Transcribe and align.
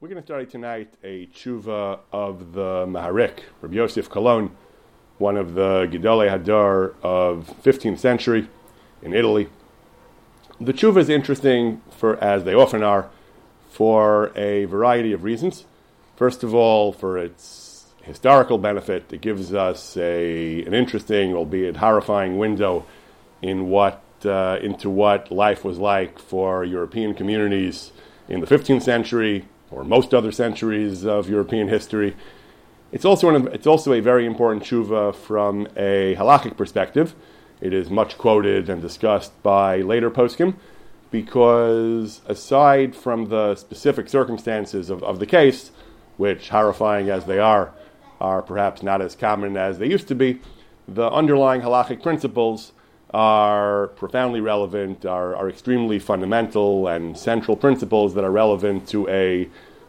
We're 0.00 0.08
going 0.08 0.20
to 0.20 0.26
study 0.26 0.44
tonight 0.44 0.92
a 1.04 1.26
tshuva 1.28 2.00
of 2.12 2.52
the 2.52 2.84
Maharik, 2.84 3.44
Rabbi 3.62 3.76
Yosef 3.76 4.10
Kolon, 4.10 4.50
one 5.18 5.36
of 5.36 5.54
the 5.54 5.88
Gedolei 5.90 6.28
Hadar 6.28 6.94
of 7.00 7.48
15th 7.62 8.00
century 8.00 8.48
in 9.02 9.14
Italy. 9.14 9.48
The 10.60 10.72
tshuva 10.72 10.98
is 10.98 11.08
interesting 11.08 11.80
for, 11.90 12.22
as 12.22 12.42
they 12.42 12.54
often 12.54 12.82
are, 12.82 13.08
for 13.70 14.32
a 14.36 14.64
variety 14.64 15.12
of 15.12 15.22
reasons. 15.22 15.64
First 16.16 16.42
of 16.42 16.52
all, 16.54 16.92
for 16.92 17.16
its 17.16 17.86
historical 18.02 18.58
benefit, 18.58 19.12
it 19.12 19.20
gives 19.20 19.54
us 19.54 19.96
a, 19.96 20.64
an 20.64 20.74
interesting, 20.74 21.34
albeit 21.34 21.76
horrifying, 21.76 22.36
window 22.36 22.84
in 23.40 23.70
what, 23.70 24.02
uh, 24.24 24.58
into 24.60 24.90
what 24.90 25.30
life 25.30 25.64
was 25.64 25.78
like 25.78 26.18
for 26.18 26.64
European 26.64 27.14
communities 27.14 27.92
in 28.28 28.40
the 28.40 28.46
15th 28.46 28.82
century 28.82 29.46
or 29.74 29.84
most 29.84 30.14
other 30.14 30.32
centuries 30.32 31.04
of 31.04 31.28
European 31.28 31.68
history. 31.68 32.14
It's 32.92 33.04
also, 33.04 33.34
of, 33.34 33.46
it's 33.48 33.66
also 33.66 33.92
a 33.92 34.00
very 34.00 34.24
important 34.24 34.62
tshuva 34.62 35.14
from 35.14 35.66
a 35.76 36.14
halachic 36.16 36.56
perspective. 36.56 37.14
It 37.60 37.72
is 37.72 37.90
much 37.90 38.16
quoted 38.18 38.68
and 38.68 38.80
discussed 38.80 39.42
by 39.42 39.78
later 39.78 40.10
poskim 40.10 40.54
because 41.10 42.20
aside 42.26 42.94
from 42.94 43.26
the 43.26 43.54
specific 43.56 44.08
circumstances 44.08 44.90
of, 44.90 45.02
of 45.02 45.18
the 45.18 45.26
case, 45.26 45.70
which, 46.16 46.50
horrifying 46.50 47.08
as 47.10 47.24
they 47.24 47.38
are, 47.38 47.72
are 48.20 48.42
perhaps 48.42 48.82
not 48.82 49.00
as 49.00 49.16
common 49.16 49.56
as 49.56 49.78
they 49.78 49.88
used 49.88 50.08
to 50.08 50.14
be, 50.14 50.40
the 50.86 51.10
underlying 51.10 51.62
halachic 51.62 52.02
principles 52.02 52.72
are 53.12 53.88
profoundly 53.88 54.40
relevant, 54.40 55.06
are, 55.06 55.36
are 55.36 55.48
extremely 55.48 55.98
fundamental 55.98 56.88
and 56.88 57.16
central 57.16 57.56
principles 57.56 58.14
that 58.14 58.24
are 58.24 58.30
relevant 58.30 58.88
to 58.88 59.08
a 59.08 59.48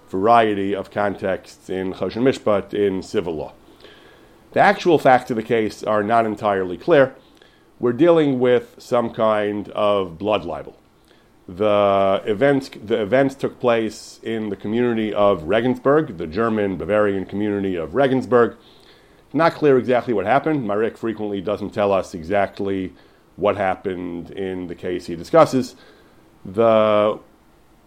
variety 0.09 0.76
of 0.76 0.91
contexts 0.91 1.70
in 1.70 1.94
Choshen 1.94 2.23
Mishpat 2.23 2.73
in 2.73 3.02
civil 3.02 3.36
law. 3.36 3.54
The 4.53 4.59
actual 4.59 4.98
facts 4.98 5.30
of 5.31 5.36
the 5.36 5.44
case 5.44 5.84
are 5.84 6.03
not 6.03 6.25
entirely 6.25 6.78
clear. 6.78 7.16
We're 7.80 7.94
dealing 7.94 8.39
with 8.39 8.76
some 8.78 9.09
kind 9.14 9.70
of 9.70 10.17
blood 10.17 10.45
libel. 10.45 10.80
The 11.48 12.23
events, 12.26 12.70
the 12.70 13.02
events 13.02 13.36
took 13.36 13.59
place 13.59 14.20
in 14.23 14.50
the 14.50 14.56
community 14.56 15.14
of 15.14 15.44
Regensburg, 15.44 16.17
the 16.17 16.26
German 16.26 16.78
Bavarian 16.78 17.26
community 17.26 17.76
of 17.76 17.94
Regensburg. 17.94 18.56
Not 19.33 19.53
clear 19.53 19.78
exactly 19.78 20.14
what 20.14 20.26
happened. 20.26 20.66
Marik 20.66 20.98
frequently 20.98 21.42
doesn't 21.42 21.72
tell 21.72 21.92
us 21.92 22.14
exactly 22.14 22.94
what 23.36 23.58
happened 23.58 24.31
in 24.31 24.67
the 24.67 24.76
case 24.76 25.08
he 25.08 25.16
discusses. 25.16 25.76
The, 26.45 27.20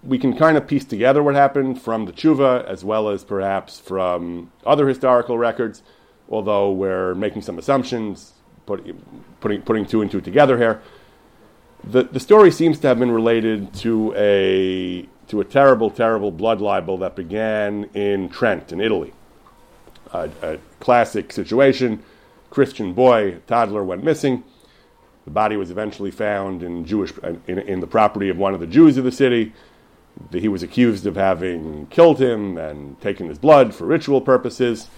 we 0.02 0.18
can 0.18 0.36
kind 0.36 0.56
of 0.56 0.66
piece 0.66 0.84
together 0.84 1.22
what 1.22 1.34
happened 1.34 1.80
from 1.80 2.04
the 2.06 2.12
tshuva 2.12 2.64
as 2.66 2.84
well 2.84 3.08
as 3.08 3.24
perhaps 3.24 3.80
from 3.80 4.52
other 4.64 4.88
historical 4.88 5.38
records, 5.38 5.82
although 6.28 6.70
we're 6.70 7.14
making 7.14 7.42
some 7.42 7.58
assumptions, 7.58 8.32
put, 8.66 8.86
putting, 9.40 9.62
putting 9.62 9.86
two 9.86 10.02
and 10.02 10.10
two 10.10 10.20
together 10.20 10.56
here. 10.58 10.80
The, 11.84 12.04
the 12.04 12.20
story 12.20 12.50
seems 12.50 12.78
to 12.80 12.88
have 12.88 12.98
been 12.98 13.10
related 13.10 13.72
to 13.74 14.14
a, 14.16 15.08
to 15.28 15.40
a 15.40 15.44
terrible, 15.44 15.90
terrible 15.90 16.30
blood 16.30 16.60
libel 16.60 16.98
that 16.98 17.16
began 17.16 17.84
in 17.94 18.28
Trent, 18.28 18.72
in 18.72 18.80
Italy. 18.80 19.12
A, 20.12 20.30
a 20.42 20.58
classic 20.80 21.32
situation 21.32 22.02
Christian 22.50 22.94
boy, 22.94 23.38
toddler, 23.46 23.84
went 23.84 24.02
missing 24.02 24.42
the 25.28 25.34
body 25.34 25.58
was 25.58 25.70
eventually 25.70 26.10
found 26.10 26.62
in 26.62 26.86
Jewish 26.86 27.12
in, 27.46 27.58
in 27.58 27.80
the 27.80 27.86
property 27.86 28.30
of 28.30 28.38
one 28.38 28.54
of 28.54 28.60
the 28.60 28.66
Jews 28.66 28.96
of 28.96 29.04
the 29.04 29.12
city. 29.12 29.52
He 30.32 30.48
was 30.48 30.62
accused 30.62 31.06
of 31.06 31.16
having 31.16 31.86
killed 31.86 32.20
him 32.20 32.58
and 32.58 33.00
taken 33.00 33.28
his 33.28 33.38
blood 33.38 33.74
for 33.74 33.86
ritual 33.86 34.20
purposes. 34.20 34.88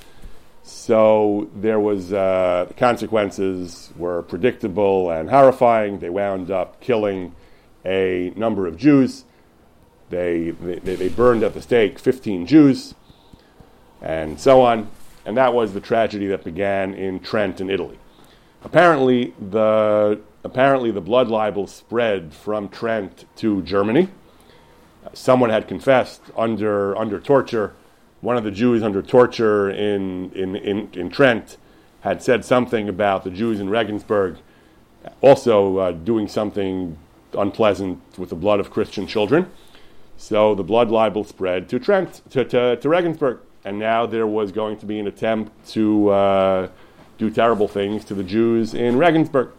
So 0.63 1.49
there 1.55 1.81
was 1.81 2.13
uh, 2.13 2.67
the 2.69 2.75
consequences 2.75 3.91
were 3.97 4.23
predictable 4.23 5.11
and 5.11 5.31
horrifying. 5.31 5.99
They 5.99 6.11
wound 6.11 6.51
up 6.51 6.81
killing 6.81 7.35
a 7.85 8.33
number 8.37 8.67
of 8.67 8.77
Jews. 8.77 9.25
They, 10.11 10.51
they, 10.51 10.97
they 10.97 11.09
burned 11.09 11.43
at 11.43 11.55
the 11.55 11.63
stake 11.63 11.99
15 11.99 12.47
Jews, 12.47 12.95
and 14.03 14.41
so 14.41 14.61
on. 14.63 14.91
And 15.25 15.37
that 15.37 15.55
was 15.55 15.73
the 15.73 15.81
tragedy 15.81 16.27
that 16.29 16.45
began 16.45 16.95
in 16.95 17.21
Trent 17.21 17.61
in 17.61 17.71
Italy. 17.71 17.99
Apparently, 18.65 19.35
the 19.39 20.21
apparently 20.45 20.91
the 20.91 21.01
blood 21.01 21.29
libel 21.29 21.67
spread 21.67 22.35
from 22.35 22.69
Trent 22.69 23.25
to 23.37 23.63
Germany. 23.63 24.09
Someone 25.13 25.51
had 25.51 25.67
confessed 25.69 26.23
under 26.37 26.97
under 26.97 27.21
torture. 27.21 27.75
One 28.21 28.37
of 28.37 28.45
the 28.45 28.51
Jews 28.51 28.83
under 28.83 29.01
torture 29.01 29.71
in, 29.71 30.31
in, 30.33 30.55
in, 30.55 30.91
in 30.93 31.11
Trent 31.11 31.57
had 32.03 32.23
said 32.23 32.45
something 32.45 32.89
about 32.89 33.25
the 33.25 33.31
Jews 33.31 33.61
in 33.61 33.71
Regensburg 33.71 34.37
also 35.21 35.79
uh, 35.79 35.93
doing 35.93 36.29
something 36.29 36.97
unpleasant 37.33 38.01
with 38.19 38.29
the 38.31 38.37
blood 38.37 38.61
of 38.61 38.71
Christian 38.71 39.07
children. 39.07 39.51
So 40.17 40.55
the 40.55 40.63
blood 40.65 40.91
libel 40.91 41.25
spread 41.25 41.69
to 41.71 41.79
Trent, 41.79 42.21
to, 42.31 42.45
to, 42.45 42.77
to 42.77 42.89
Regensburg. 42.89 43.41
And 43.65 43.79
now 43.79 44.07
there 44.07 44.27
was 44.27 44.53
going 44.53 44.79
to 44.79 44.87
be 44.87 44.99
an 44.99 45.07
attempt 45.07 45.69
to 45.71 46.09
uh, 46.11 46.69
do 47.19 47.31
terrible 47.31 47.69
things 47.69 48.05
to 48.07 48.15
the 48.15 48.25
Jews 48.25 48.75
in 48.75 48.97
Regensburg. 48.97 49.51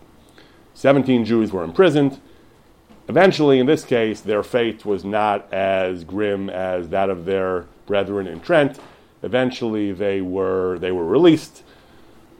17 0.74 1.26
Jews 1.26 1.52
were 1.52 1.64
imprisoned. 1.64 2.20
Eventually, 3.12 3.60
in 3.60 3.66
this 3.66 3.84
case, 3.84 4.22
their 4.22 4.42
fate 4.42 4.86
was 4.86 5.04
not 5.04 5.52
as 5.52 6.06
grim 6.06 6.50
as 6.50 6.88
that 6.88 7.10
of 7.10 7.26
their 7.26 7.66
brethren 7.86 8.26
in 8.26 8.40
Trent. 8.40 8.80
Eventually, 9.22 9.92
they 9.92 10.22
were, 10.22 10.80
they 10.80 10.94
were 10.94 11.06
released. 11.06 11.64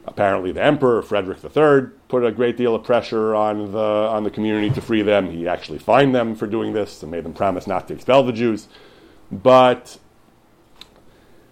Apparently, 0.06 0.50
the 0.50 0.62
emperor, 0.62 1.02
Frederick 1.02 1.44
III, 1.44 1.90
put 2.08 2.24
a 2.24 2.32
great 2.32 2.56
deal 2.56 2.74
of 2.74 2.84
pressure 2.84 3.34
on 3.34 3.70
the, 3.70 3.78
on 3.78 4.24
the 4.24 4.30
community 4.30 4.70
to 4.70 4.80
free 4.80 5.02
them. 5.02 5.30
He 5.30 5.46
actually 5.46 5.78
fined 5.78 6.14
them 6.14 6.34
for 6.34 6.46
doing 6.46 6.72
this 6.72 7.02
and 7.02 7.12
made 7.12 7.24
them 7.24 7.34
promise 7.34 7.66
not 7.66 7.86
to 7.88 7.94
expel 7.94 8.22
the 8.22 8.32
Jews. 8.32 8.66
But 9.30 9.98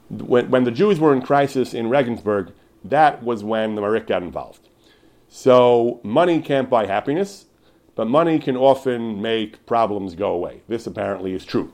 when, 0.09 0.51
when 0.51 0.65
the 0.65 0.71
Jews 0.71 0.99
were 0.99 1.13
in 1.13 1.21
crisis 1.21 1.75
in 1.75 1.91
Regensburg, 1.91 2.55
that 2.85 3.23
was 3.23 3.45
when 3.45 3.75
the 3.75 3.83
Marik 3.83 4.07
got 4.07 4.23
involved. 4.23 4.67
So 5.29 6.01
money 6.03 6.41
can't 6.41 6.71
buy 6.71 6.87
happiness, 6.87 7.45
but 7.95 8.07
money 8.07 8.39
can 8.39 8.57
often 8.57 9.21
make 9.21 9.65
problems 9.67 10.15
go 10.15 10.33
away. 10.33 10.63
This 10.69 10.87
apparently 10.87 11.33
is 11.33 11.45
true. 11.45 11.73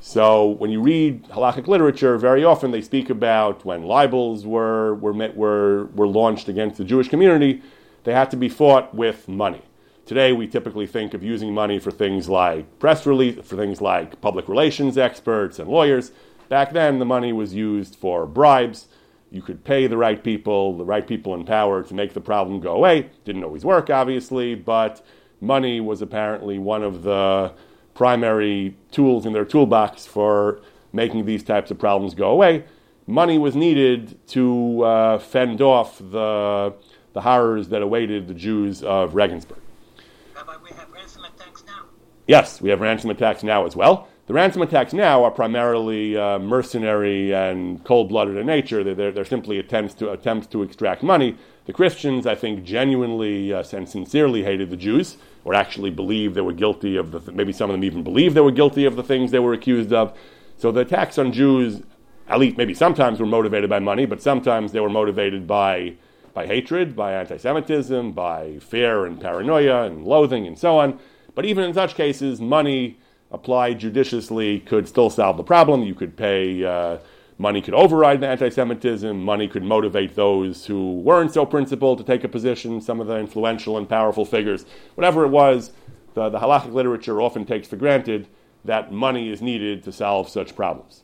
So 0.00 0.46
when 0.46 0.70
you 0.70 0.80
read 0.80 1.24
halakhic 1.28 1.66
literature, 1.66 2.16
very 2.16 2.42
often 2.44 2.70
they 2.70 2.80
speak 2.80 3.10
about 3.10 3.64
when 3.64 3.82
libels 3.82 4.46
were, 4.46 4.94
were, 4.94 5.12
met, 5.12 5.36
were, 5.36 5.86
were 5.94 6.08
launched 6.08 6.48
against 6.48 6.78
the 6.78 6.84
Jewish 6.84 7.08
community, 7.08 7.62
they 8.04 8.14
had 8.14 8.30
to 8.30 8.36
be 8.36 8.48
fought 8.48 8.94
with 8.94 9.28
money. 9.28 9.62
Today 10.06 10.32
we 10.32 10.46
typically 10.46 10.86
think 10.86 11.12
of 11.12 11.22
using 11.22 11.52
money 11.52 11.78
for 11.78 11.90
things 11.90 12.28
like 12.28 12.78
press 12.78 13.04
release, 13.04 13.36
for 13.46 13.56
things 13.56 13.80
like 13.80 14.20
public 14.20 14.48
relations 14.48 14.96
experts 14.96 15.58
and 15.58 15.68
lawyers. 15.68 16.12
Back 16.48 16.72
then 16.72 16.98
the 16.98 17.04
money 17.04 17.32
was 17.32 17.54
used 17.54 17.94
for 17.94 18.26
bribes 18.26 18.88
you 19.30 19.42
could 19.42 19.64
pay 19.64 19.86
the 19.86 19.96
right 19.96 20.22
people, 20.22 20.76
the 20.76 20.84
right 20.84 21.06
people 21.06 21.34
in 21.34 21.44
power 21.44 21.82
to 21.82 21.94
make 21.94 22.14
the 22.14 22.20
problem 22.20 22.60
go 22.60 22.74
away. 22.74 23.10
Didn't 23.24 23.44
always 23.44 23.64
work, 23.64 23.88
obviously, 23.88 24.54
but 24.54 25.04
money 25.40 25.80
was 25.80 26.02
apparently 26.02 26.58
one 26.58 26.82
of 26.82 27.02
the 27.02 27.52
primary 27.94 28.76
tools 28.90 29.26
in 29.26 29.32
their 29.32 29.44
toolbox 29.44 30.06
for 30.06 30.60
making 30.92 31.24
these 31.24 31.42
types 31.42 31.70
of 31.70 31.78
problems 31.78 32.14
go 32.14 32.30
away. 32.30 32.64
Money 33.06 33.38
was 33.38 33.56
needed 33.56 34.16
to 34.28 34.82
uh, 34.84 35.18
fend 35.18 35.60
off 35.60 35.98
the, 35.98 36.72
the 37.12 37.20
horrors 37.20 37.68
that 37.68 37.82
awaited 37.82 38.28
the 38.28 38.34
Jews 38.34 38.82
of 38.82 39.14
Regensburg. 39.14 39.58
Rabbi, 40.36 40.52
we 40.62 40.70
have 40.76 40.90
ransom 40.92 41.24
attacks 41.24 41.64
now. 41.66 41.84
Yes, 42.26 42.60
we 42.60 42.70
have 42.70 42.80
ransom 42.80 43.10
attacks 43.10 43.42
now 43.42 43.66
as 43.66 43.74
well. 43.74 44.08
The 44.26 44.34
ransom 44.34 44.62
attacks 44.62 44.92
now 44.92 45.24
are 45.24 45.30
primarily 45.32 46.16
uh, 46.16 46.38
mercenary 46.38 47.34
and 47.34 47.82
cold-blooded 47.82 48.36
in 48.36 48.46
nature. 48.46 48.84
They're, 48.84 49.10
they're, 49.10 49.24
simply 49.24 49.58
attempts 49.58 49.92
to 49.94 50.12
attempts 50.12 50.46
to 50.48 50.62
extract 50.62 51.02
money. 51.02 51.36
The 51.66 51.72
Christians, 51.72 52.28
I 52.28 52.36
think, 52.36 52.62
genuinely 52.62 53.52
uh, 53.52 53.64
and 53.72 53.88
sincerely 53.88 54.44
hated 54.44 54.70
the 54.70 54.76
Jews, 54.76 55.16
or 55.44 55.54
actually 55.54 55.90
believed 55.90 56.34
they 56.34 56.40
were 56.40 56.52
guilty 56.52 56.96
of 56.96 57.12
the. 57.12 57.20
Th- 57.20 57.36
maybe 57.36 57.52
some 57.52 57.70
of 57.70 57.74
them 57.74 57.84
even 57.84 58.02
believed 58.02 58.34
they 58.34 58.40
were 58.40 58.50
guilty 58.50 58.84
of 58.84 58.96
the 58.96 59.02
things 59.02 59.30
they 59.30 59.38
were 59.38 59.52
accused 59.52 59.92
of. 59.92 60.16
So 60.56 60.70
the 60.70 60.80
attacks 60.80 61.18
on 61.18 61.32
Jews, 61.32 61.82
at 62.28 62.38
least 62.38 62.56
maybe 62.56 62.74
sometimes, 62.74 63.20
were 63.20 63.26
motivated 63.26 63.70
by 63.70 63.78
money, 63.78 64.06
but 64.06 64.22
sometimes 64.22 64.72
they 64.72 64.80
were 64.80 64.90
motivated 64.90 65.46
by 65.46 65.94
by 66.32 66.46
hatred, 66.46 66.94
by 66.94 67.12
anti-Semitism, 67.12 68.12
by 68.12 68.58
fear 68.60 69.04
and 69.04 69.20
paranoia 69.20 69.84
and 69.84 70.04
loathing 70.04 70.46
and 70.46 70.58
so 70.58 70.78
on. 70.78 70.98
But 71.34 71.44
even 71.44 71.64
in 71.64 71.74
such 71.74 71.94
cases, 71.94 72.40
money 72.40 72.98
applied 73.30 73.78
judiciously 73.78 74.60
could 74.60 74.88
still 74.88 75.10
solve 75.10 75.36
the 75.36 75.42
problem. 75.42 75.82
You 75.82 75.94
could 75.94 76.16
pay, 76.16 76.64
uh, 76.64 76.98
money 77.40 77.62
could 77.62 77.72
override 77.72 78.20
the 78.20 78.28
anti 78.28 78.50
Semitism, 78.50 79.18
money 79.24 79.48
could 79.48 79.64
motivate 79.64 80.14
those 80.14 80.66
who 80.66 81.00
weren't 81.00 81.32
so 81.32 81.46
principled 81.46 81.96
to 81.98 82.04
take 82.04 82.22
a 82.22 82.28
position, 82.28 82.82
some 82.82 83.00
of 83.00 83.06
the 83.06 83.16
influential 83.16 83.78
and 83.78 83.88
powerful 83.88 84.26
figures. 84.26 84.66
Whatever 84.94 85.24
it 85.24 85.28
was, 85.28 85.72
the, 86.12 86.28
the 86.28 86.38
halachic 86.38 86.72
literature 86.72 87.20
often 87.22 87.46
takes 87.46 87.66
for 87.66 87.76
granted 87.76 88.28
that 88.66 88.92
money 88.92 89.30
is 89.30 89.40
needed 89.40 89.82
to 89.84 89.90
solve 89.90 90.28
such 90.28 90.54
problems. 90.54 91.02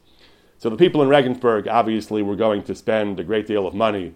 So 0.58 0.68
the 0.68 0.76
people 0.76 1.02
in 1.02 1.08
Regensburg 1.08 1.68
obviously 1.68 2.22
were 2.22 2.36
going 2.36 2.62
to 2.64 2.74
spend 2.74 3.18
a 3.18 3.24
great 3.24 3.46
deal 3.46 3.66
of 3.66 3.74
money 3.74 4.14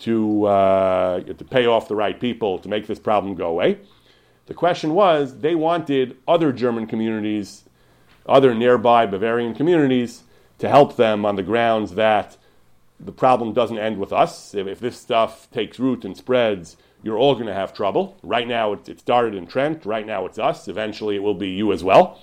to, 0.00 0.46
uh, 0.46 1.20
to 1.20 1.44
pay 1.44 1.66
off 1.66 1.86
the 1.86 1.94
right 1.94 2.18
people 2.18 2.58
to 2.58 2.68
make 2.68 2.88
this 2.88 2.98
problem 2.98 3.36
go 3.36 3.46
away. 3.46 3.78
The 4.46 4.54
question 4.54 4.92
was 4.94 5.38
they 5.38 5.54
wanted 5.54 6.16
other 6.26 6.52
German 6.52 6.88
communities, 6.88 7.64
other 8.26 8.54
nearby 8.56 9.06
Bavarian 9.06 9.54
communities, 9.54 10.24
to 10.60 10.68
help 10.68 10.96
them 10.96 11.26
on 11.26 11.36
the 11.36 11.42
grounds 11.42 11.94
that 11.94 12.36
the 12.98 13.12
problem 13.12 13.52
doesn't 13.52 13.78
end 13.78 13.98
with 13.98 14.12
us. 14.12 14.54
If, 14.54 14.66
if 14.66 14.78
this 14.80 14.98
stuff 14.98 15.50
takes 15.50 15.78
root 15.78 16.04
and 16.04 16.16
spreads, 16.16 16.76
you're 17.02 17.16
all 17.16 17.34
going 17.34 17.46
to 17.46 17.54
have 17.54 17.72
trouble. 17.72 18.16
Right 18.22 18.46
now, 18.46 18.74
it, 18.74 18.88
it 18.88 19.00
started 19.00 19.34
in 19.34 19.46
Trent. 19.46 19.86
Right 19.86 20.06
now, 20.06 20.26
it's 20.26 20.38
us. 20.38 20.68
Eventually, 20.68 21.16
it 21.16 21.22
will 21.22 21.34
be 21.34 21.50
you 21.50 21.72
as 21.72 21.82
well. 21.82 22.20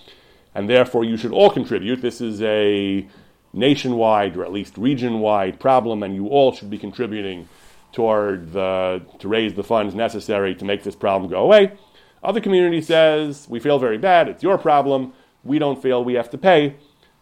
And 0.54 0.70
therefore, 0.70 1.04
you 1.04 1.18
should 1.18 1.32
all 1.32 1.50
contribute. 1.50 2.02
This 2.02 2.22
is 2.22 2.42
a 2.42 3.08
nationwide 3.54 4.38
or 4.38 4.46
at 4.46 4.52
least 4.52 4.78
region 4.78 5.20
wide 5.20 5.60
problem, 5.60 6.04
and 6.04 6.14
you 6.16 6.28
all 6.28 6.52
should 6.52 6.70
be 6.70 6.78
contributing 6.78 7.50
toward 7.92 8.54
the, 8.54 9.02
to 9.20 9.28
raise 9.28 9.56
the 9.56 9.64
funds 9.64 9.96
necessary 9.96 10.54
to 10.54 10.66
make 10.66 10.84
this 10.84 10.96
problem 10.96 11.30
go 11.30 11.44
away. 11.44 11.72
Other 12.24 12.42
community 12.42 12.82
says, 12.82 13.48
we 13.50 13.60
feel 13.60 13.80
very 13.80 13.98
bad, 13.98 14.28
it's 14.28 14.44
your 14.44 14.58
problem, 14.58 15.14
we 15.44 15.58
don't 15.58 15.82
feel 15.82 16.04
we 16.04 16.16
have 16.16 16.30
to 16.32 16.38
pay. 16.38 16.76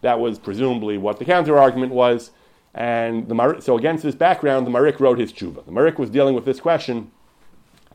That 0.06 0.20
was 0.20 0.38
presumably 0.38 0.98
what 0.98 1.18
the 1.18 1.24
counter 1.24 1.58
argument 1.58 1.92
was. 1.92 2.30
And 2.72 3.26
the, 3.26 3.60
so, 3.60 3.76
against 3.76 4.04
this 4.04 4.14
background, 4.14 4.64
the 4.64 4.70
Marik 4.70 5.00
wrote 5.00 5.18
his 5.18 5.32
tshuva. 5.32 5.64
The 5.64 5.72
Marik 5.72 5.98
was 5.98 6.10
dealing 6.10 6.36
with 6.36 6.44
this 6.44 6.60
question 6.60 7.10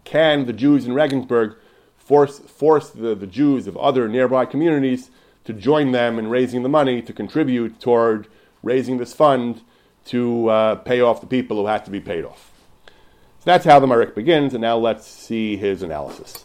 can 0.03 0.45
the 0.45 0.51
Jews 0.51 0.85
in 0.85 0.93
Regensburg 0.93 1.55
force, 1.95 2.39
force 2.39 2.89
the, 2.89 3.15
the 3.15 3.27
Jews 3.27 3.65
of 3.65 3.77
other 3.77 4.09
nearby 4.09 4.43
communities 4.43 5.09
to 5.45 5.53
join 5.53 5.93
them 5.93 6.19
in 6.19 6.29
raising 6.29 6.63
the 6.63 6.69
money 6.69 7.01
to 7.01 7.13
contribute 7.13 7.79
toward 7.79 8.27
raising 8.61 8.97
this 8.97 9.13
fund 9.13 9.61
to 10.07 10.49
uh, 10.49 10.75
pay 10.75 10.99
off 10.99 11.21
the 11.21 11.27
people 11.27 11.55
who 11.55 11.67
had 11.67 11.85
to 11.85 11.91
be 11.91 12.01
paid 12.01 12.25
off? 12.25 12.51
So 12.87 13.45
that's 13.45 13.63
how 13.63 13.79
the 13.79 13.87
Marik 13.87 14.15
begins, 14.15 14.53
and 14.53 14.61
now 14.61 14.75
let's 14.75 15.07
see 15.07 15.55
his 15.55 15.81
analysis. 15.81 16.43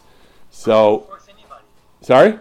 So, 0.49 1.11
sorry? 1.99 2.39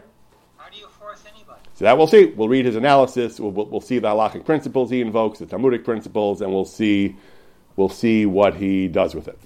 So 1.77 1.85
that 1.85 1.99
we'll 1.99 2.07
see. 2.07 2.25
We'll 2.25 2.49
read 2.49 2.65
his 2.65 2.75
analysis. 2.75 3.39
We'll, 3.39 3.51
we'll, 3.51 3.67
we'll, 3.67 3.81
see 3.83 3.99
the 3.99 4.09
halachic 4.09 4.47
principles 4.47 4.91
he 4.91 5.03
invokes, 5.03 5.41
the 5.41 5.47
Talmudic 5.47 5.85
principles, 5.85 6.41
and 6.41 6.51
we'll 6.51 6.65
see, 6.65 7.17
we'll 7.77 7.91
see 7.91 8.25
what 8.25 8.57
he 8.57 8.89
does 8.89 9.15
with 9.15 9.29
it. 9.29 9.39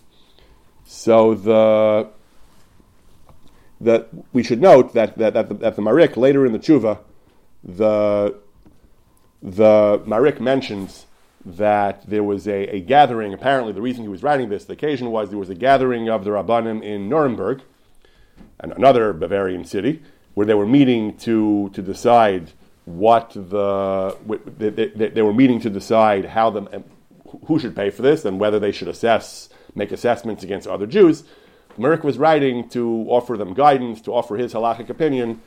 So 0.85 1.35
the, 1.35 2.09
the 3.81 4.07
we 4.33 4.45
should 4.45 4.61
note 4.61 4.95
that, 4.95 5.19
that, 5.19 5.35
that, 5.35 5.49
the, 5.49 5.55
that 5.55 5.75
the 5.75 5.83
Marik, 5.83 6.17
later 6.17 6.47
in 6.47 6.53
the 6.53 6.61
Tshuva, 6.61 7.01
the, 7.65 8.39
the 9.43 10.01
Marik 10.07 10.41
mentions 10.41 11.07
that 11.45 12.09
there 12.09 12.23
was 12.23 12.47
a, 12.47 12.77
a, 12.77 12.81
gathering. 12.81 13.35
Apparently, 13.35 13.73
the 13.73 13.83
reason 13.83 14.03
he 14.03 14.09
was 14.09 14.23
writing 14.23 14.51
this, 14.51 14.67
the 14.67 14.75
occasion 14.75 15.11
was 15.11 15.31
there 15.31 15.39
was 15.39 15.51
a 15.51 15.55
gathering 15.57 16.09
of 16.09 16.23
the 16.23 16.31
Rabbanim 16.31 16.81
in 16.81 17.09
Nuremberg, 17.09 17.63
and 18.61 18.71
another 18.71 19.13
Bavarian 19.13 19.65
city, 19.65 20.01
where 20.35 20.47
they 20.47 20.55
were 20.55 20.67
meeting 20.67 21.17
to, 21.19 21.71
to 21.71 21.83
decide 21.83 22.53
what 22.85 23.31
the 23.35 24.17
they, 24.59 24.71
they, 24.71 25.09
they, 25.09 25.23
were 25.23 25.35
meeting 25.35 25.61
to 25.61 25.71
decide 25.71 26.25
how 26.25 26.51
the 26.51 26.83
who 27.47 27.59
should 27.59 27.77
pay 27.77 27.91
for 27.91 28.03
this 28.03 28.25
and 28.25 28.41
whether 28.41 28.59
they 28.59 28.73
should 28.73 28.89
assess 28.89 29.49
make 29.75 29.93
assessments 29.93 30.43
against 30.43 30.67
other 30.67 30.87
Jews. 30.87 31.25
Merrick 31.79 32.03
was 32.03 32.19
writing 32.19 32.69
to 32.71 33.07
offer 33.09 33.37
them 33.37 33.55
guidance, 33.55 34.01
to 34.03 34.13
offer 34.13 34.37
his 34.37 34.53
halachic 34.53 34.89
opinion 34.89 35.41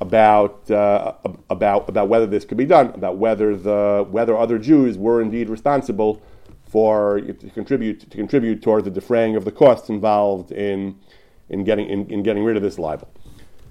about 0.00 0.70
uh, 0.70 1.14
about 1.48 1.88
about 1.88 2.08
whether 2.08 2.26
this 2.26 2.44
could 2.44 2.58
be 2.58 2.64
done, 2.64 2.88
about 2.88 3.16
whether 3.16 3.56
the 3.56 4.06
whether 4.10 4.36
other 4.36 4.58
Jews 4.58 4.98
were 4.98 5.22
indeed 5.22 5.48
responsible 5.48 6.22
for 6.66 7.20
to 7.20 7.50
contribute 7.50 8.00
to 8.00 8.16
contribute 8.16 8.62
toward 8.62 8.84
the 8.84 8.90
defraying 8.90 9.36
of 9.36 9.44
the 9.44 9.52
costs 9.52 9.88
involved 9.88 10.52
in 10.52 10.98
in 11.48 11.64
getting 11.64 11.88
in, 11.88 12.10
in 12.10 12.22
getting 12.22 12.44
rid 12.44 12.56
of 12.56 12.62
this 12.62 12.78
libel. 12.78 13.08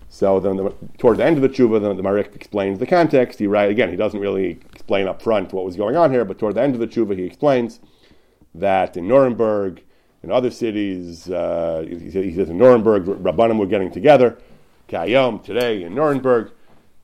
So 0.09 0.39
then, 0.39 0.57
the, 0.57 0.73
the 0.97 1.23
end 1.23 1.37
of 1.37 1.43
the 1.43 1.49
tshuva, 1.49 1.95
the, 1.95 2.01
Marik 2.01 2.35
explains 2.35 2.79
the 2.79 2.87
context. 2.87 3.37
He 3.37 3.45
write 3.45 3.69
again. 3.69 3.89
He 3.89 3.95
doesn't 3.95 4.19
really 4.19 4.59
explain 4.73 5.07
up 5.07 5.21
front 5.21 5.53
what 5.53 5.63
was 5.63 5.75
going 5.75 5.95
on 5.95 6.11
here, 6.11 6.25
but 6.25 6.39
toward 6.39 6.55
the 6.55 6.61
end 6.61 6.73
of 6.73 6.81
the 6.81 6.87
tshuva, 6.87 7.15
he 7.15 7.23
explains 7.23 7.79
that 8.55 8.97
in 8.97 9.07
Nuremberg, 9.07 9.83
in 10.23 10.31
other 10.31 10.49
cities, 10.49 11.29
uh, 11.29 11.85
he, 11.87 12.33
says 12.33 12.49
in 12.49 12.57
Nuremberg, 12.57 13.05
Rabbanim 13.05 13.59
were 13.59 13.67
getting 13.67 13.91
together, 13.91 14.39
Kayom 14.89 15.43
today 15.43 15.83
in 15.83 15.93
Nuremberg, 15.93 16.51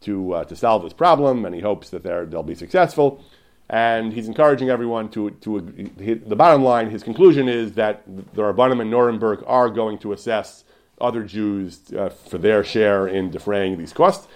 to 0.02 0.34
uh, 0.34 0.44
to 0.46 0.56
solve 0.56 0.84
this 0.84 0.94
problem, 0.94 1.46
and 1.46 1.56
he 1.56 1.62
hopes 1.62 1.90
that 1.92 2.04
they'll 2.04 2.44
be 2.44 2.56
successful. 2.56 3.24
And 3.70 4.14
he's 4.14 4.28
encouraging 4.28 4.70
everyone 4.70 5.10
to 5.10 5.30
to 5.30 5.62
the 5.62 6.36
bottom 6.36 6.64
line. 6.64 6.90
His 6.90 7.04
conclusion 7.04 7.48
is 7.48 7.74
that 7.74 8.04
the 8.08 8.42
Rabbanim 8.42 8.82
in 8.82 8.90
Nuremberg 8.90 9.44
are 9.46 9.70
going 9.70 10.00
to 10.00 10.12
assess 10.12 10.64
other 11.00 11.24
Jews 11.24 11.82
uh, 11.94 12.10
for 12.10 12.38
their 12.38 12.64
share 12.64 13.08
in 13.08 13.32
defraying 13.32 13.78
these 13.78 13.94
costs. 13.94 14.28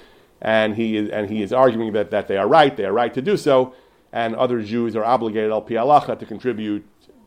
And 0.42 0.76
he 0.76 0.98
is, 0.98 1.10
and 1.10 1.30
he 1.30 1.42
is 1.42 1.52
arguing 1.52 1.94
that, 1.94 2.12
that 2.12 2.28
they 2.28 2.38
are 2.38 2.48
right, 2.48 2.76
they 2.76 2.86
are 2.86 2.94
right 2.94 3.14
to 3.14 3.22
do 3.22 3.36
so, 3.36 3.74
and 4.14 4.36
other 4.36 4.62
Jews 4.62 4.96
are 4.96 5.04
obligated 5.04 5.52
al 5.52 5.62
pi 5.62 5.76
to 6.16 6.26
contribute 6.26 6.86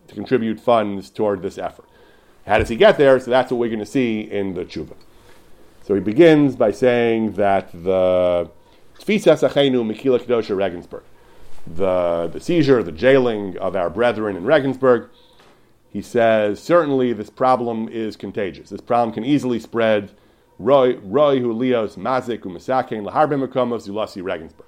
to 0.08 0.14
contribute 0.14 0.58
funds 0.58 1.10
toward 1.10 1.42
this 1.42 1.58
effort. 1.58 1.86
How 2.46 2.58
does 2.58 2.68
he 2.68 2.76
get 2.76 2.98
there? 2.98 3.20
So 3.20 3.30
that's 3.30 3.52
what 3.52 3.58
we're 3.58 3.68
going 3.68 3.78
to 3.78 3.86
see 3.86 4.20
in 4.20 4.54
the 4.54 4.64
tshuva. 4.64 4.96
So 5.84 5.94
he 5.94 6.00
begins 6.00 6.56
by 6.56 6.72
saying 6.72 7.32
that 7.32 7.70
the 7.72 8.50
Tfisas 8.98 9.48
Achenu 9.48 9.84
Mekila 9.84 10.20
Kedosha 10.20 10.56
Regensburg, 10.56 11.04
the, 11.66 12.30
the 12.32 12.40
seizure, 12.40 12.82
the 12.82 12.92
jailing 12.92 13.56
of 13.58 13.76
our 13.76 13.90
brethren 13.90 14.36
in 14.36 14.44
Regensburg, 14.44 15.10
he 15.92 16.00
says, 16.00 16.58
certainly 16.58 17.12
this 17.12 17.28
problem 17.28 17.86
is 17.88 18.16
contagious. 18.16 18.70
This 18.70 18.80
problem 18.80 19.12
can 19.12 19.24
easily 19.24 19.60
spread. 19.60 20.12
Roy 20.58 20.94
Hulios 20.94 21.96
Mazik 21.98 22.40
Umasakein 22.40 23.06
Laharbe 23.06 23.46
Zulasi 23.46 24.22
Regensburg. 24.22 24.66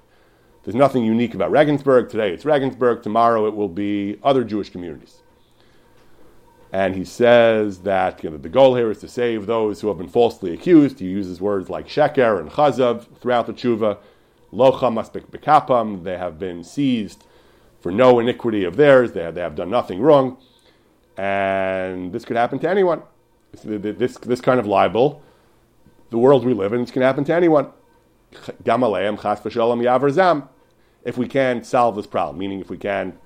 There's 0.63 0.75
nothing 0.75 1.03
unique 1.03 1.33
about 1.33 1.49
Regensburg. 1.49 2.09
Today 2.09 2.31
it's 2.31 2.45
Regensburg. 2.45 3.01
Tomorrow 3.01 3.47
it 3.47 3.55
will 3.55 3.69
be 3.69 4.19
other 4.23 4.43
Jewish 4.43 4.69
communities. 4.69 5.21
And 6.71 6.95
he 6.95 7.05
says 7.05 7.79
that 7.79 8.23
you 8.23 8.29
know, 8.29 8.37
the 8.37 8.49
goal 8.49 8.75
here 8.75 8.91
is 8.91 8.99
to 8.99 9.07
save 9.07 9.47
those 9.47 9.81
who 9.81 9.87
have 9.87 9.97
been 9.97 10.09
falsely 10.09 10.53
accused. 10.53 10.99
He 10.99 11.07
uses 11.07 11.41
words 11.41 11.69
like 11.69 11.87
sheker 11.87 12.39
and 12.39 12.51
chazav 12.51 13.05
throughout 13.19 13.47
the 13.47 13.53
tshuva. 13.53 13.97
Locha 14.53 14.91
maspik 14.91 15.31
bekapam. 15.31 16.03
They 16.03 16.17
have 16.17 16.37
been 16.37 16.63
seized 16.63 17.23
for 17.79 17.91
no 17.91 18.19
iniquity 18.19 18.63
of 18.63 18.75
theirs. 18.75 19.13
They 19.13 19.23
have, 19.23 19.33
they 19.33 19.41
have 19.41 19.55
done 19.55 19.71
nothing 19.71 20.01
wrong. 20.01 20.37
And 21.17 22.11
this 22.11 22.25
could 22.25 22.37
happen 22.37 22.59
to 22.59 22.69
anyone. 22.69 23.01
This, 23.63 24.17
this 24.17 24.41
kind 24.41 24.59
of 24.59 24.67
libel, 24.67 25.21
the 26.09 26.17
world 26.17 26.45
we 26.45 26.53
live 26.53 26.73
in, 26.73 26.81
this 26.81 26.91
can 26.91 27.01
happen 27.01 27.23
to 27.25 27.33
anyone. 27.33 27.69
If 31.05 31.17
we 31.17 31.27
can 31.27 31.63
solve 31.63 31.95
this 31.95 32.07
problem, 32.07 32.37
meaning 32.37 32.59
if 32.59 32.69
we 32.69 32.77
can 32.77 33.17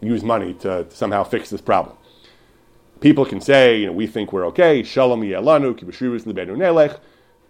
use 0.00 0.22
money 0.22 0.54
to, 0.54 0.86
somehow 0.90 1.24
fix 1.24 1.50
this 1.50 1.60
problem. 1.60 1.96
People 3.00 3.24
can 3.24 3.40
say, 3.40 3.80
you 3.80 3.86
know, 3.86 3.92
we 3.92 4.06
think 4.06 4.32
we're 4.32 4.46
okay, 4.46 4.82
shalom 4.82 5.22
yelanu, 5.22 5.74
nelech, 5.74 6.98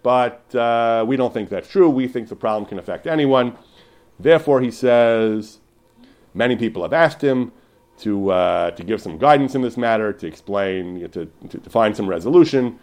but 0.03 0.55
uh, 0.55 1.03
we 1.07 1.15
don't 1.15 1.33
think 1.33 1.49
that's 1.49 1.67
true. 1.67 1.89
We 1.89 2.07
think 2.07 2.29
the 2.29 2.35
problem 2.35 2.67
can 2.67 2.79
affect 2.79 3.07
anyone. 3.07 3.57
Therefore, 4.19 4.61
he 4.61 4.71
says, 4.71 5.59
many 6.33 6.55
people 6.55 6.83
have 6.83 6.93
asked 6.93 7.21
him, 7.21 7.51
to, 7.99 8.31
uh, 8.31 8.71
to 8.71 8.83
give 8.83 9.01
some 9.01 9.17
guidance 9.17 9.55
in 9.55 9.61
this 9.61 9.77
matter, 9.77 10.11
to 10.13 10.27
explain, 10.27 10.95
you 10.95 11.01
know, 11.03 11.07
to, 11.07 11.25
to, 11.49 11.57
to, 11.59 11.69
find 11.69 11.95
some 11.95 12.07
resolution 12.07 12.77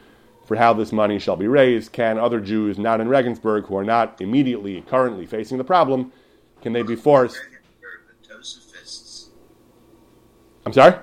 for 0.47 0.57
how 0.57 0.73
this 0.73 0.90
money 0.92 1.19
shall 1.19 1.37
be 1.37 1.47
raised. 1.47 1.92
Can 1.92 2.19
other 2.19 2.40
Jews 2.40 2.78
not 2.78 3.00
in 3.00 3.09
Regensburg, 3.09 3.66
who 3.66 3.76
are 3.76 3.85
not 3.85 4.21
immediately, 4.21 4.81
currently 4.83 5.26
facing 5.26 5.59
the 5.59 5.64
problem, 5.64 6.12
can 6.62 6.73
they 6.73 6.83
be 6.83 6.97
forced? 6.97 7.38
I'm 10.64 10.73
sorry? 10.73 10.95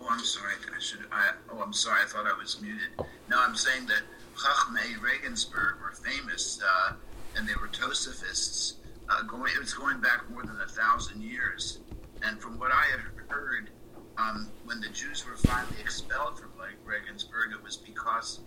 Oh, 0.00 0.06
I'm 0.10 0.20
sorry. 0.20 0.52
I 0.74 0.80
should. 0.80 1.00
I, 1.10 1.30
oh, 1.50 1.62
I'm 1.62 1.72
sorry. 1.72 2.02
I 2.02 2.06
thought 2.06 2.26
I 2.26 2.38
was 2.38 2.60
muted. 2.60 2.88
Oh. 2.98 3.06
No, 3.30 3.38
I'm 3.40 3.56
saying 3.56 3.86
that 3.86 4.02
Chachmei 4.36 5.00
Regensburg 5.00 5.80
were 5.80 5.92
famous, 5.92 6.60
uh, 6.62 6.92
and 7.36 7.48
they 7.48 7.54
were 7.54 7.68
Tosafists. 7.68 8.74
Uh, 9.08 9.22
going, 9.22 9.52
it 9.54 9.60
was 9.60 9.72
going 9.72 10.00
back 10.00 10.28
more 10.30 10.42
than 10.42 10.60
a 10.60 10.68
thousand 10.68 11.22
years. 11.22 11.78
And 12.26 12.40
from 12.40 12.58
what 12.58 12.72
I 12.72 12.84
had 12.90 13.00
heard, 13.28 13.70
um, 14.18 14.48
when 14.64 14.80
the 14.80 14.88
Jews 14.88 15.24
were 15.24 15.36
finally 15.36 15.80
expelled 15.80 16.38
from 16.38 16.50
like 16.58 16.76
Regensburg, 16.84 17.52
it 17.52 17.62
was 17.62 17.76
because 17.76 18.40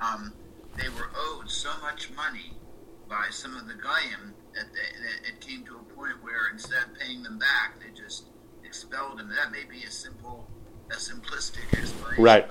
um, 0.00 0.32
they 0.76 0.88
were 0.88 1.10
owed 1.14 1.50
so 1.50 1.70
much 1.82 2.10
money 2.12 2.52
by 3.08 3.26
some 3.30 3.56
of 3.56 3.66
the 3.68 3.74
Goyim 3.74 4.34
that, 4.54 4.66
they, 4.72 5.00
that 5.00 5.28
it 5.28 5.40
came 5.40 5.64
to 5.66 5.76
a 5.76 5.94
point 5.94 6.22
where 6.22 6.48
instead 6.52 6.82
of 6.84 6.98
paying 6.98 7.22
them 7.22 7.38
back, 7.38 7.78
they 7.80 7.90
just 7.94 8.28
expelled 8.64 9.18
them. 9.18 9.28
That 9.28 9.52
may 9.52 9.64
be 9.64 9.84
a 9.84 9.90
simple, 9.90 10.48
a 10.90 10.94
simplistic 10.94 11.78
explanation. 11.78 12.24
Right. 12.24 12.48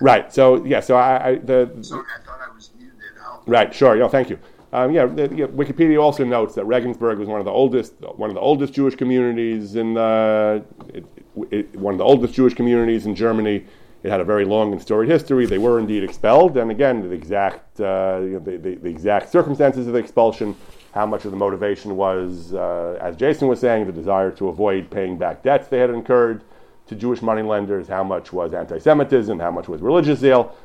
Right. 0.00 0.32
So 0.32 0.64
yeah. 0.64 0.80
So 0.80 0.96
I, 0.96 1.28
I 1.28 1.34
the. 1.36 1.70
Sorry, 1.82 2.06
I 2.18 2.24
thought 2.24 2.40
I 2.40 2.54
was 2.54 2.70
muted. 2.78 2.96
I'll... 3.22 3.42
Right. 3.46 3.72
Sure. 3.72 3.96
Yeah. 3.96 4.08
Thank 4.08 4.30
you. 4.30 4.38
Um, 4.72 4.92
yeah, 4.92 5.06
the, 5.06 5.22
yeah, 5.34 5.46
Wikipedia 5.46 6.00
also 6.00 6.24
notes 6.24 6.54
that 6.54 6.64
Regensburg 6.64 7.18
was 7.18 7.26
one 7.26 7.40
of 7.40 7.44
the 7.44 7.50
oldest, 7.50 7.94
one 8.00 8.30
of 8.30 8.34
the 8.34 8.40
oldest 8.40 8.72
Jewish 8.72 8.94
communities 8.94 9.74
in 9.74 9.94
the, 9.94 10.64
it, 10.94 11.04
it, 11.50 11.76
one 11.76 11.94
of 11.94 11.98
the 11.98 12.04
oldest 12.04 12.34
Jewish 12.34 12.54
communities 12.54 13.06
in 13.06 13.14
Germany. 13.16 13.64
It 14.02 14.10
had 14.10 14.20
a 14.20 14.24
very 14.24 14.44
long 14.44 14.72
and 14.72 14.80
storied 14.80 15.10
history. 15.10 15.44
They 15.44 15.58
were 15.58 15.78
indeed 15.78 16.04
expelled, 16.04 16.56
and 16.56 16.70
again, 16.70 17.02
the 17.02 17.10
exact, 17.10 17.80
uh, 17.80 18.20
you 18.22 18.30
know, 18.30 18.38
the, 18.38 18.56
the, 18.56 18.74
the, 18.76 18.88
exact 18.88 19.30
circumstances 19.30 19.86
of 19.88 19.92
the 19.92 19.98
expulsion, 19.98 20.56
how 20.94 21.04
much 21.04 21.24
of 21.24 21.32
the 21.32 21.36
motivation 21.36 21.96
was, 21.96 22.54
uh, 22.54 22.96
as 23.00 23.16
Jason 23.16 23.48
was 23.48 23.60
saying, 23.60 23.86
the 23.86 23.92
desire 23.92 24.30
to 24.30 24.48
avoid 24.48 24.88
paying 24.88 25.18
back 25.18 25.42
debts 25.42 25.68
they 25.68 25.78
had 25.78 25.90
incurred 25.90 26.44
to 26.86 26.94
Jewish 26.94 27.20
moneylenders, 27.20 27.88
how 27.88 28.02
much 28.02 28.32
was 28.32 28.54
anti-Semitism, 28.54 29.38
how 29.38 29.50
much 29.50 29.68
was 29.68 29.82
religious 29.82 30.20
zeal. 30.20 30.56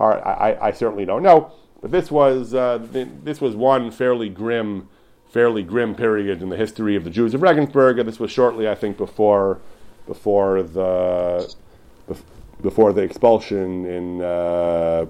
I, 0.00 0.58
I 0.60 0.70
certainly 0.72 1.04
don't 1.04 1.22
know. 1.22 1.52
But 1.84 1.90
this 1.90 2.10
was 2.10 2.54
uh, 2.54 2.78
this 2.78 3.42
was 3.42 3.54
one 3.54 3.90
fairly 3.90 4.30
grim, 4.30 4.88
fairly 5.28 5.62
grim 5.62 5.94
period 5.94 6.40
in 6.40 6.48
the 6.48 6.56
history 6.56 6.96
of 6.96 7.04
the 7.04 7.10
Jews 7.10 7.34
of 7.34 7.42
Regensburg. 7.42 7.98
And 7.98 8.08
this 8.08 8.18
was 8.18 8.30
shortly, 8.30 8.66
I 8.66 8.74
think, 8.74 8.96
before 8.96 9.60
before 10.06 10.62
the 10.62 11.54
before 12.62 12.94
the 12.94 13.02
expulsion 13.02 13.84
in 13.84 14.22
uh, 14.22 15.04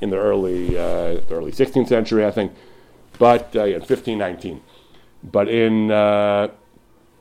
in 0.00 0.10
the 0.10 0.16
early 0.16 0.76
uh, 0.76 1.20
the 1.20 1.26
early 1.30 1.52
16th 1.52 1.86
century, 1.86 2.26
I 2.26 2.32
think. 2.32 2.50
But 3.20 3.54
uh, 3.54 3.66
in 3.66 3.74
1519. 3.74 4.60
But 5.22 5.46
in 5.46 5.92
uh, 5.92 6.48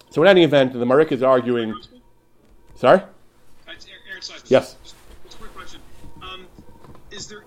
so 0.10 0.24
in 0.24 0.28
any 0.28 0.44
event, 0.44 0.74
the 0.74 0.84
Marik 0.84 1.12
is 1.12 1.22
arguing. 1.22 1.80
Sorry. 2.74 3.04
Yes. 4.48 4.78
It's 5.26 5.36
a 5.36 5.38
quick 5.38 5.54
question. 5.54 5.80
Um, 6.24 6.48
is 7.12 7.28
there 7.28 7.44
connection 7.44 7.47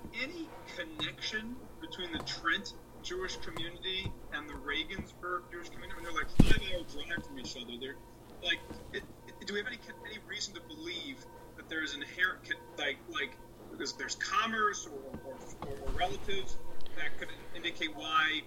Trent 2.41 2.73
Jewish 3.03 3.37
community 3.37 4.11
and 4.33 4.49
the 4.49 4.55
Regensburg 4.55 5.43
Jewish 5.51 5.69
community? 5.69 6.01
Mean, 6.01 6.03
they're 6.03 6.23
like 6.23 6.31
five 6.41 6.61
hour 6.73 6.83
drive 6.89 7.25
from 7.25 7.39
each 7.39 7.55
other. 7.55 7.73
They're 7.79 7.95
like, 8.43 8.59
it, 8.93 9.03
it, 9.27 9.45
do 9.45 9.53
we 9.53 9.59
have 9.59 9.67
any 9.67 9.79
any 10.05 10.17
reason 10.27 10.55
to 10.55 10.61
believe 10.61 11.25
that 11.57 11.69
there 11.69 11.83
is 11.83 11.95
inherent 11.95 12.41
like 12.77 12.97
like 13.09 13.37
because 13.71 13.93
there's 13.93 14.15
commerce 14.15 14.87
or, 14.87 15.19
or, 15.29 15.35
or 15.69 15.91
relatives 15.97 16.57
that 16.97 17.17
could 17.19 17.29
indicate 17.55 17.95
why 17.95 18.41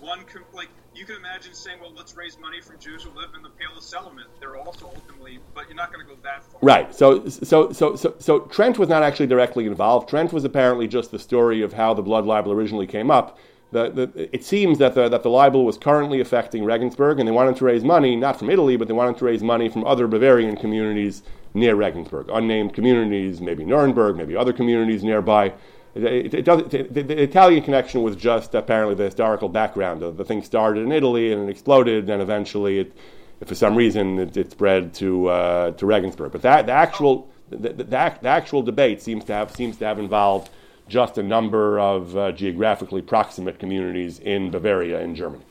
one 0.00 0.24
can 0.24 0.42
like 0.52 0.68
you 0.94 1.04
can 1.04 1.16
imagine 1.16 1.52
saying, 1.52 1.78
well, 1.80 1.92
let's 1.94 2.16
raise 2.16 2.38
money 2.38 2.60
from 2.60 2.78
Jews 2.78 3.02
who 3.02 3.10
live 3.10 3.30
in 3.36 3.42
the 3.42 3.50
Pale 3.50 3.76
of 3.76 3.82
settlement. 3.82 4.28
They're 4.40 4.56
also 4.56 4.86
ultimately, 4.94 5.38
but 5.54 5.66
you're 5.68 5.76
not 5.76 5.92
going 5.92 6.06
to 6.06 6.14
go 6.14 6.18
that 6.22 6.42
far. 6.44 6.60
Right. 6.62 6.94
So, 6.94 7.28
so, 7.28 7.70
so, 7.72 7.96
so, 7.96 8.14
so 8.18 8.40
Trent 8.40 8.78
was 8.78 8.88
not 8.88 9.02
actually 9.02 9.26
directly 9.26 9.66
involved. 9.66 10.08
Trent 10.08 10.32
was 10.32 10.44
apparently 10.44 10.88
just 10.88 11.10
the 11.10 11.18
story 11.18 11.60
of 11.60 11.74
how 11.74 11.92
the 11.92 12.02
blood 12.02 12.24
libel 12.24 12.52
originally 12.52 12.86
came 12.86 13.10
up. 13.10 13.38
The, 13.72 13.90
the, 13.90 14.34
it 14.34 14.44
seems 14.44 14.78
that 14.78 14.94
the, 14.94 15.08
that 15.08 15.22
the 15.22 15.28
libel 15.28 15.64
was 15.64 15.76
currently 15.76 16.20
affecting 16.20 16.64
Regensburg, 16.64 17.18
and 17.18 17.28
they 17.28 17.32
wanted 17.32 17.56
to 17.56 17.64
raise 17.64 17.84
money, 17.84 18.16
not 18.16 18.38
from 18.38 18.48
Italy, 18.48 18.76
but 18.76 18.88
they 18.88 18.94
wanted 18.94 19.18
to 19.18 19.24
raise 19.24 19.42
money 19.42 19.68
from 19.68 19.84
other 19.84 20.06
Bavarian 20.06 20.56
communities 20.56 21.24
near 21.52 21.74
Regensburg, 21.74 22.28
unnamed 22.32 22.74
communities, 22.74 23.40
maybe 23.40 23.64
Nuremberg, 23.64 24.16
maybe 24.16 24.36
other 24.36 24.52
communities 24.52 25.02
nearby. 25.02 25.52
It, 25.96 26.34
it, 26.34 26.44
does, 26.44 26.64
the, 26.64 26.82
the, 26.82 27.22
Italian 27.22 27.62
connection 27.62 28.02
was 28.02 28.16
just 28.16 28.54
apparently 28.54 28.94
the 28.94 29.04
historical 29.04 29.48
background. 29.48 30.02
The, 30.02 30.24
thing 30.24 30.42
started 30.42 30.82
in 30.82 30.92
Italy 30.92 31.32
and 31.32 31.48
it 31.48 31.50
exploded, 31.50 32.10
and 32.10 32.20
eventually, 32.20 32.80
it, 32.80 32.92
for 33.46 33.54
some 33.54 33.74
reason, 33.74 34.18
it, 34.18 34.50
spread 34.50 34.92
to 34.94 35.28
uh, 35.28 35.70
to 35.72 35.86
Regensburg. 35.86 36.32
But 36.32 36.42
that 36.42 36.66
the 36.66 36.72
actual 36.72 37.30
the, 37.48 37.56
the, 37.56 37.84
the, 37.84 38.28
actual 38.28 38.62
debate 38.62 39.00
seems 39.00 39.24
to 39.24 39.32
have 39.32 39.54
seems 39.56 39.78
to 39.78 39.86
have 39.86 39.98
involved 39.98 40.50
just 40.86 41.16
a 41.16 41.22
number 41.22 41.80
of 41.80 42.16
uh, 42.16 42.32
geographically 42.32 43.02
proximate 43.02 43.58
communities 43.58 44.18
in 44.18 44.50
Bavaria 44.50 45.00
in 45.00 45.14
Germany. 45.14 45.44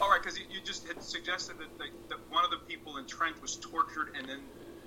All 0.00 0.08
right, 0.08 0.20
because 0.22 0.38
you, 0.38 0.44
you, 0.50 0.60
just 0.64 0.86
had 0.86 1.02
suggested 1.02 1.56
that, 1.58 1.78
that 2.08 2.18
one 2.30 2.44
of 2.44 2.50
the 2.50 2.58
people 2.68 2.96
in 2.98 3.06
Trent 3.06 3.40
was 3.42 3.56
tortured 3.56 4.12
and 4.16 4.28
then 4.28 4.38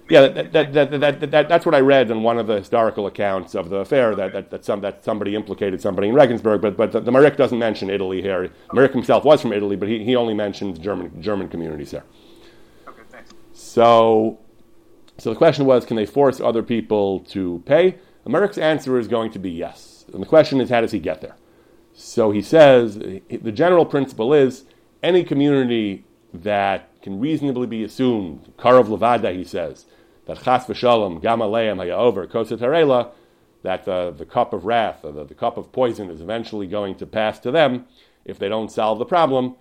yeah, 0.09 0.27
that, 0.27 0.53
that, 0.53 0.73
that, 0.73 1.31
that, 1.31 1.49
that's 1.49 1.65
what 1.65 1.73
I 1.73 1.79
read 1.79 2.11
in 2.11 2.21
one 2.21 2.37
of 2.37 2.47
the 2.47 2.57
historical 2.57 3.07
accounts 3.07 3.55
of 3.55 3.69
the 3.69 3.77
affair 3.77 4.15
that, 4.15 4.33
that, 4.33 4.51
that, 4.51 4.65
some, 4.65 4.81
that 4.81 5.03
somebody 5.03 5.35
implicated 5.35 5.81
somebody 5.81 6.09
in 6.09 6.13
Regensburg, 6.13 6.61
but, 6.61 6.77
but 6.77 6.91
the, 6.91 6.99
the 6.99 7.11
Marik 7.11 7.37
doesn't 7.37 7.57
mention 7.57 7.89
Italy 7.89 8.21
here. 8.21 8.51
Marik 8.71 8.91
himself 8.91 9.23
was 9.25 9.41
from 9.41 9.51
Italy, 9.51 9.75
but 9.75 9.89
he, 9.89 10.03
he 10.03 10.15
only 10.15 10.33
mentions 10.33 10.77
German, 10.77 11.21
German 11.21 11.47
communities 11.47 11.91
there. 11.91 12.03
Okay, 12.87 13.01
thanks. 13.09 13.31
So, 13.53 14.39
so 15.17 15.31
the 15.31 15.35
question 15.35 15.65
was 15.65 15.85
can 15.85 15.95
they 15.95 16.05
force 16.05 16.39
other 16.39 16.61
people 16.61 17.21
to 17.21 17.63
pay? 17.65 17.97
Marik's 18.25 18.57
answer 18.57 18.99
is 18.99 19.07
going 19.07 19.31
to 19.31 19.39
be 19.39 19.51
yes. 19.51 20.05
And 20.13 20.21
the 20.21 20.27
question 20.27 20.61
is 20.61 20.69
how 20.69 20.81
does 20.81 20.91
he 20.91 20.99
get 20.99 21.21
there? 21.21 21.35
So 21.93 22.31
he 22.31 22.41
says 22.41 22.95
the 22.97 23.51
general 23.51 23.85
principle 23.85 24.33
is 24.33 24.65
any 25.01 25.23
community 25.23 26.05
that 26.33 26.89
can 27.05 27.19
reasonably 27.19 27.67
be 27.67 27.83
assumed, 27.83 28.51
Karav 28.57 28.87
Levada, 28.87 29.31
he 29.31 29.43
says, 29.43 29.85
that 30.25 30.41
chas 30.43 30.65
v'shalom 30.65 31.21
gam 31.21 31.37
aleim 31.37 31.77
hayaover 31.77 32.25
koset 32.27 32.57
harela, 32.57 33.11
that 33.61 33.85
the 33.85 34.25
cup 34.27 34.53
of 34.53 34.65
wrath, 34.65 35.03
the, 35.03 35.23
the 35.23 35.35
cup 35.35 35.55
of 35.55 35.71
poison, 35.71 36.09
is 36.09 36.19
eventually 36.19 36.65
going 36.65 36.95
to 36.95 37.05
pass 37.05 37.37
to 37.37 37.51
them 37.51 37.85
if 38.25 38.39
they 38.39 38.49
don't 38.49 38.71
solve 38.71 38.97
the 38.97 39.05
problem, 39.05 39.53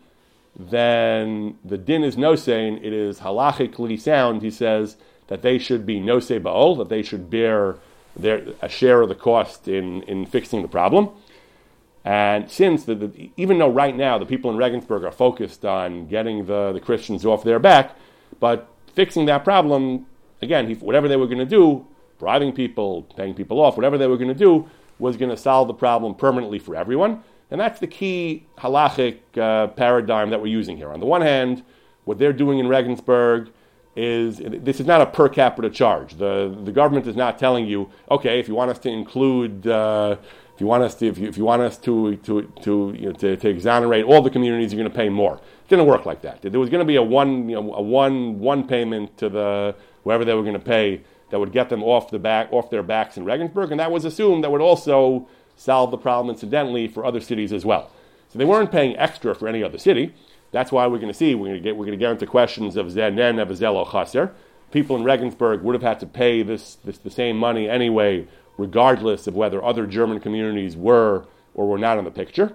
then 0.59 1.59
the 1.63 1.77
din 1.77 2.03
is 2.03 2.17
no 2.17 2.35
saying 2.35 2.79
it 2.79 2.95
is 2.95 3.21
halachically 3.21 4.01
sound. 4.01 4.41
He 4.41 4.51
says 4.51 4.97
that 5.27 5.43
they 5.43 5.59
should 5.59 5.85
be 5.85 6.01
no 6.01 6.21
say 6.21 6.41
baol, 6.41 6.79
that 6.79 6.89
they 6.89 7.03
should 7.03 7.29
bear 7.29 7.77
their, 8.17 8.43
a 8.63 8.71
share 8.71 9.03
of 9.03 9.11
the 9.11 9.15
cost 9.15 9.69
in, 9.69 10.03
in 10.05 10.25
fixing 10.25 10.63
the 10.63 10.69
problem. 10.69 11.11
And 12.05 12.51
since, 12.51 12.85
the, 12.85 12.95
the, 12.95 13.31
even 13.37 13.59
though 13.59 13.71
right 13.71 13.97
now 13.97 14.19
the 14.19 14.27
people 14.27 14.51
in 14.51 14.57
Regensburg 14.57 15.05
are 15.05 15.13
focused 15.13 15.65
on 15.65 16.07
getting 16.07 16.45
the, 16.47 16.73
the 16.73 16.81
Christians 16.81 17.25
off 17.25 17.45
their 17.45 17.59
back, 17.59 17.97
but 18.41 18.69
fixing 18.95 19.27
that 19.27 19.43
problem 19.43 20.07
again, 20.43 20.69
he, 20.69 20.75
whatever 20.75 21.09
they 21.09 21.17
were 21.17 21.27
going 21.27 21.39
to 21.39 21.45
do, 21.45 21.87
bribing 22.19 22.53
people, 22.53 23.03
paying 23.17 23.35
people 23.35 23.61
off, 23.61 23.77
whatever 23.77 23.99
they 23.99 24.07
were 24.07 24.17
going 24.17 24.29
to 24.29 24.35
do, 24.35 24.69
was 24.99 25.17
going 25.17 25.31
to 25.31 25.37
solve 25.37 25.67
the 25.67 25.75
problem 25.75 26.15
permanently 26.15 26.59
for 26.59 26.77
everyone. 26.77 27.23
And 27.51 27.61
that's 27.61 27.81
the 27.81 27.87
key 27.87 28.47
halachic 28.59 29.19
uh, 29.37 29.69
paradigm 29.69 30.31
that 30.31 30.41
we're 30.41 30.47
using 30.47 30.77
here. 30.77 30.93
On 30.93 31.01
the 31.01 31.07
one 31.07 31.23
hand, 31.23 31.63
what 32.05 32.19
they're 32.19 32.33
doing 32.33 32.59
in 32.59 32.69
Regensburg 32.69 33.51
is 33.97 34.39
this 34.39 34.81
is 34.81 34.87
not 34.87 35.01
a 35.01 35.07
per 35.07 35.29
capita 35.29 35.71
charge. 35.71 36.15
The, 36.15 36.57
the 36.65 36.73
government 36.73 37.07
is 37.07 37.17
not 37.17 37.39
telling 37.39 37.67
you, 37.67 37.91
okay, 38.11 38.41
if 38.41 38.49
you 38.49 38.55
want 38.55 38.71
us 38.71 38.79
to 38.81 38.89
include, 38.89 39.67
uh, 39.67 40.17
if 40.55 40.61
you 40.61 40.67
want 40.67 40.85
us 40.85 40.95
to, 40.97 41.07
if 41.07 41.19
you, 41.19 41.29
if 41.29 41.37
you 41.37 41.45
want 41.45 41.63
us 41.63 41.77
to, 41.79 42.17
to, 42.17 42.43
to, 42.63 42.95
you 42.97 43.07
know, 43.07 43.13
to, 43.13 43.37
to 43.37 43.49
exonerate 43.49 44.05
all 44.05 44.23
the 44.23 44.31
communities, 44.31 44.73
you're 44.73 44.81
going 44.81 44.91
to 44.91 44.97
pay 44.97 45.09
more. 45.09 45.35
It 45.35 45.69
didn't 45.69 45.87
work 45.87 46.07
like 46.07 46.23
that. 46.23 46.43
There 46.43 46.61
was 46.61 46.71
going 46.71 46.81
to 46.81 46.87
be 46.87 46.97
a 46.97 47.03
one, 47.03 47.49
you 47.49 47.61
know, 47.61 47.75
a 47.75 47.83
one, 47.83 48.39
one 48.39 48.67
payment 48.69 49.19
to 49.19 49.29
the 49.29 49.75
whoever 50.05 50.25
they 50.25 50.35
were 50.35 50.43
going 50.43 50.55
to 50.55 50.61
pay 50.61 51.01
that 51.31 51.41
would 51.41 51.53
get 51.53 51.69
them 51.69 51.83
off 51.83 52.11
the 52.11 52.19
back 52.19 52.53
off 52.53 52.71
their 52.71 52.83
backs 52.83 53.17
in 53.17 53.25
Regensburg, 53.25 53.73
and 53.73 53.81
that 53.81 53.91
was 53.91 54.05
assumed 54.05 54.45
that 54.45 54.53
would 54.53 54.61
also 54.61 55.27
solve 55.57 55.91
the 55.91 55.99
problem 55.99 56.33
incidentally 56.33 56.87
for 56.87 57.05
other 57.05 57.21
cities 57.21 57.53
as 57.53 57.65
well. 57.65 57.91
So 58.29 58.39
they 58.39 58.45
weren't 58.45 58.71
paying 58.71 58.97
extra 58.97 59.35
for 59.35 59.49
any 59.49 59.63
other 59.63 59.79
city. 59.79 60.15
That's 60.53 60.71
why 60.71 60.87
we're 60.87 60.99
going 60.99 61.13
to 61.13 61.15
see 61.15 61.35
we're 61.35 61.49
going 61.49 61.59
to 61.59 61.61
get 61.61 61.77
we're 61.77 61.87
going 61.87 61.99
to 61.99 62.05
get 62.05 62.13
into 62.13 62.27
questions 62.27 62.77
of 62.77 62.87
zenen 62.87 63.43
of 63.43 63.49
zelo 63.49 63.91
chaser. 63.91 64.33
People 64.71 64.95
in 64.97 65.03
Regensburg 65.05 65.63
would 65.63 65.75
have 65.75 65.83
had 65.83 66.01
to 66.01 66.07
pay 66.07 66.43
this, 66.43 66.77
this 66.85 66.99
the 66.99 67.11
same 67.11 67.37
money 67.37 67.69
anyway, 67.69 68.27
regardless 68.57 69.27
of 69.27 69.35
whether 69.35 69.63
other 69.63 69.87
German 69.87 70.21
communities 70.21 70.77
were 70.77 71.27
or 71.55 71.69
were 71.69 71.79
not 71.79 71.99
in 71.99 72.05
the 72.05 72.11
picture. 72.11 72.53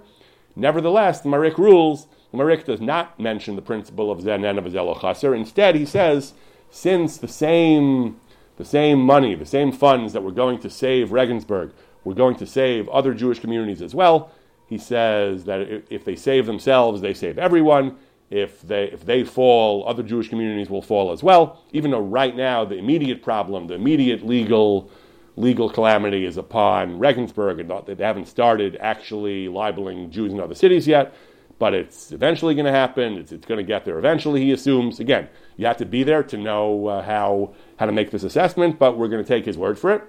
Nevertheless, 0.56 1.22
the 1.22 1.30
Marik 1.30 1.58
rules. 1.58 2.08
The 2.32 2.38
Marik 2.38 2.66
does 2.66 2.82
not 2.82 3.20
mention 3.20 3.56
the 3.56 3.62
principle 3.62 4.12
of 4.12 4.20
zenen 4.20 4.58
of 4.58 4.66
zelo 4.66 5.00
chaser. 5.00 5.34
Instead, 5.34 5.76
he 5.76 5.86
says 5.86 6.34
since 6.70 7.18
the 7.18 7.28
same, 7.28 8.20
the 8.58 8.66
same 8.66 9.00
money, 9.00 9.36
the 9.36 9.46
same 9.46 9.72
funds 9.72 10.14
that 10.14 10.22
were 10.22 10.32
going 10.32 10.60
to 10.60 10.70
save 10.70 11.12
Regensburg 11.12 11.74
were 12.04 12.14
going 12.14 12.36
to 12.36 12.46
save 12.46 12.88
other 12.90 13.14
Jewish 13.14 13.40
communities 13.40 13.82
as 13.82 13.96
well, 13.96 14.32
he 14.68 14.78
says 14.78 15.46
that 15.46 15.62
if 15.90 16.06
they 16.06 16.16
save 16.16 16.46
themselves, 16.46 17.02
they 17.02 17.14
save 17.14 17.38
everyone. 17.40 17.98
If 18.30 18.62
they, 18.62 18.84
if 18.84 19.04
they 19.04 19.24
fall, 19.24 19.84
other 19.88 20.04
Jewish 20.04 20.30
communities 20.30 20.70
will 20.70 20.84
fall 20.84 21.12
as 21.12 21.24
well. 21.24 21.64
Even 21.74 21.90
though 21.90 22.02
right 22.02 22.36
now 22.36 22.64
the 22.64 22.76
immediate 22.76 23.24
problem, 23.24 23.66
the 23.66 23.74
immediate 23.74 24.24
legal 24.24 24.92
legal 25.40 25.70
calamity 25.70 26.26
is 26.26 26.38
upon 26.38 27.00
Regensburg, 27.00 27.60
and 27.60 27.72
they 27.86 28.04
haven't 28.04 28.28
started 28.28 28.78
actually 28.80 29.48
libeling 29.48 30.12
Jews 30.12 30.34
in 30.34 30.40
other 30.40 30.56
cities 30.56 30.88
yet 30.88 31.14
but 31.60 31.74
it's 31.74 32.14
eventually 32.14 32.56
going 32.56 32.66
to 32.66 32.72
happen. 32.72 33.16
It's, 33.18 33.34
it's 33.34 33.46
going 33.46 33.58
to 33.58 33.66
get 33.66 33.84
there 33.86 34.00
eventually, 34.00 34.42
he 34.42 34.54
assumes. 34.54 35.00
Again, 35.00 35.28
you 35.58 35.66
have 35.68 35.78
to 35.78 35.86
be 35.86 36.04
there 36.04 36.24
to 36.24 36.38
know 36.38 36.88
uh, 36.88 37.04
how, 37.04 37.54
how 37.78 37.86
to 37.86 37.92
make 37.92 38.12
this 38.12 38.24
assessment, 38.24 38.80
but 38.80 38.98
we're 38.98 39.10
going 39.10 39.24
to 39.24 39.28
take 39.28 39.46
his 39.46 39.58
word 39.58 39.78
for 39.78 39.92
it 39.92 40.02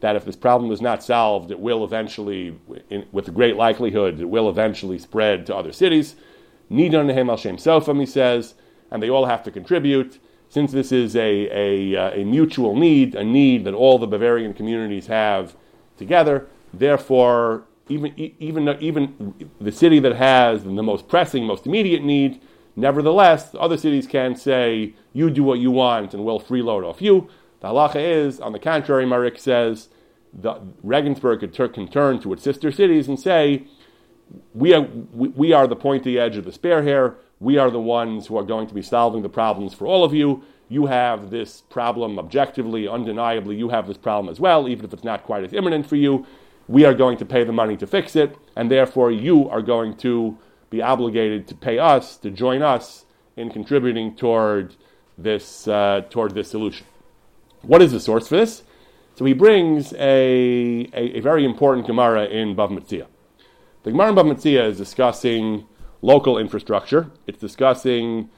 that 0.00 0.16
if 0.16 0.24
this 0.24 0.34
problem 0.34 0.72
is 0.72 0.80
not 0.80 1.00
solved, 1.02 1.52
it 1.52 1.60
will 1.60 1.84
eventually, 1.84 2.58
in, 2.90 3.06
with 3.12 3.32
great 3.32 3.54
likelihood, 3.54 4.18
it 4.18 4.24
will 4.24 4.48
eventually 4.48 4.98
spread 4.98 5.46
to 5.46 5.54
other 5.54 5.70
cities. 5.70 6.16
Nidon 6.68 7.06
Nehem 7.06 7.30
al 7.30 7.36
Shem 7.36 7.56
Sofam, 7.56 8.00
he 8.00 8.06
says, 8.06 8.54
and 8.90 9.00
they 9.00 9.08
all 9.08 9.26
have 9.26 9.44
to 9.44 9.52
contribute. 9.52 10.18
Since 10.52 10.72
this 10.72 10.92
is 10.92 11.16
a, 11.16 11.48
a, 11.50 11.96
uh, 11.96 12.10
a 12.10 12.24
mutual 12.24 12.76
need, 12.76 13.14
a 13.14 13.24
need 13.24 13.64
that 13.64 13.72
all 13.72 13.98
the 13.98 14.06
Bavarian 14.06 14.52
communities 14.52 15.06
have 15.06 15.56
together, 15.96 16.46
therefore 16.74 17.64
even 17.88 18.12
even 18.38 18.68
even 18.78 19.34
the 19.58 19.72
city 19.72 19.98
that 20.00 20.16
has 20.16 20.62
the 20.64 20.70
most 20.70 21.08
pressing, 21.08 21.46
most 21.46 21.64
immediate 21.66 22.04
need. 22.04 22.42
Nevertheless, 22.76 23.54
other 23.58 23.78
cities 23.78 24.06
can 24.06 24.36
say, 24.36 24.94
"You 25.14 25.30
do 25.30 25.42
what 25.42 25.58
you 25.58 25.70
want, 25.70 26.12
and 26.12 26.22
we'll 26.22 26.38
freeload 26.38 26.84
off 26.84 27.00
you." 27.00 27.28
The 27.60 27.68
halacha 27.68 28.02
is, 28.26 28.38
on 28.38 28.52
the 28.52 28.58
contrary, 28.58 29.06
Marik 29.06 29.38
says, 29.38 29.88
the 30.34 30.60
Regensburg 30.82 31.40
can, 31.40 31.50
tur- 31.50 31.68
can 31.68 31.88
turn 31.88 32.20
to 32.20 32.32
its 32.34 32.42
sister 32.42 32.70
cities 32.70 33.08
and 33.08 33.18
say, 33.18 33.64
we 34.52 34.74
are, 34.74 34.82
we, 35.12 35.28
we 35.28 35.52
are 35.54 35.66
the 35.66 35.76
pointy 35.76 36.18
edge 36.18 36.36
of 36.36 36.44
the 36.44 36.52
spare 36.52 36.82
here. 36.82 37.16
We 37.42 37.58
are 37.58 37.72
the 37.72 37.80
ones 37.80 38.28
who 38.28 38.38
are 38.38 38.44
going 38.44 38.68
to 38.68 38.74
be 38.74 38.82
solving 38.82 39.22
the 39.22 39.28
problems 39.28 39.74
for 39.74 39.84
all 39.88 40.04
of 40.04 40.14
you. 40.14 40.44
You 40.68 40.86
have 40.86 41.30
this 41.30 41.60
problem 41.60 42.16
objectively, 42.16 42.86
undeniably, 42.86 43.56
you 43.56 43.68
have 43.70 43.88
this 43.88 43.96
problem 43.96 44.30
as 44.30 44.38
well, 44.38 44.68
even 44.68 44.84
if 44.84 44.92
it's 44.92 45.02
not 45.02 45.24
quite 45.24 45.42
as 45.42 45.52
imminent 45.52 45.84
for 45.88 45.96
you. 45.96 46.24
We 46.68 46.84
are 46.84 46.94
going 46.94 47.18
to 47.18 47.24
pay 47.24 47.42
the 47.42 47.52
money 47.52 47.76
to 47.78 47.86
fix 47.86 48.14
it, 48.14 48.38
and 48.54 48.70
therefore 48.70 49.10
you 49.10 49.48
are 49.48 49.60
going 49.60 49.96
to 49.98 50.38
be 50.70 50.80
obligated 50.80 51.48
to 51.48 51.56
pay 51.56 51.80
us, 51.80 52.16
to 52.18 52.30
join 52.30 52.62
us 52.62 53.06
in 53.36 53.50
contributing 53.50 54.14
toward 54.14 54.76
this, 55.18 55.66
uh, 55.66 56.02
toward 56.10 56.34
this 56.34 56.48
solution. 56.48 56.86
What 57.62 57.82
is 57.82 57.90
the 57.90 57.98
source 57.98 58.28
for 58.28 58.36
this? 58.36 58.62
So 59.16 59.24
he 59.24 59.32
brings 59.32 59.92
a, 59.94 60.88
a, 60.94 61.18
a 61.18 61.20
very 61.20 61.44
important 61.44 61.88
Gemara 61.88 62.26
in 62.26 62.54
Bav 62.54 62.70
Metzia. 62.70 63.08
The 63.82 63.90
Gemara 63.90 64.10
in 64.10 64.14
Bav 64.14 64.32
Metzia 64.32 64.64
is 64.68 64.78
discussing 64.78 65.66
local 66.02 66.36
infrastructure. 66.36 67.10
It's 67.26 67.40
discussing 67.40 68.28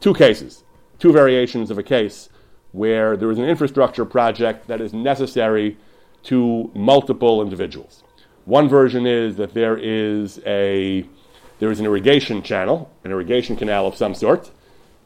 two 0.00 0.14
cases, 0.14 0.64
two 0.98 1.12
variations 1.12 1.70
of 1.70 1.78
a 1.78 1.82
case 1.82 2.28
where 2.72 3.16
there 3.16 3.30
is 3.30 3.38
an 3.38 3.44
infrastructure 3.44 4.04
project 4.04 4.68
that 4.68 4.80
is 4.80 4.92
necessary 4.92 5.76
to 6.22 6.70
multiple 6.74 7.42
individuals. 7.42 8.02
One 8.44 8.68
version 8.68 9.06
is 9.06 9.36
that 9.36 9.54
there 9.54 9.76
is 9.76 10.40
a 10.46 11.04
there 11.58 11.70
is 11.70 11.80
an 11.80 11.86
irrigation 11.86 12.42
channel, 12.42 12.90
an 13.02 13.10
irrigation 13.10 13.56
canal 13.56 13.86
of 13.86 13.96
some 13.96 14.14
sort, 14.14 14.50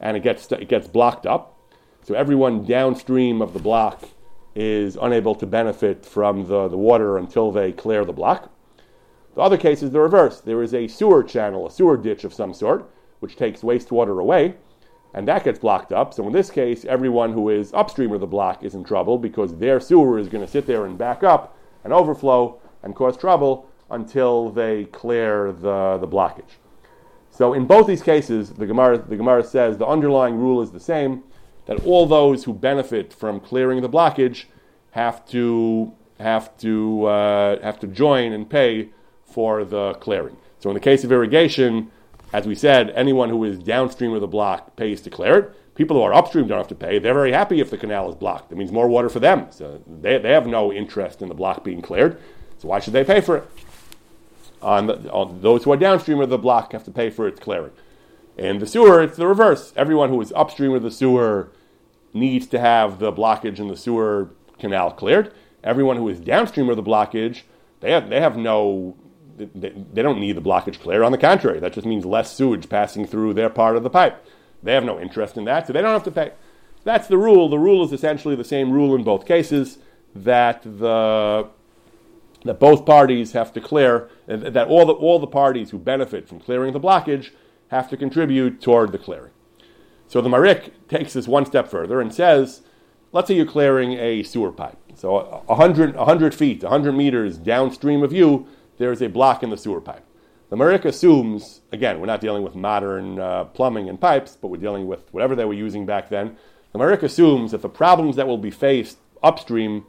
and 0.00 0.16
it 0.16 0.22
gets 0.22 0.50
it 0.52 0.68
gets 0.68 0.88
blocked 0.88 1.26
up. 1.26 1.56
So 2.02 2.14
everyone 2.14 2.64
downstream 2.64 3.40
of 3.40 3.52
the 3.52 3.60
block 3.60 4.08
is 4.54 4.98
unable 5.00 5.34
to 5.36 5.46
benefit 5.46 6.04
from 6.04 6.48
the, 6.48 6.68
the 6.68 6.76
water 6.76 7.16
until 7.16 7.52
they 7.52 7.72
clear 7.72 8.04
the 8.04 8.12
block. 8.12 8.50
The 9.34 9.40
other 9.40 9.56
case 9.56 9.82
is 9.82 9.90
the 9.90 10.00
reverse. 10.00 10.40
There 10.40 10.62
is 10.62 10.74
a 10.74 10.88
sewer 10.88 11.22
channel, 11.22 11.66
a 11.66 11.70
sewer 11.70 11.96
ditch 11.96 12.24
of 12.24 12.34
some 12.34 12.52
sort, 12.52 12.90
which 13.20 13.36
takes 13.36 13.60
wastewater 13.60 14.20
away, 14.20 14.54
and 15.14 15.26
that 15.28 15.44
gets 15.44 15.58
blocked 15.58 15.92
up. 15.92 16.12
So 16.14 16.26
in 16.26 16.32
this 16.32 16.50
case, 16.50 16.84
everyone 16.84 17.32
who 17.32 17.48
is 17.48 17.72
upstream 17.72 18.12
of 18.12 18.20
the 18.20 18.26
block 18.26 18.64
is 18.64 18.74
in 18.74 18.84
trouble 18.84 19.18
because 19.18 19.56
their 19.56 19.80
sewer 19.80 20.18
is 20.18 20.28
going 20.28 20.44
to 20.44 20.50
sit 20.50 20.66
there 20.66 20.84
and 20.84 20.98
back 20.98 21.22
up 21.22 21.56
and 21.84 21.92
overflow 21.92 22.60
and 22.82 22.94
cause 22.94 23.16
trouble 23.16 23.68
until 23.90 24.50
they 24.50 24.84
clear 24.86 25.52
the, 25.52 25.98
the 26.00 26.08
blockage. 26.08 26.56
So 27.30 27.54
in 27.54 27.66
both 27.66 27.86
these 27.86 28.02
cases, 28.02 28.50
the 28.50 28.66
Gemara, 28.66 28.98
the 28.98 29.16
Gemara 29.16 29.44
says 29.44 29.78
the 29.78 29.86
underlying 29.86 30.36
rule 30.36 30.60
is 30.62 30.70
the 30.70 30.80
same 30.80 31.22
that 31.66 31.84
all 31.84 32.06
those 32.06 32.44
who 32.44 32.52
benefit 32.52 33.12
from 33.12 33.40
clearing 33.40 33.80
the 33.80 33.88
blockage 33.88 34.44
have 34.90 35.24
to 35.26 35.92
have 36.18 36.56
to 36.58 37.04
uh, 37.06 37.62
have 37.62 37.78
to 37.80 37.86
join 37.86 38.32
and 38.32 38.50
pay 38.50 38.90
for 39.32 39.64
the 39.64 39.94
clearing. 39.94 40.36
So 40.58 40.70
in 40.70 40.74
the 40.74 40.80
case 40.80 41.04
of 41.04 41.12
irrigation, 41.12 41.90
as 42.32 42.46
we 42.46 42.54
said, 42.54 42.90
anyone 42.90 43.28
who 43.28 43.42
is 43.44 43.58
downstream 43.58 44.12
of 44.12 44.20
the 44.20 44.28
block 44.28 44.76
pays 44.76 45.00
to 45.02 45.10
clear 45.10 45.38
it. 45.38 45.74
People 45.74 45.96
who 45.96 46.02
are 46.02 46.12
upstream 46.12 46.46
don't 46.46 46.58
have 46.58 46.68
to 46.68 46.74
pay. 46.74 46.98
They're 46.98 47.14
very 47.14 47.32
happy 47.32 47.60
if 47.60 47.70
the 47.70 47.78
canal 47.78 48.08
is 48.10 48.14
blocked. 48.14 48.52
It 48.52 48.58
means 48.58 48.70
more 48.70 48.88
water 48.88 49.08
for 49.08 49.20
them. 49.20 49.46
So 49.50 49.82
they, 49.86 50.18
they 50.18 50.32
have 50.32 50.46
no 50.46 50.72
interest 50.72 51.22
in 51.22 51.28
the 51.28 51.34
block 51.34 51.64
being 51.64 51.80
cleared. 51.80 52.20
So 52.58 52.68
why 52.68 52.80
should 52.80 52.92
they 52.92 53.04
pay 53.04 53.20
for 53.20 53.38
it? 53.38 53.50
Uh, 54.62 54.66
on, 54.66 54.86
the, 54.86 55.10
on 55.10 55.40
those 55.40 55.64
who 55.64 55.72
are 55.72 55.76
downstream 55.76 56.20
of 56.20 56.28
the 56.28 56.38
block 56.38 56.72
have 56.72 56.84
to 56.84 56.90
pay 56.90 57.08
for 57.08 57.26
its 57.26 57.40
clearing. 57.40 57.72
In 58.36 58.58
the 58.58 58.66
sewer, 58.66 59.02
it's 59.02 59.16
the 59.16 59.26
reverse. 59.26 59.72
Everyone 59.76 60.10
who 60.10 60.20
is 60.20 60.32
upstream 60.36 60.72
of 60.72 60.82
the 60.82 60.90
sewer 60.90 61.50
needs 62.12 62.46
to 62.48 62.58
have 62.58 62.98
the 62.98 63.12
blockage 63.12 63.58
in 63.58 63.68
the 63.68 63.76
sewer 63.76 64.30
canal 64.58 64.90
cleared. 64.90 65.32
Everyone 65.64 65.96
who 65.96 66.08
is 66.08 66.20
downstream 66.20 66.68
of 66.68 66.76
the 66.76 66.82
blockage, 66.82 67.42
they 67.80 67.92
have, 67.92 68.08
they 68.10 68.20
have 68.20 68.36
no, 68.36 68.96
they, 69.54 69.70
they 69.70 70.02
don't 70.02 70.20
need 70.20 70.36
the 70.36 70.42
blockage 70.42 70.80
clear. 70.80 71.02
On 71.02 71.12
the 71.12 71.18
contrary, 71.18 71.60
that 71.60 71.72
just 71.72 71.86
means 71.86 72.04
less 72.04 72.32
sewage 72.32 72.68
passing 72.68 73.06
through 73.06 73.34
their 73.34 73.50
part 73.50 73.76
of 73.76 73.82
the 73.82 73.90
pipe. 73.90 74.24
They 74.62 74.74
have 74.74 74.84
no 74.84 75.00
interest 75.00 75.36
in 75.36 75.44
that, 75.44 75.66
so 75.66 75.72
they 75.72 75.80
don't 75.80 75.92
have 75.92 76.04
to 76.04 76.10
pay. 76.10 76.32
That's 76.84 77.08
the 77.08 77.18
rule. 77.18 77.48
The 77.48 77.58
rule 77.58 77.84
is 77.84 77.92
essentially 77.92 78.36
the 78.36 78.44
same 78.44 78.70
rule 78.70 78.94
in 78.94 79.04
both 79.04 79.26
cases 79.26 79.78
that 80.14 80.62
the 80.62 81.48
that 82.44 82.58
both 82.58 82.86
parties 82.86 83.32
have 83.32 83.52
to 83.52 83.60
clear 83.60 84.08
that 84.26 84.66
all 84.66 84.86
the 84.86 84.94
all 84.94 85.18
the 85.18 85.26
parties 85.26 85.70
who 85.70 85.78
benefit 85.78 86.26
from 86.28 86.40
clearing 86.40 86.72
the 86.72 86.80
blockage 86.80 87.30
have 87.68 87.88
to 87.90 87.96
contribute 87.96 88.60
toward 88.60 88.92
the 88.92 88.98
clearing. 88.98 89.32
So 90.08 90.20
the 90.20 90.28
Marik 90.28 90.88
takes 90.88 91.12
this 91.12 91.28
one 91.28 91.46
step 91.46 91.68
further 91.68 92.00
and 92.00 92.12
says, 92.12 92.62
let's 93.12 93.28
say 93.28 93.34
you're 93.34 93.46
clearing 93.46 93.92
a 93.92 94.24
sewer 94.24 94.50
pipe. 94.50 94.76
So 94.96 95.42
100, 95.46 95.94
100 95.94 96.34
feet, 96.34 96.62
100 96.62 96.92
meters 96.92 97.38
downstream 97.38 98.02
of 98.02 98.12
you, 98.12 98.48
there's 98.80 99.02
a 99.02 99.08
block 99.08 99.42
in 99.42 99.50
the 99.50 99.56
sewer 99.58 99.80
pipe. 99.80 100.04
The 100.48 100.56
Marik 100.56 100.86
assumes, 100.86 101.60
again, 101.70 102.00
we're 102.00 102.06
not 102.06 102.22
dealing 102.22 102.42
with 102.42 102.54
modern 102.54 103.20
uh, 103.20 103.44
plumbing 103.44 103.90
and 103.90 104.00
pipes, 104.00 104.38
but 104.40 104.48
we're 104.48 104.56
dealing 104.56 104.88
with 104.88 105.12
whatever 105.12 105.36
they 105.36 105.44
were 105.44 105.52
using 105.52 105.84
back 105.84 106.08
then. 106.08 106.36
The 106.72 106.78
Marik 106.78 107.02
assumes 107.02 107.52
that 107.52 107.60
the 107.60 107.68
problems 107.68 108.16
that 108.16 108.26
will 108.26 108.38
be 108.38 108.50
faced 108.50 108.96
upstream 109.22 109.84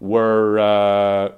were, 0.00 0.58
uh, 0.58 1.32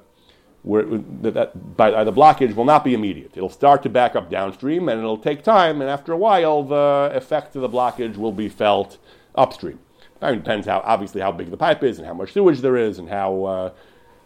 were 0.62 0.84
that, 1.22 1.34
that 1.34 1.76
by, 1.76 1.90
by, 1.90 2.04
the 2.04 2.12
blockage 2.12 2.54
will 2.54 2.64
not 2.64 2.84
be 2.84 2.94
immediate. 2.94 3.32
It'll 3.34 3.50
start 3.50 3.82
to 3.82 3.88
back 3.88 4.14
up 4.14 4.30
downstream, 4.30 4.88
and 4.88 5.00
it'll 5.00 5.18
take 5.18 5.42
time. 5.42 5.80
And 5.80 5.90
after 5.90 6.12
a 6.12 6.16
while, 6.16 6.62
the 6.62 7.10
effect 7.12 7.56
of 7.56 7.62
the 7.62 7.68
blockage 7.68 8.16
will 8.16 8.32
be 8.32 8.48
felt 8.48 8.98
upstream. 9.34 9.80
I 10.20 10.30
mean, 10.30 10.38
it 10.38 10.44
depends 10.44 10.68
how 10.68 10.82
obviously 10.84 11.20
how 11.20 11.32
big 11.32 11.50
the 11.50 11.56
pipe 11.56 11.82
is, 11.82 11.98
and 11.98 12.06
how 12.06 12.14
much 12.14 12.32
sewage 12.32 12.60
there 12.60 12.76
is, 12.76 13.00
and 13.00 13.08
how 13.08 13.44
uh, 13.44 13.70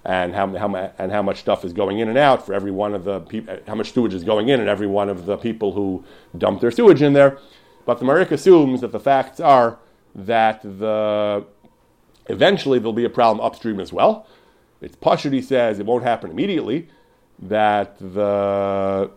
and 0.06 0.34
how, 0.34 0.46
how, 0.56 0.92
and 0.98 1.10
how 1.10 1.20
much 1.20 1.40
stuff 1.40 1.64
is 1.64 1.72
going 1.72 1.98
in 1.98 2.08
and 2.08 2.16
out 2.16 2.46
for 2.46 2.54
every 2.54 2.70
one 2.70 2.94
of 2.94 3.02
the 3.02 3.20
people, 3.20 3.58
how 3.66 3.74
much 3.74 3.92
sewage 3.92 4.14
is 4.14 4.22
going 4.22 4.48
in 4.48 4.60
and 4.60 4.68
every 4.68 4.86
one 4.86 5.08
of 5.08 5.26
the 5.26 5.36
people 5.36 5.72
who 5.72 6.04
dump 6.38 6.60
their 6.60 6.70
sewage 6.70 7.02
in 7.02 7.12
there. 7.12 7.38
But 7.84 7.98
the 7.98 8.04
Marik 8.04 8.30
assumes 8.30 8.80
that 8.82 8.92
the 8.92 9.00
facts 9.00 9.40
are 9.40 9.78
that 10.14 10.62
the 10.62 11.44
eventually 12.28 12.78
there'll 12.78 12.92
be 12.92 13.04
a 13.04 13.10
problem 13.10 13.44
upstream 13.44 13.80
as 13.80 13.92
well. 13.92 14.28
It's 14.80 14.96
Pashut, 14.96 15.32
he 15.32 15.42
says, 15.42 15.80
it 15.80 15.86
won't 15.86 16.04
happen 16.04 16.30
immediately, 16.30 16.88
that 17.40 17.98
the 17.98 19.10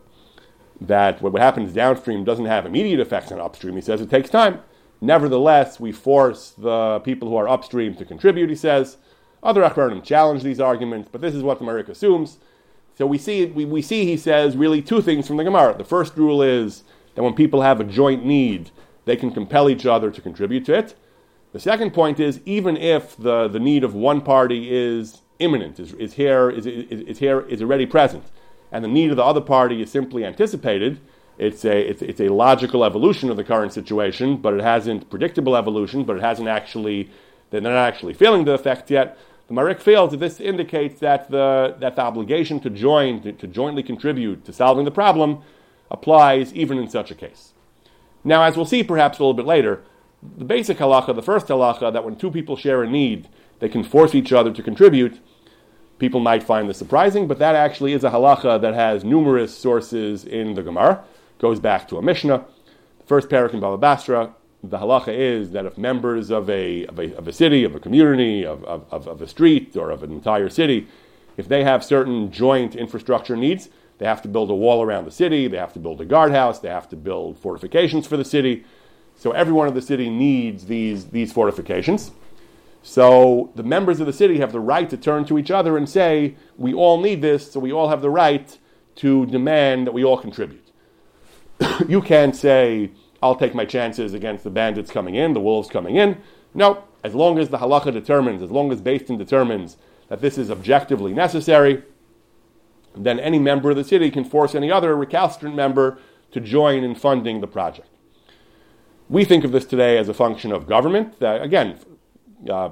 that 0.82 1.22
what 1.22 1.40
happens 1.40 1.74
downstream 1.74 2.24
doesn't 2.24 2.46
have 2.46 2.66
immediate 2.66 3.00
effects 3.00 3.32
on 3.32 3.40
upstream. 3.40 3.76
He 3.76 3.82
says 3.82 4.02
it 4.02 4.10
takes 4.10 4.30
time. 4.30 4.62
Nevertheless, 5.02 5.80
we 5.80 5.92
force 5.92 6.52
the 6.58 7.00
people 7.02 7.30
who 7.30 7.36
are 7.36 7.48
upstream 7.48 7.96
to 7.96 8.06
contribute, 8.06 8.50
he 8.50 8.56
says. 8.56 8.98
Other 9.42 9.62
Achronim 9.62 10.04
challenge 10.04 10.44
these 10.44 10.60
arguments, 10.60 11.10
but 11.12 11.22
this 11.22 11.36
is 11.36 11.44
what 11.44 11.60
the 11.60 11.66
Marik 11.66 11.90
assumes. 11.90 12.38
So 12.98 13.06
we 13.06 13.18
see, 13.18 13.46
we, 13.46 13.64
we 13.64 13.82
see, 13.82 14.06
he 14.06 14.18
says, 14.18 14.58
really 14.58 14.82
two 14.82 15.02
things 15.02 15.28
from 15.28 15.38
the 15.38 15.44
Gemara. 15.44 15.78
The 15.78 15.86
first 15.86 16.18
rule 16.18 16.42
is 16.42 16.84
that 17.16 17.24
when 17.24 17.34
people 17.34 17.62
have 17.62 17.80
a 17.80 17.86
joint 17.86 18.26
need, 18.26 18.72
they 19.06 19.16
can 19.16 19.32
compel 19.32 19.70
each 19.70 19.86
other 19.86 20.12
to 20.12 20.22
contribute 20.22 20.66
to 20.66 20.74
it. 20.74 20.96
The 21.54 21.60
second 21.60 21.94
point 21.94 22.20
is 22.20 22.42
even 22.46 22.78
if 22.78 23.16
the, 23.18 23.48
the 23.48 23.60
need 23.60 23.84
of 23.84 23.96
one 23.96 24.22
party 24.22 24.72
is 24.72 25.22
imminent, 25.40 25.80
is, 25.80 25.94
is 25.94 26.14
here, 26.14 26.50
is, 26.50 26.66
is, 26.66 27.02
is 27.02 27.20
here, 27.20 27.42
is 27.42 27.62
already 27.62 27.86
present, 27.86 28.26
and 28.72 28.84
the 28.84 28.90
need 28.90 29.10
of 29.10 29.18
the 29.18 29.24
other 29.24 29.42
party 29.42 29.82
is 29.82 29.90
simply 29.90 30.26
anticipated, 30.26 31.00
it's 31.40 31.64
a, 31.64 31.90
it's, 31.90 32.02
it's 32.02 32.20
a 32.20 32.28
logical 32.28 32.84
evolution 32.84 33.30
of 33.30 33.38
the 33.38 33.46
current 33.46 33.72
situation, 33.72 34.36
but 34.38 34.54
it 34.54 34.62
hasn't 34.62 35.10
predictable 35.10 35.56
evolution, 35.56 36.04
but 36.04 36.18
it 36.18 36.22
hasn't 36.22 36.50
actually, 36.50 37.10
they're 37.50 37.62
not 37.62 37.72
actually 37.72 38.14
feeling 38.14 38.44
the 38.44 38.52
effect 38.52 38.92
yet. 38.92 39.18
The 39.50 39.56
Marik 39.56 39.82
feels 39.82 40.12
that 40.12 40.18
this 40.18 40.40
indicates 40.40 41.00
that 41.00 41.32
the, 41.32 41.76
that 41.80 41.96
the 41.96 42.04
obligation 42.04 42.60
to 42.60 42.70
join, 42.70 43.24
to, 43.24 43.34
to 43.34 43.48
jointly 43.48 43.82
contribute 43.82 44.46
to 44.46 44.54
solving 44.54 44.86
the 44.86 44.92
problem, 44.92 45.42
applies 45.90 46.54
even 46.54 46.78
in 46.78 46.88
such 46.88 47.10
a 47.10 47.16
case. 47.16 47.54
Now, 48.24 48.44
as 48.44 48.56
we'll 48.56 48.68
see 48.68 48.84
perhaps 48.84 49.18
a 49.18 49.24
little 49.24 49.34
bit 49.34 49.48
later, 49.48 49.82
the 50.38 50.46
basic 50.46 50.78
halacha, 50.78 51.16
the 51.16 51.24
first 51.24 51.48
halacha, 51.48 51.92
that 51.92 52.06
when 52.06 52.16
two 52.16 52.30
people 52.30 52.58
share 52.58 52.84
a 52.84 52.90
need, 52.90 53.28
they 53.58 53.70
can 53.70 53.84
force 53.84 54.14
each 54.14 54.32
other 54.32 54.54
to 54.54 54.62
contribute, 54.62 55.20
people 55.98 56.20
might 56.20 56.44
find 56.44 56.70
this 56.70 56.78
surprising, 56.78 57.28
but 57.28 57.40
that 57.40 57.56
actually 57.56 57.94
is 57.94 58.04
a 58.04 58.12
halacha 58.12 58.62
that 58.62 58.76
has 58.76 59.04
numerous 59.04 59.58
sources 59.58 60.26
in 60.26 60.54
the 60.54 60.62
Gemara. 60.62 61.04
Goes 61.40 61.60
back 61.60 61.88
to 61.88 61.98
a 61.98 62.04
Mishnah. 62.04 62.46
The 63.00 63.06
first 63.08 63.30
parak 63.30 63.56
in 63.56 63.62
Baba 63.62 63.80
Basra 63.80 64.36
the 64.64 64.78
halacha 64.78 65.16
is 65.16 65.52
that 65.52 65.66
if 65.66 65.78
members 65.78 66.30
of 66.30 66.50
a, 66.50 66.86
of 66.88 67.00
a, 67.00 67.16
of 67.16 67.28
a 67.28 67.34
city, 67.34 67.64
of 67.64 67.76
a 67.76 67.80
community, 67.80 68.46
of, 68.46 68.64
of, 68.66 69.08
of, 69.08 69.22
a 69.22 69.28
street, 69.28 69.76
or 69.78 69.90
of 69.90 70.04
an 70.04 70.12
entire 70.12 70.50
city, 70.50 70.88
if 71.38 71.48
they 71.48 71.64
have 71.64 71.84
certain 71.84 72.32
joint 72.32 72.76
infrastructure 72.76 73.38
needs, 73.38 73.70
they 73.98 74.06
have 74.06 74.22
to 74.22 74.28
build 74.28 74.50
a 74.50 74.56
wall 74.56 74.82
around 74.82 75.06
the 75.06 75.12
city, 75.12 75.48
they 75.48 75.58
have 75.58 75.74
to 75.74 75.80
build 75.80 76.02
a 76.02 76.06
guardhouse, 76.06 76.60
they 76.60 76.70
have 76.70 76.90
to 76.90 76.96
build 76.96 77.38
fortifications 77.38 78.06
for 78.06 78.18
the 78.18 78.26
city. 78.26 78.66
So 79.16 79.32
everyone 79.32 79.68
of 79.68 79.76
the 79.76 79.82
city 79.82 80.10
needs 80.10 80.66
these, 80.66 81.08
these 81.08 81.32
fortifications. 81.32 82.12
So 82.82 83.52
the 83.56 83.64
members 83.64 84.00
of 84.00 84.08
the 84.08 84.14
city 84.14 84.40
have 84.40 84.52
the 84.52 84.60
right 84.60 84.90
to 84.90 84.98
turn 84.98 85.26
to 85.26 85.38
each 85.38 85.52
other 85.52 85.78
and 85.78 85.90
say, 85.90 86.36
we 86.58 86.74
all 86.74 87.00
need 87.00 87.22
this, 87.22 87.52
so 87.52 87.60
we 87.60 87.72
all 87.72 87.90
have 87.90 88.02
the 88.02 88.10
right 88.10 88.58
to 88.96 89.26
demand 89.26 89.88
that 89.88 89.94
we 89.94 90.04
all 90.04 90.18
contribute. 90.18 90.72
you 91.88 92.02
can't 92.02 92.36
say, 92.36 92.92
I'll 93.22 93.36
take 93.36 93.54
my 93.54 93.66
chances 93.66 94.14
against 94.14 94.44
the 94.44 94.50
bandits 94.50 94.92
coming 94.92 95.16
in, 95.16 95.34
the 95.34 95.42
wolves 95.42 95.70
coming 95.70 95.96
in. 95.96 96.22
No, 96.54 96.84
as 97.04 97.14
long 97.14 97.38
as 97.40 97.50
the 97.50 97.58
halacha 97.58 97.94
determines, 97.94 98.42
as 98.42 98.52
long 98.52 98.72
as 98.72 98.82
Din 98.82 99.18
determines 99.18 99.78
that 100.08 100.22
this 100.22 100.38
is 100.38 100.50
objectively 100.50 101.14
necessary, 101.14 101.84
then 102.96 103.20
any 103.20 103.40
member 103.40 103.70
of 103.70 103.76
the 103.76 103.84
city 103.84 104.10
can 104.10 104.24
force 104.24 104.56
any 104.56 104.72
other 104.72 104.96
recalcitrant 104.96 105.56
member 105.56 106.00
to 106.32 106.40
join 106.40 106.84
in 106.84 106.96
funding 106.96 107.42
the 107.42 107.48
project. 107.48 107.88
We 109.10 109.26
think 109.26 109.44
of 109.44 109.52
this 109.52 109.66
today 109.66 109.98
as 109.98 110.10
a 110.10 110.14
function 110.14 110.52
of 110.52 110.68
government. 110.68 111.20
That, 111.20 111.42
again, 111.42 111.80
uh, 112.50 112.70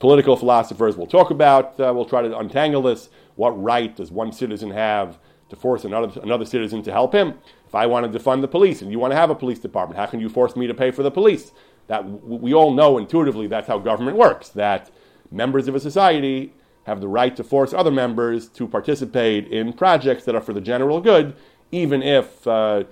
political 0.00 0.36
philosophers 0.36 0.96
will 0.96 1.06
talk 1.06 1.30
about, 1.30 1.78
uh, 1.80 1.92
we'll 1.94 2.04
try 2.04 2.22
to 2.22 2.36
untangle 2.36 2.82
this. 2.82 3.08
What 3.36 3.50
right 3.50 3.94
does 3.94 4.10
one 4.10 4.32
citizen 4.32 4.70
have 4.70 5.18
to 5.50 5.56
force 5.56 5.84
another, 5.84 6.20
another 6.20 6.44
citizen 6.44 6.82
to 6.82 6.92
help 6.92 7.12
him? 7.12 7.34
If 7.68 7.74
I 7.74 7.84
want 7.84 8.10
to 8.10 8.18
defund 8.18 8.40
the 8.40 8.48
police 8.48 8.80
and 8.80 8.90
you 8.90 8.98
want 8.98 9.12
to 9.12 9.16
have 9.16 9.28
a 9.28 9.34
police 9.34 9.58
department, 9.58 9.98
how 10.00 10.06
can 10.06 10.20
you 10.20 10.30
force 10.30 10.56
me 10.56 10.66
to 10.66 10.72
pay 10.72 10.90
for 10.90 11.02
the 11.02 11.10
police? 11.10 11.52
That 11.86 12.02
we 12.08 12.54
all 12.54 12.72
know 12.72 12.96
intuitively 12.96 13.46
that's 13.46 13.68
how 13.68 13.78
government 13.78 14.16
works. 14.16 14.48
That 14.48 14.90
members 15.30 15.68
of 15.68 15.74
a 15.74 15.80
society 15.80 16.54
have 16.84 17.02
the 17.02 17.08
right 17.08 17.36
to 17.36 17.44
force 17.44 17.74
other 17.74 17.90
members 17.90 18.48
to 18.48 18.66
participate 18.66 19.48
in 19.48 19.74
projects 19.74 20.24
that 20.24 20.34
are 20.34 20.40
for 20.40 20.54
the 20.54 20.62
general 20.62 20.98
good, 21.02 21.36
even 21.70 22.02
if 22.02 22.46
uh, 22.46 22.84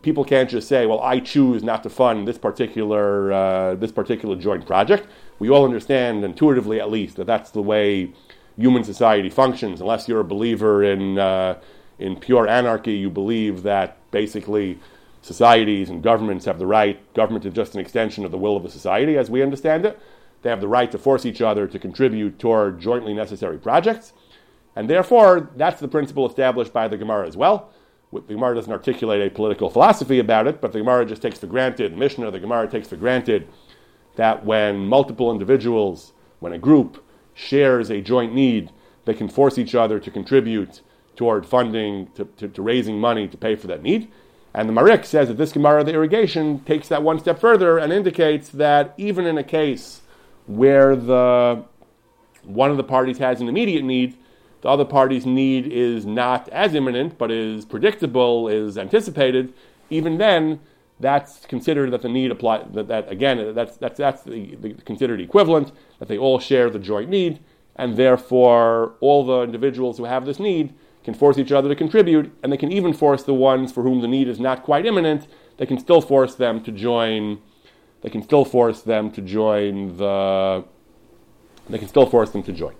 people 0.00 0.24
can't 0.24 0.48
just 0.48 0.66
say, 0.66 0.86
"Well, 0.86 1.00
I 1.00 1.20
choose 1.20 1.62
not 1.62 1.82
to 1.82 1.90
fund 1.90 2.26
this 2.26 2.38
particular 2.38 3.32
uh, 3.32 3.74
this 3.74 3.92
particular 3.92 4.36
joint 4.36 4.64
project." 4.64 5.06
We 5.40 5.50
all 5.50 5.66
understand 5.66 6.24
intuitively, 6.24 6.80
at 6.80 6.90
least, 6.90 7.16
that 7.16 7.26
that's 7.26 7.50
the 7.50 7.60
way 7.60 8.12
human 8.56 8.82
society 8.84 9.28
functions. 9.28 9.82
Unless 9.82 10.08
you're 10.08 10.20
a 10.20 10.24
believer 10.24 10.82
in 10.82 11.18
uh, 11.18 11.58
in 11.98 12.16
pure 12.16 12.48
anarchy, 12.48 12.94
you 12.94 13.10
believe 13.10 13.62
that 13.64 13.98
basically 14.12 14.78
societies 15.22 15.90
and 15.90 16.02
governments 16.02 16.44
have 16.44 16.60
the 16.60 16.66
right. 16.66 17.12
Government 17.14 17.44
is 17.44 17.54
just 17.54 17.74
an 17.74 17.80
extension 17.80 18.24
of 18.24 18.30
the 18.30 18.38
will 18.38 18.56
of 18.56 18.62
the 18.62 18.70
society, 18.70 19.18
as 19.18 19.28
we 19.28 19.42
understand 19.42 19.84
it. 19.84 19.98
They 20.42 20.50
have 20.50 20.60
the 20.60 20.68
right 20.68 20.90
to 20.92 20.98
force 20.98 21.26
each 21.26 21.40
other 21.40 21.66
to 21.66 21.78
contribute 21.78 22.38
toward 22.38 22.80
jointly 22.80 23.14
necessary 23.14 23.58
projects. 23.58 24.12
And 24.76 24.88
therefore, 24.88 25.50
that's 25.56 25.80
the 25.80 25.88
principle 25.88 26.28
established 26.28 26.72
by 26.72 26.88
the 26.88 26.96
Gemara 26.96 27.26
as 27.26 27.36
well. 27.36 27.70
The 28.12 28.20
Gemara 28.20 28.54
doesn't 28.54 28.72
articulate 28.72 29.26
a 29.26 29.34
political 29.34 29.70
philosophy 29.70 30.18
about 30.18 30.46
it, 30.46 30.60
but 30.60 30.72
the 30.72 30.78
Gemara 30.78 31.06
just 31.06 31.22
takes 31.22 31.38
for 31.38 31.46
granted, 31.46 31.92
the 31.92 31.96
Mishnah, 31.96 32.30
the 32.30 32.40
Gemara 32.40 32.68
takes 32.68 32.88
for 32.88 32.96
granted 32.96 33.48
that 34.16 34.44
when 34.44 34.86
multiple 34.86 35.32
individuals, 35.32 36.12
when 36.40 36.52
a 36.52 36.58
group 36.58 37.02
shares 37.32 37.90
a 37.90 38.02
joint 38.02 38.34
need, 38.34 38.70
they 39.04 39.14
can 39.14 39.28
force 39.28 39.56
each 39.56 39.74
other 39.74 39.98
to 39.98 40.10
contribute 40.10 40.82
toward 41.16 41.46
funding, 41.46 42.08
to, 42.14 42.24
to, 42.36 42.48
to 42.48 42.62
raising 42.62 42.98
money 42.98 43.28
to 43.28 43.36
pay 43.36 43.54
for 43.54 43.66
that 43.66 43.82
need. 43.82 44.10
And 44.54 44.68
the 44.68 44.72
Marik 44.72 45.04
says 45.04 45.28
that 45.28 45.38
this 45.38 45.52
Gemara, 45.52 45.84
the 45.84 45.92
irrigation, 45.92 46.60
takes 46.60 46.88
that 46.88 47.02
one 47.02 47.18
step 47.18 47.38
further 47.38 47.78
and 47.78 47.92
indicates 47.92 48.50
that 48.50 48.94
even 48.96 49.26
in 49.26 49.38
a 49.38 49.44
case 49.44 50.02
where 50.46 50.94
the 50.94 51.64
one 52.42 52.70
of 52.70 52.76
the 52.76 52.84
parties 52.84 53.18
has 53.18 53.40
an 53.40 53.48
immediate 53.48 53.84
need, 53.84 54.16
the 54.62 54.68
other 54.68 54.84
party's 54.84 55.24
need 55.24 55.66
is 55.66 56.04
not 56.04 56.48
as 56.48 56.74
imminent, 56.74 57.16
but 57.18 57.30
is 57.30 57.64
predictable, 57.64 58.48
is 58.48 58.76
anticipated, 58.76 59.52
even 59.90 60.18
then, 60.18 60.60
that's 61.00 61.44
considered 61.46 61.90
that 61.90 62.02
the 62.02 62.08
need 62.08 62.30
apply 62.30 62.62
that, 62.72 62.86
that 62.86 63.10
again 63.10 63.54
that's 63.54 63.76
that's 63.76 63.98
that's 63.98 64.22
the, 64.22 64.54
the 64.56 64.74
considered 64.84 65.20
equivalent 65.20 65.72
that 65.98 66.06
they 66.06 66.16
all 66.16 66.38
share 66.38 66.70
the 66.70 66.78
joint 66.78 67.10
need, 67.10 67.40
and 67.76 67.96
therefore 67.96 68.94
all 69.00 69.26
the 69.26 69.42
individuals 69.42 69.98
who 69.98 70.04
have 70.04 70.24
this 70.24 70.38
need 70.38 70.72
can 71.04 71.14
force 71.14 71.38
each 71.38 71.52
other 71.52 71.68
to 71.68 71.74
contribute, 71.74 72.32
and 72.42 72.52
they 72.52 72.56
can 72.56 72.70
even 72.72 72.92
force 72.92 73.22
the 73.22 73.34
ones 73.34 73.72
for 73.72 73.82
whom 73.82 74.00
the 74.00 74.08
need 74.08 74.28
is 74.28 74.38
not 74.38 74.62
quite 74.62 74.86
imminent. 74.86 75.26
They 75.56 75.66
can 75.66 75.78
still 75.78 76.00
force 76.00 76.34
them 76.34 76.62
to 76.64 76.72
join 76.72 77.38
they 78.02 78.10
can 78.10 78.22
still 78.22 78.44
force 78.44 78.82
them 78.82 79.10
to 79.12 79.22
join 79.22 79.96
the. 79.96 80.64
They 81.70 81.78
can 81.78 81.88
still 81.88 82.06
force 82.06 82.30
them 82.30 82.42
to 82.42 82.52
join. 82.52 82.74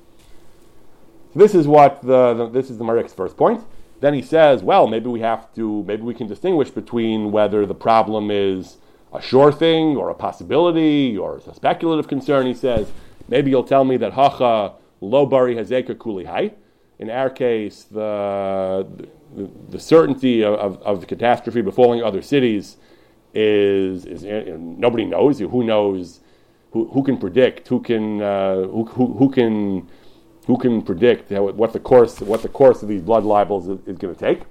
So 1.32 1.38
this 1.38 1.54
is 1.54 1.66
what 1.66 2.02
the, 2.02 2.34
the 2.34 2.48
this 2.48 2.68
is 2.68 2.78
the 2.78 2.84
Marik's 2.84 3.14
first 3.14 3.36
point. 3.36 3.62
Then 4.00 4.14
he 4.14 4.22
says, 4.22 4.64
well, 4.64 4.88
maybe 4.88 5.08
we 5.08 5.20
have 5.20 5.54
to, 5.54 5.84
maybe 5.84 6.02
we 6.02 6.12
can 6.12 6.26
distinguish 6.26 6.70
between 6.70 7.30
whether 7.30 7.64
the 7.64 7.74
problem 7.74 8.32
is 8.32 8.78
a 9.14 9.22
sure 9.22 9.52
thing 9.52 9.96
or 9.96 10.10
a 10.10 10.14
possibility 10.14 11.16
or 11.16 11.40
a 11.46 11.54
speculative 11.54 12.08
concern. 12.08 12.46
He 12.46 12.54
says, 12.54 12.90
maybe 13.28 13.50
you'll 13.50 13.62
tell 13.62 13.84
me 13.84 13.96
that 13.98 14.14
hacha 14.14 14.72
lo 15.00 15.24
bari 15.24 15.54
hazeka 15.54 15.96
kuli 16.00 16.24
hai. 16.24 16.50
In 17.02 17.10
our 17.10 17.30
case, 17.30 17.82
the, 17.82 18.86
the, 19.34 19.50
the 19.70 19.80
certainty 19.80 20.44
of, 20.44 20.54
of, 20.54 20.82
of, 20.82 21.00
the 21.00 21.06
catastrophe 21.06 21.60
befalling 21.60 22.00
other 22.00 22.22
cities 22.22 22.76
is, 23.34 24.04
is 24.04 24.22
nobody 24.22 25.04
knows. 25.04 25.40
Who 25.40 25.64
knows? 25.64 26.20
Who, 26.70 26.86
who 26.92 27.02
can 27.02 27.18
predict? 27.18 27.66
Who 27.66 27.80
can 27.80 28.22
uh, 28.22 28.68
who, 28.68 28.84
who, 28.84 29.14
who, 29.14 29.30
can 29.30 29.88
who 30.46 30.56
can 30.56 30.80
predict 30.80 31.32
what 31.32 31.72
the 31.72 31.80
course 31.80 32.20
what 32.20 32.42
the 32.42 32.48
course 32.48 32.84
of 32.84 32.88
these 32.88 33.02
blood 33.02 33.24
libels 33.24 33.66
is, 33.68 33.80
is 33.84 33.98
going 33.98 34.14
to 34.14 34.20
take? 34.20 34.42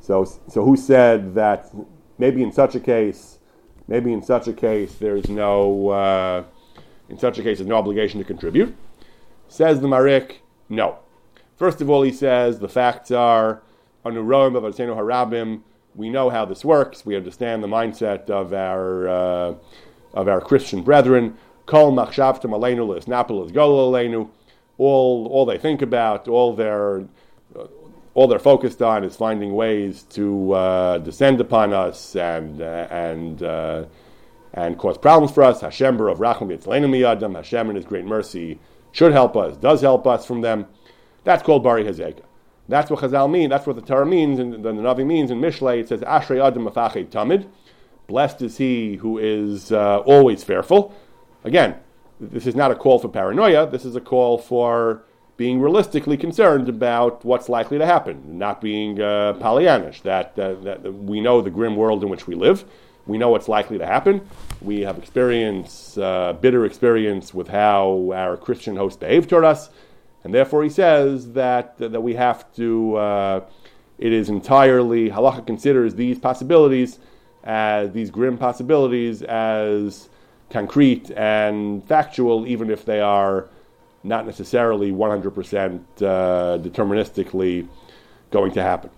So, 0.00 0.26
so 0.48 0.62
who 0.66 0.76
said 0.76 1.34
that 1.36 1.74
maybe 2.18 2.42
in 2.42 2.52
such 2.52 2.74
a 2.74 2.80
case, 2.80 3.37
maybe 3.88 4.12
in 4.12 4.22
such 4.22 4.46
a 4.46 4.52
case 4.52 4.94
there's 4.94 5.28
no, 5.28 5.88
uh, 5.88 6.44
in 7.08 7.18
such 7.18 7.38
a 7.38 7.42
case 7.42 7.58
there's 7.58 7.68
no 7.68 7.76
obligation 7.76 8.18
to 8.20 8.24
contribute? 8.24 8.76
Says 9.48 9.80
the 9.80 9.88
Marik, 9.88 10.42
no. 10.68 10.98
First 11.56 11.80
of 11.80 11.90
all, 11.90 12.02
he 12.02 12.12
says 12.12 12.60
the 12.60 12.68
facts 12.68 13.10
are 13.10 13.62
anuroim 14.04 14.56
of 14.56 14.62
harabim. 14.62 15.62
We 15.94 16.08
know 16.08 16.30
how 16.30 16.44
this 16.44 16.64
works. 16.64 17.04
We 17.04 17.16
understand 17.16 17.64
the 17.64 17.68
mindset 17.68 18.30
of 18.30 18.52
our 18.52 19.08
uh, 19.08 19.54
of 20.14 20.28
our 20.28 20.40
Christian 20.40 20.82
brethren. 20.82 21.36
Kol. 21.66 21.98
All 24.78 25.26
all 25.26 25.44
they 25.44 25.58
think 25.58 25.82
about, 25.82 26.28
all 26.28 26.54
their 26.54 27.04
all 28.18 28.26
they're 28.26 28.40
focused 28.40 28.82
on 28.82 29.04
is 29.04 29.14
finding 29.14 29.54
ways 29.54 30.02
to 30.02 30.50
uh, 30.50 30.98
descend 30.98 31.40
upon 31.40 31.72
us 31.72 32.16
and 32.16 32.60
uh, 32.60 32.88
and 32.90 33.44
uh, 33.44 33.84
and 34.52 34.76
cause 34.76 34.98
problems 34.98 35.30
for 35.30 35.44
us. 35.44 35.60
Hashem 35.60 36.00
of 36.00 36.18
rachum 36.18 36.48
miyadam. 36.48 37.36
Hashem 37.36 37.70
in 37.70 37.76
His 37.76 37.84
great 37.84 38.04
mercy 38.04 38.58
should 38.90 39.12
help 39.12 39.36
us, 39.36 39.56
does 39.56 39.82
help 39.82 40.04
us 40.04 40.26
from 40.26 40.40
them. 40.40 40.66
That's 41.22 41.44
called 41.44 41.62
Bari 41.62 41.84
Hazeka. 41.84 42.22
That's 42.68 42.90
what 42.90 42.98
Chazal 42.98 43.30
mean. 43.30 43.50
That's 43.50 43.68
what 43.68 43.76
the 43.76 43.82
Torah 43.82 44.04
means, 44.04 44.40
and 44.40 44.64
the 44.64 44.72
Navi 44.72 45.06
means 45.06 45.30
in 45.30 45.40
Mishlei. 45.40 45.78
It 45.78 45.88
says 45.88 46.00
Ashrei 46.00 46.44
Adam 46.44 46.64
Mafache 46.64 47.06
Tamid. 47.08 47.46
Blessed 48.08 48.42
is 48.42 48.56
he 48.56 48.96
who 48.96 49.18
is 49.18 49.70
uh, 49.70 49.98
always 49.98 50.42
fearful. 50.42 50.92
Again, 51.44 51.76
this 52.18 52.48
is 52.48 52.56
not 52.56 52.72
a 52.72 52.74
call 52.74 52.98
for 52.98 53.08
paranoia. 53.08 53.70
This 53.70 53.84
is 53.84 53.94
a 53.94 54.00
call 54.00 54.38
for 54.38 55.04
being 55.38 55.60
realistically 55.60 56.16
concerned 56.16 56.68
about 56.68 57.24
what's 57.24 57.48
likely 57.48 57.78
to 57.78 57.86
happen, 57.86 58.36
not 58.38 58.60
being 58.60 59.00
uh, 59.00 59.32
Pollyannish. 59.40 60.02
That, 60.02 60.36
uh, 60.36 60.54
that 60.54 60.92
we 60.92 61.20
know 61.20 61.40
the 61.40 61.48
grim 61.48 61.76
world 61.76 62.02
in 62.02 62.10
which 62.10 62.26
we 62.26 62.34
live. 62.34 62.64
We 63.06 63.18
know 63.18 63.30
what's 63.30 63.48
likely 63.48 63.78
to 63.78 63.86
happen. 63.86 64.28
We 64.60 64.80
have 64.80 64.98
experience, 64.98 65.96
uh, 65.96 66.34
bitter 66.34 66.66
experience 66.66 67.32
with 67.32 67.48
how 67.48 68.10
our 68.12 68.36
Christian 68.36 68.74
hosts 68.76 68.98
behaved 68.98 69.30
toward 69.30 69.44
us. 69.44 69.70
And 70.24 70.34
therefore, 70.34 70.64
he 70.64 70.70
says 70.70 71.32
that, 71.32 71.78
that 71.78 72.02
we 72.02 72.14
have 72.14 72.52
to, 72.56 72.96
uh, 72.96 73.40
it 73.96 74.12
is 74.12 74.28
entirely, 74.28 75.08
halacha 75.08 75.46
considers 75.46 75.94
these 75.94 76.18
possibilities, 76.18 76.98
as 77.44 77.92
these 77.92 78.10
grim 78.10 78.36
possibilities, 78.36 79.22
as 79.22 80.08
concrete 80.50 81.12
and 81.12 81.86
factual, 81.86 82.44
even 82.44 82.70
if 82.70 82.84
they 82.84 83.00
are 83.00 83.48
not 84.08 84.26
necessarily 84.26 84.90
100% 84.90 85.80
uh, 85.98 86.58
deterministically 86.58 87.68
going 88.30 88.52
to 88.52 88.62
happen. 88.62 88.90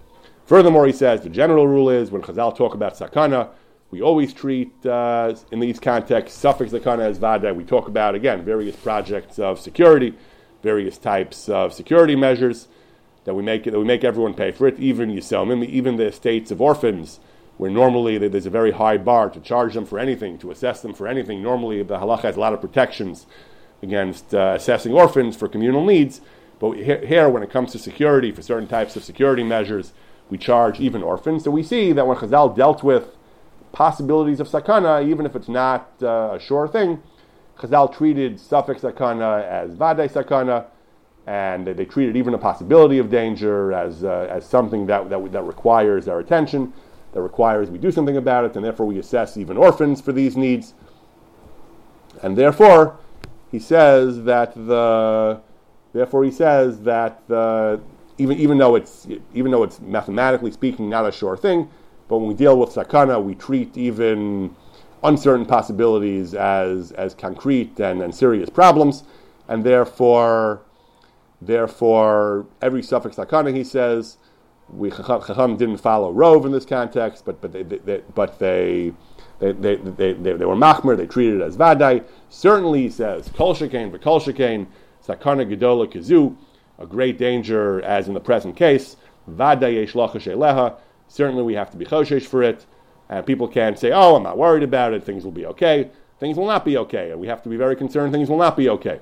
Furthermore, 0.46 0.86
he 0.86 0.92
says 0.92 1.22
the 1.22 1.28
general 1.28 1.66
rule 1.66 1.90
is 1.90 2.10
when 2.10 2.22
Chazal 2.22 2.56
talk 2.56 2.74
about 2.74 2.94
sakana, 2.94 3.50
we 3.90 4.00
always 4.00 4.32
treat, 4.32 4.86
uh, 4.86 5.34
in 5.50 5.58
these 5.58 5.80
contexts, 5.80 6.40
safek 6.40 6.70
sakana 6.70 7.00
as 7.00 7.18
vadai. 7.18 7.54
We 7.54 7.64
talk 7.64 7.88
about, 7.88 8.14
again, 8.14 8.44
various 8.44 8.76
projects 8.76 9.38
of 9.38 9.58
security 9.58 10.14
various 10.62 10.98
types 10.98 11.48
of 11.48 11.72
security 11.72 12.16
measures 12.16 12.68
that 13.24 13.34
we 13.34 13.42
make 13.42 13.64
that 13.64 13.78
we 13.78 13.84
make 13.84 14.04
everyone 14.04 14.34
pay 14.34 14.50
for 14.50 14.66
it, 14.66 14.78
even 14.78 15.10
Yisomim, 15.10 15.64
even 15.64 15.96
the 15.96 16.06
estates 16.06 16.50
of 16.50 16.60
orphans, 16.60 17.20
where 17.58 17.70
normally 17.70 18.16
there's 18.16 18.46
a 18.46 18.50
very 18.50 18.70
high 18.72 18.96
bar 18.96 19.28
to 19.30 19.40
charge 19.40 19.74
them 19.74 19.84
for 19.84 19.98
anything, 19.98 20.38
to 20.38 20.50
assess 20.50 20.80
them 20.80 20.94
for 20.94 21.06
anything. 21.06 21.42
Normally, 21.42 21.82
the 21.82 21.98
halacha 21.98 22.22
has 22.22 22.36
a 22.36 22.40
lot 22.40 22.54
of 22.54 22.60
protections 22.60 23.26
against 23.82 24.34
uh, 24.34 24.54
assessing 24.56 24.92
orphans 24.92 25.36
for 25.36 25.48
communal 25.48 25.84
needs. 25.84 26.20
But 26.58 26.72
here, 26.72 27.28
when 27.28 27.42
it 27.42 27.50
comes 27.50 27.72
to 27.72 27.78
security, 27.78 28.32
for 28.32 28.42
certain 28.42 28.68
types 28.68 28.94
of 28.94 29.02
security 29.02 29.42
measures, 29.42 29.92
we 30.28 30.36
charge 30.38 30.78
even 30.78 31.02
orphans. 31.02 31.44
So 31.44 31.50
we 31.50 31.62
see 31.62 31.92
that 31.92 32.06
when 32.06 32.16
Chazal 32.18 32.54
dealt 32.54 32.82
with 32.82 33.16
possibilities 33.72 34.40
of 34.40 34.48
sakana, 34.48 35.08
even 35.08 35.24
if 35.24 35.34
it's 35.34 35.48
not 35.48 35.90
uh, 36.02 36.32
a 36.34 36.40
sure 36.40 36.68
thing, 36.68 37.02
Chazal 37.58 37.94
treated 37.94 38.36
safek 38.36 38.80
sakana 38.80 39.42
as 39.44 39.74
vadai 39.74 40.10
sakana, 40.10 40.66
and 41.26 41.66
they, 41.66 41.72
they 41.72 41.84
treated 41.84 42.16
even 42.16 42.34
a 42.34 42.38
possibility 42.38 42.98
of 42.98 43.10
danger 43.10 43.72
as, 43.72 44.04
uh, 44.04 44.26
as 44.30 44.46
something 44.46 44.86
that, 44.86 45.08
that, 45.08 45.32
that 45.32 45.42
requires 45.42 46.08
our 46.08 46.20
attention, 46.20 46.72
that 47.12 47.22
requires 47.22 47.70
we 47.70 47.78
do 47.78 47.90
something 47.90 48.16
about 48.16 48.44
it, 48.44 48.54
and 48.54 48.64
therefore 48.64 48.86
we 48.86 48.98
assess 48.98 49.36
even 49.36 49.56
orphans 49.56 50.00
for 50.00 50.12
these 50.12 50.36
needs. 50.36 50.74
And 52.22 52.36
therefore, 52.36 52.98
he 53.50 53.58
says 53.58 54.22
that 54.24 54.54
the 54.54 55.40
therefore 55.92 56.24
he 56.24 56.30
says 56.30 56.80
that 56.82 57.26
the 57.28 57.80
even 58.18 58.38
even 58.38 58.58
though 58.58 58.74
it's 58.74 59.06
even 59.34 59.50
though 59.50 59.62
it's 59.62 59.80
mathematically 59.80 60.50
speaking 60.50 60.88
not 60.88 61.06
a 61.06 61.12
sure 61.12 61.36
thing, 61.36 61.68
but 62.08 62.18
when 62.18 62.28
we 62.28 62.34
deal 62.34 62.58
with 62.58 62.70
sakana, 62.70 63.22
we 63.22 63.34
treat 63.34 63.76
even 63.76 64.54
uncertain 65.02 65.46
possibilities 65.46 66.34
as 66.34 66.92
as 66.92 67.14
concrete 67.14 67.80
and, 67.80 68.02
and 68.02 68.14
serious 68.14 68.50
problems, 68.50 69.04
and 69.48 69.64
therefore 69.64 70.62
therefore 71.40 72.46
every 72.60 72.82
safek 72.82 73.14
sakana 73.14 73.54
he 73.54 73.64
says 73.64 74.18
we 74.68 74.90
Chacham 74.90 75.56
didn't 75.56 75.78
follow 75.78 76.12
Rove 76.12 76.46
in 76.46 76.52
this 76.52 76.66
context, 76.66 77.24
but 77.24 77.40
but 77.40 77.52
they, 77.52 77.62
they, 77.62 77.78
they 77.78 78.02
but 78.14 78.38
they 78.38 78.92
they, 79.40 79.52
they, 79.52 79.76
they, 79.76 80.12
they, 80.12 80.32
they 80.34 80.44
were 80.44 80.54
machmer, 80.54 80.96
they 80.96 81.06
treated 81.06 81.40
it 81.40 81.44
as 81.44 81.56
vadai. 81.56 82.04
Certainly, 82.28 82.82
he 82.82 82.90
says, 82.90 83.28
kol 83.34 83.54
shekain 83.54 83.90
v'kol 83.90 84.20
shekain, 84.20 84.66
gedola 85.06 85.90
kazu, 85.90 86.36
a 86.78 86.86
great 86.86 87.18
danger, 87.18 87.82
as 87.82 88.06
in 88.06 88.14
the 88.14 88.20
present 88.20 88.54
case, 88.56 88.96
vadai 89.28 89.74
yesh 89.74 89.94
leha. 89.94 90.76
Certainly, 91.08 91.42
we 91.42 91.54
have 91.54 91.70
to 91.70 91.76
be 91.76 91.84
choshesh 91.84 92.26
for 92.26 92.42
it. 92.42 92.66
And 93.08 93.26
people 93.26 93.48
can't 93.48 93.76
say, 93.76 93.90
oh, 93.90 94.14
I'm 94.14 94.22
not 94.22 94.38
worried 94.38 94.62
about 94.62 94.92
it, 94.92 95.02
things 95.02 95.24
will 95.24 95.32
be 95.32 95.46
okay. 95.46 95.90
Things 96.20 96.36
will 96.36 96.46
not 96.46 96.64
be 96.64 96.76
okay, 96.76 97.10
and 97.10 97.18
we 97.18 97.26
have 97.26 97.42
to 97.42 97.48
be 97.48 97.56
very 97.56 97.74
concerned 97.74 98.12
things 98.12 98.28
will 98.28 98.38
not 98.38 98.56
be 98.56 98.68
okay. 98.68 99.00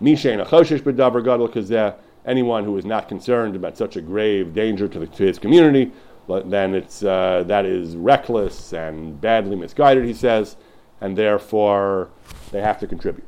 Mishain 0.00 0.40
a 0.40 0.46
choshesh 0.46 0.80
b'davar 0.80 1.22
gadol 1.22 1.48
kazeh, 1.48 1.94
anyone 2.24 2.64
who 2.64 2.76
is 2.78 2.84
not 2.84 3.08
concerned 3.08 3.56
about 3.56 3.76
such 3.76 3.96
a 3.96 4.00
grave 4.00 4.54
danger 4.54 4.86
to, 4.88 5.00
the, 5.00 5.06
to 5.08 5.24
his 5.24 5.38
community, 5.38 5.92
then 6.26 6.74
it's, 6.74 7.02
uh, 7.02 7.44
that 7.46 7.64
is 7.64 7.96
reckless 7.96 8.72
and 8.72 9.20
badly 9.20 9.56
misguided, 9.56 10.04
he 10.04 10.14
says, 10.14 10.56
and 11.00 11.16
therefore 11.16 12.10
they 12.50 12.60
have 12.60 12.78
to 12.78 12.86
contribute. 12.86 13.26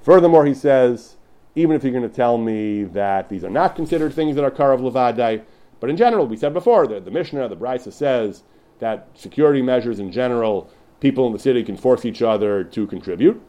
Furthermore, 0.00 0.44
he 0.46 0.54
says, 0.54 1.16
even 1.54 1.76
if 1.76 1.84
you're 1.84 1.92
going 1.92 2.08
to 2.08 2.14
tell 2.14 2.38
me 2.38 2.84
that 2.84 3.28
these 3.28 3.44
are 3.44 3.50
not 3.50 3.76
considered 3.76 4.12
things 4.12 4.34
that 4.36 4.44
are 4.44 4.50
karav 4.50 4.80
levadai, 4.80 5.42
but 5.80 5.90
in 5.90 5.96
general, 5.96 6.26
we 6.26 6.36
said 6.36 6.52
before, 6.52 6.86
the, 6.86 7.00
the 7.00 7.10
Mishnah, 7.10 7.48
the 7.48 7.56
Brisa 7.56 7.92
says 7.92 8.44
that 8.78 9.08
security 9.14 9.62
measures 9.62 9.98
in 9.98 10.10
general, 10.10 10.70
people 11.00 11.26
in 11.26 11.32
the 11.32 11.38
city 11.38 11.62
can 11.62 11.76
force 11.76 12.04
each 12.04 12.22
other 12.22 12.64
to 12.64 12.86
contribute. 12.86 13.40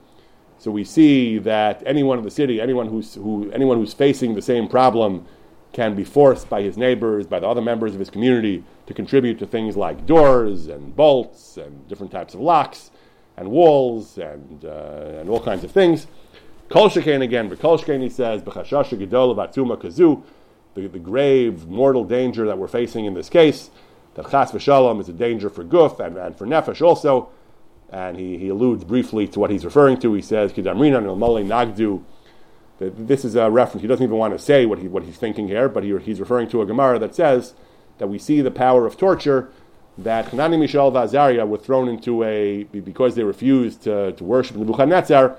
So 0.58 0.72
we 0.72 0.84
see 0.84 1.38
that 1.40 1.84
anyone 1.86 2.18
in 2.18 2.24
the 2.24 2.32
city, 2.32 2.62
anyone 2.62 2.88
who's, 2.88 3.16
who, 3.16 3.52
anyone 3.52 3.78
who's 3.78 3.94
facing 3.94 4.34
the 4.34 4.42
same 4.42 4.68
problem, 4.68 5.26
can 5.74 5.96
be 5.96 6.04
forced 6.04 6.50
by 6.50 6.62
his 6.62 6.78
neighbors, 6.78 7.26
by 7.26 7.40
the 7.40 7.48
other 7.48 7.62
members 7.62 7.94
of 7.94 8.00
his 8.00 8.10
community, 8.10 8.64
to 8.86 8.94
contribute 8.94 9.40
to 9.40 9.46
things 9.46 9.76
like 9.76 10.06
doors 10.06 10.68
and 10.68 10.96
bolts 10.96 11.58
and 11.58 11.88
different 11.88 12.12
types 12.12 12.34
of 12.34 12.40
locks 12.40 12.92
and 13.38 13.50
walls 13.50 14.18
and, 14.20 14.64
uh, 14.64 15.20
and 15.20 15.30
all 15.30 15.44
kinds 15.44 15.64
of 15.64 15.72
things. 15.72 16.08
Kol 16.70 16.88
again, 16.88 17.50
but 17.50 17.60
Kol 17.60 17.78
he 17.78 18.10
says, 18.10 18.42
B'chashasha 18.42 19.06
gedol 19.06 19.36
batuma 19.36 19.80
kazu, 19.80 20.24
the, 20.76 20.88
the 20.88 21.00
grave 21.00 21.68
mortal 21.68 22.04
danger 22.04 22.46
that 22.46 22.58
we're 22.58 22.68
facing 22.68 23.06
in 23.06 23.14
this 23.14 23.30
case, 23.30 23.70
that 24.16 24.30
chas 24.30 24.52
v'shalom 24.52 25.02
is 25.02 25.10
a 25.10 25.14
danger 25.14 25.50
for 25.50 25.64
guf 25.64 26.00
and, 26.00 26.18
and 26.18 26.38
for 26.38 26.46
nefesh 26.46 26.82
also, 26.82 27.30
and 27.92 28.18
he, 28.18 28.38
he 28.38 28.50
alludes 28.50 28.84
briefly 28.84 29.28
to 29.28 29.40
what 29.40 29.52
he's 29.52 29.66
referring 29.66 30.00
to. 30.00 30.14
He 30.14 30.22
says, 30.22 30.52
Kidamrina 30.52 31.06
el 31.06 31.16
nagdu, 31.16 32.04
this 32.96 33.26
is 33.26 33.36
a 33.36 33.50
reference. 33.50 33.82
He 33.82 33.88
doesn't 33.88 34.04
even 34.04 34.18
want 34.18 34.34
to 34.34 34.40
say 34.40 34.66
what, 34.66 34.80
he, 34.80 34.88
what 34.88 35.04
he's 35.04 35.18
thinking 35.18 35.48
here, 35.48 35.70
but 35.70 35.84
he, 35.84 35.98
he's 36.00 36.20
referring 36.20 36.50
to 36.50 36.62
a 36.62 36.66
Gemara 36.66 37.00
that 37.00 37.16
says 37.16 37.54
that 37.98 38.08
we 38.08 38.18
see 38.18 38.42
the 38.42 38.52
power 38.52 38.86
of 38.86 38.98
torture, 38.98 39.50
that 39.98 40.30
Hanani, 40.30 40.58
Mishael, 40.58 40.88
and 40.88 40.98
Azariah 40.98 41.46
were 41.46 41.58
thrown 41.58 41.88
into 41.88 42.24
a, 42.24 42.64
because 42.64 43.16
they 43.16 43.24
refused 43.24 43.84
to, 43.84 44.12
to 44.14 44.24
worship 44.24 44.58
Nebuchadnezzar, 44.58 45.38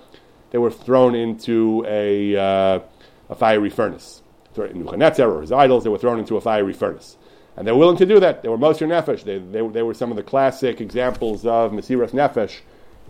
they 0.51 0.59
were 0.59 0.71
thrown 0.71 1.15
into 1.15 1.85
a, 1.89 2.37
uh, 2.37 2.81
a 3.29 3.35
fiery 3.35 3.71
furnace. 3.71 4.23
Nebuchadnezzar 4.57 5.29
or 5.29 5.41
his 5.41 5.51
idols, 5.51 5.83
they 5.83 5.91
were 5.91 5.99
thrown 5.99 6.21
into 6.21 6.37
a 6.37 6.41
fiery 6.41 6.73
furnace. 6.73 7.17
And 7.57 7.67
they 7.67 7.73
were 7.73 7.79
willing 7.79 7.97
to 7.99 8.07
do 8.07 8.21
that. 8.21 8.43
They 8.43 8.49
were 8.49 8.59
Moser 8.59 8.87
Nefesh. 8.87 9.25
They, 9.25 9.39
they, 9.39 9.67
they 9.67 9.83
were 9.83 9.95
some 9.95 10.11
of 10.11 10.17
the 10.17 10.23
classic 10.23 10.81
examples 10.81 11.45
of 11.45 11.73
Mesiras 11.73 12.11
Nefesh 12.11 12.61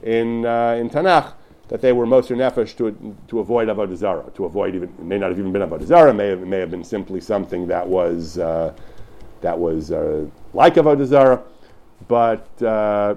in, 0.03 0.44
uh, 0.47 0.77
in 0.79 0.90
Tanakh 0.90 1.35
that 1.68 1.81
they 1.81 1.92
were 1.92 2.07
Moser 2.07 2.37
Nefesh 2.37 2.77
to, 2.77 3.16
to 3.29 3.40
avoid 3.40 3.68
Avodah 3.68 3.96
Zarah, 3.96 4.31
to 4.35 4.44
avoid 4.44 4.74
even, 4.74 4.88
it 4.88 5.03
may 5.03 5.18
not 5.18 5.31
have 5.31 5.38
even 5.38 5.53
been 5.53 5.62
Avodah 5.62 5.87
Zarah, 5.87 6.12
may 6.12 6.29
have, 6.29 6.40
may 6.40 6.59
have 6.59 6.70
been 6.70 6.85
simply 6.85 7.20
something 7.20 7.66
that 7.68 7.87
was, 7.87 8.38
uh, 8.38 8.74
that 9.40 9.59
was 9.59 9.90
uh, 9.90 10.27
like 10.53 10.74
Avodah 10.74 11.07
Zarah, 11.07 11.42
but 12.07 12.62
uh, 12.62 13.14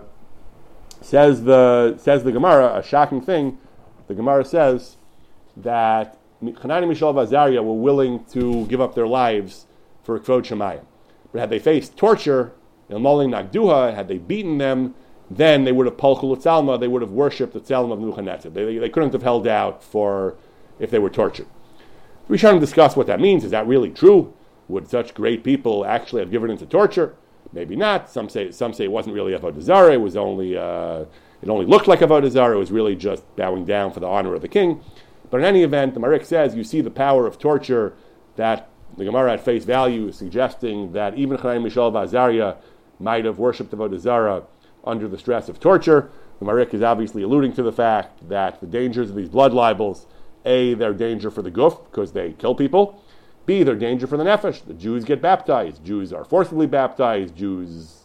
says, 1.01 1.43
the, 1.43 1.97
says 1.97 2.23
the 2.23 2.31
Gemara, 2.31 2.77
a 2.77 2.83
shocking 2.83 3.21
thing, 3.21 3.57
the 4.07 4.13
Gemara 4.13 4.45
says 4.45 4.95
that 5.57 6.17
Hanani, 6.61 6.87
Mishael, 6.87 7.13
Azariah 7.19 7.61
were 7.61 7.73
willing 7.73 8.23
to 8.25 8.65
give 8.67 8.79
up 8.79 8.95
their 8.95 9.07
lives 9.07 9.65
for 10.03 10.19
Kvod 10.19 10.43
Shamayim. 10.43 10.85
But 11.31 11.39
had 11.39 11.49
they 11.49 11.59
faced 11.59 11.97
torture, 11.97 12.53
Ilmali 12.89 13.27
Nagduha, 13.27 13.93
had 13.93 14.07
they 14.07 14.17
beaten 14.17 14.57
them, 14.57 14.95
then 15.29 15.65
they 15.65 15.71
would 15.71 15.85
have 15.85 15.97
palchul 15.97 16.35
tzalma, 16.37 16.79
they 16.79 16.87
would 16.87 17.01
have 17.01 17.11
worshipped 17.11 17.53
the 17.53 17.59
tzalma 17.59 17.93
of 17.93 17.99
Nebuchadnezzar. 17.99 18.51
They, 18.51 18.77
they 18.77 18.89
couldn't 18.89 19.13
have 19.13 19.23
held 19.23 19.47
out 19.47 19.83
for 19.83 20.35
if 20.79 20.89
they 20.89 20.99
were 20.99 21.09
tortured. 21.09 21.47
We 22.27 22.37
shouldn't 22.37 22.61
discuss 22.61 22.95
what 22.95 23.07
that 23.07 23.19
means. 23.19 23.43
Is 23.43 23.51
that 23.51 23.67
really 23.67 23.89
true? 23.89 24.33
Would 24.67 24.89
such 24.89 25.13
great 25.13 25.43
people 25.43 25.85
actually 25.85 26.21
have 26.21 26.31
given 26.31 26.49
into 26.49 26.65
torture? 26.65 27.15
Maybe 27.53 27.75
not. 27.75 28.09
Some 28.09 28.29
say 28.29 28.51
some 28.51 28.73
say 28.73 28.85
it 28.85 28.91
wasn't 28.91 29.15
really 29.15 29.31
avodah 29.31 29.61
zarah. 29.61 29.93
It 29.93 30.01
was 30.01 30.17
only 30.17 30.57
uh, 30.57 31.05
it 31.41 31.49
only 31.49 31.65
looked 31.65 31.87
like 31.87 31.99
avodah 31.99 32.29
zarah. 32.29 32.55
It 32.55 32.59
was 32.59 32.71
really 32.71 32.95
just 32.95 33.23
bowing 33.37 33.63
down 33.65 33.91
for 33.93 34.01
the 34.01 34.07
honor 34.07 34.35
of 34.35 34.41
the 34.41 34.49
king. 34.49 34.81
But 35.29 35.39
in 35.39 35.45
any 35.45 35.63
event, 35.63 35.93
the 35.93 35.99
Marik 35.99 36.25
says 36.25 36.55
you 36.55 36.63
see 36.63 36.81
the 36.81 36.91
power 36.91 37.25
of 37.25 37.39
torture 37.39 37.93
that 38.35 38.69
the 38.97 39.05
Gemara 39.05 39.33
at 39.33 39.43
face 39.43 39.63
value 39.63 40.07
is 40.07 40.17
suggesting 40.17 40.93
that 40.93 41.15
even 41.15 41.37
Chaim 41.37 41.63
Mishal 41.63 41.91
Vazaria 41.91 42.57
might 42.99 43.25
have 43.25 43.39
worshipped 43.39 43.71
avodah 43.71 43.99
zarah 43.99 44.43
under 44.87 45.07
the 45.07 45.17
stress 45.17 45.49
of 45.49 45.59
torture. 45.59 46.09
The 46.39 46.45
Marik 46.45 46.73
is 46.73 46.81
obviously 46.81 47.23
alluding 47.23 47.53
to 47.53 47.63
the 47.63 47.71
fact 47.71 48.27
that 48.29 48.59
the 48.61 48.67
dangers 48.67 49.09
of 49.09 49.15
these 49.15 49.29
blood 49.29 49.53
libels, 49.53 50.05
A, 50.45 50.73
they're 50.75 50.93
danger 50.93 51.31
for 51.31 51.41
the 51.41 51.51
guf, 51.51 51.83
because 51.85 52.13
they 52.13 52.33
kill 52.33 52.55
people. 52.55 53.03
B, 53.45 53.63
they're 53.63 53.75
danger 53.75 54.07
for 54.07 54.17
the 54.17 54.23
nefesh. 54.23 54.65
The 54.65 54.73
Jews 54.73 55.05
get 55.05 55.21
baptized. 55.21 55.83
Jews 55.83 56.11
are 56.11 56.25
forcibly 56.25 56.67
baptized. 56.67 57.35
Jews 57.35 58.03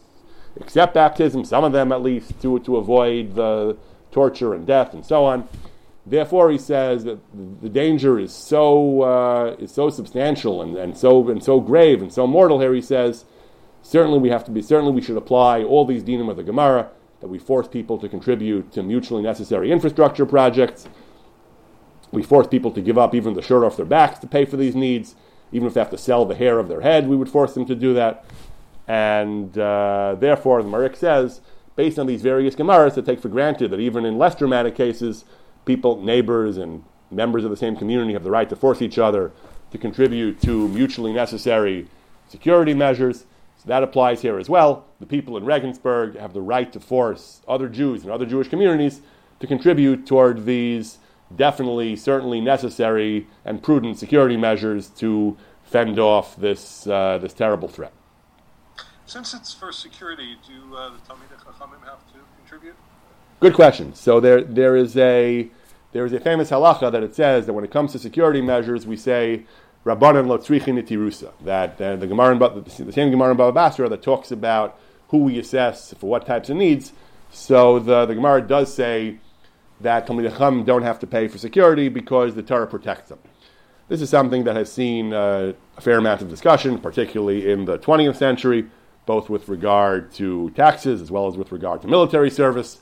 accept 0.59 0.93
baptism, 0.93 1.43
some 1.43 1.63
of 1.63 1.73
them 1.73 1.91
at 1.91 2.01
least, 2.01 2.41
to, 2.41 2.59
to 2.59 2.77
avoid 2.77 3.35
the 3.35 3.77
torture 4.11 4.53
and 4.53 4.65
death 4.65 4.93
and 4.93 5.05
so 5.05 5.25
on. 5.25 5.47
Therefore, 6.05 6.51
he 6.51 6.57
says 6.57 7.05
that 7.05 7.19
the 7.61 7.69
danger 7.69 8.19
is 8.19 8.33
so, 8.33 9.01
uh, 9.01 9.55
is 9.59 9.71
so 9.71 9.89
substantial 9.89 10.61
and, 10.61 10.75
and, 10.75 10.97
so, 10.97 11.29
and 11.29 11.41
so 11.41 11.59
grave 11.59 12.01
and 12.01 12.11
so 12.11 12.27
mortal 12.27 12.59
here, 12.59 12.73
he 12.73 12.81
says, 12.81 13.25
Certainly, 13.83 14.19
we 14.19 14.29
have 14.29 14.43
to 14.45 14.51
be. 14.51 14.61
Certainly, 14.61 14.93
we 14.93 15.01
should 15.01 15.17
apply 15.17 15.63
all 15.63 15.85
these 15.85 16.03
dinim 16.03 16.29
of 16.29 16.37
the 16.37 16.43
Gemara 16.43 16.89
that 17.19 17.27
we 17.27 17.37
force 17.37 17.67
people 17.67 17.97
to 17.99 18.09
contribute 18.09 18.71
to 18.71 18.81
mutually 18.81 19.21
necessary 19.21 19.71
infrastructure 19.71 20.25
projects. 20.25 20.87
We 22.11 22.23
force 22.23 22.47
people 22.47 22.71
to 22.71 22.81
give 22.81 22.97
up 22.97 23.13
even 23.13 23.33
the 23.33 23.41
shirt 23.41 23.63
off 23.63 23.77
their 23.77 23.85
backs 23.85 24.19
to 24.19 24.27
pay 24.27 24.45
for 24.45 24.57
these 24.57 24.75
needs, 24.75 25.15
even 25.51 25.67
if 25.67 25.73
they 25.73 25.79
have 25.79 25.89
to 25.91 25.97
sell 25.97 26.25
the 26.25 26.35
hair 26.35 26.59
of 26.59 26.69
their 26.69 26.81
head. 26.81 27.07
We 27.07 27.15
would 27.15 27.29
force 27.29 27.53
them 27.53 27.65
to 27.65 27.75
do 27.75 27.93
that, 27.93 28.25
and 28.87 29.57
uh, 29.57 30.15
therefore, 30.19 30.61
the 30.61 30.69
Marik 30.69 30.95
says, 30.95 31.41
based 31.75 31.99
on 31.99 32.07
these 32.07 32.21
various 32.21 32.55
Gemaras, 32.55 32.93
to 32.95 33.01
take 33.01 33.19
for 33.19 33.29
granted 33.29 33.71
that 33.71 33.79
even 33.79 34.05
in 34.05 34.17
less 34.17 34.35
dramatic 34.35 34.75
cases, 34.75 35.25
people, 35.65 36.01
neighbors, 36.01 36.57
and 36.57 36.83
members 37.09 37.43
of 37.43 37.49
the 37.49 37.57
same 37.57 37.75
community 37.75 38.13
have 38.13 38.23
the 38.23 38.31
right 38.31 38.49
to 38.49 38.55
force 38.55 38.81
each 38.81 38.97
other 38.97 39.31
to 39.71 39.77
contribute 39.77 40.41
to 40.41 40.67
mutually 40.69 41.13
necessary 41.13 41.87
security 42.27 42.73
measures. 42.73 43.25
So 43.57 43.67
that 43.67 43.83
applies 43.83 44.21
here 44.21 44.37
as 44.39 44.49
well. 44.49 44.85
The 44.99 45.05
people 45.05 45.37
in 45.37 45.45
Regensburg 45.45 46.17
have 46.17 46.33
the 46.33 46.41
right 46.41 46.71
to 46.73 46.79
force 46.79 47.41
other 47.47 47.69
Jews 47.69 48.03
and 48.03 48.11
other 48.11 48.25
Jewish 48.25 48.49
communities 48.49 49.01
to 49.39 49.47
contribute 49.47 50.05
toward 50.05 50.45
these 50.45 50.97
definitely, 51.35 51.95
certainly 51.95 52.41
necessary 52.41 53.27
and 53.45 53.63
prudent 53.63 53.97
security 53.97 54.37
measures 54.37 54.89
to 54.89 55.37
fend 55.63 55.97
off 55.97 56.35
this, 56.35 56.85
uh, 56.87 57.17
this 57.19 57.33
terrible 57.33 57.67
threat. 57.67 57.93
Since 59.05 59.33
it's 59.33 59.53
for 59.53 59.71
security, 59.71 60.37
do 60.47 60.75
uh, 60.75 60.89
the 60.89 60.97
Talmidei 60.99 61.37
Chachamim 61.43 61.83
have 61.85 62.05
to 62.13 62.19
contribute? 62.37 62.75
Good 63.39 63.53
question. 63.53 63.93
So 63.93 64.19
there, 64.19 64.41
there 64.41 64.75
is 64.75 64.95
a 64.97 65.49
there 65.91 66.05
is 66.05 66.13
a 66.13 66.19
famous 66.19 66.49
halacha 66.49 66.91
that 66.91 67.03
it 67.03 67.13
says 67.13 67.45
that 67.45 67.53
when 67.53 67.63
it 67.63 67.69
comes 67.69 67.91
to 67.91 67.99
security 67.99 68.41
measures, 68.41 68.87
we 68.87 68.97
say 68.97 69.45
Rabbanan 69.85 70.27
lo 70.27 70.37
tzrichin 70.37 70.81
itirusa. 70.81 71.31
That 71.41 71.79
uh, 71.81 71.95
the 71.97 72.07
Gemara, 72.07 72.33
in 72.33 72.85
the 72.85 72.91
same 72.91 73.11
Gemara 73.11 73.31
in 73.31 73.37
Baba 73.37 73.51
Basra 73.51 73.89
that 73.89 74.01
talks 74.01 74.31
about 74.31 74.79
who 75.09 75.19
we 75.19 75.37
assess 75.37 75.93
for 75.93 76.09
what 76.09 76.25
types 76.25 76.49
of 76.49 76.57
needs. 76.57 76.93
So 77.31 77.79
the, 77.79 78.05
the 78.05 78.15
Gemara 78.15 78.41
does 78.41 78.73
say 78.73 79.17
that 79.81 80.07
Talmid 80.07 80.29
Chacham 80.29 80.63
don't 80.63 80.83
have 80.83 80.99
to 80.99 81.07
pay 81.07 81.27
for 81.27 81.37
security 81.37 81.89
because 81.89 82.35
the 82.35 82.43
Torah 82.43 82.67
protects 82.67 83.09
them. 83.09 83.19
This 83.89 84.01
is 84.01 84.09
something 84.09 84.45
that 84.45 84.55
has 84.55 84.71
seen 84.71 85.13
uh, 85.13 85.53
a 85.77 85.81
fair 85.81 85.97
amount 85.97 86.21
of 86.21 86.29
discussion, 86.29 86.79
particularly 86.79 87.51
in 87.51 87.65
the 87.65 87.77
20th 87.77 88.15
century, 88.15 88.65
both 89.05 89.29
with 89.29 89.49
regard 89.49 90.13
to 90.13 90.49
taxes 90.51 91.01
as 91.01 91.11
well 91.11 91.27
as 91.27 91.35
with 91.35 91.51
regard 91.51 91.81
to 91.81 91.87
military 91.87 92.31
service, 92.31 92.79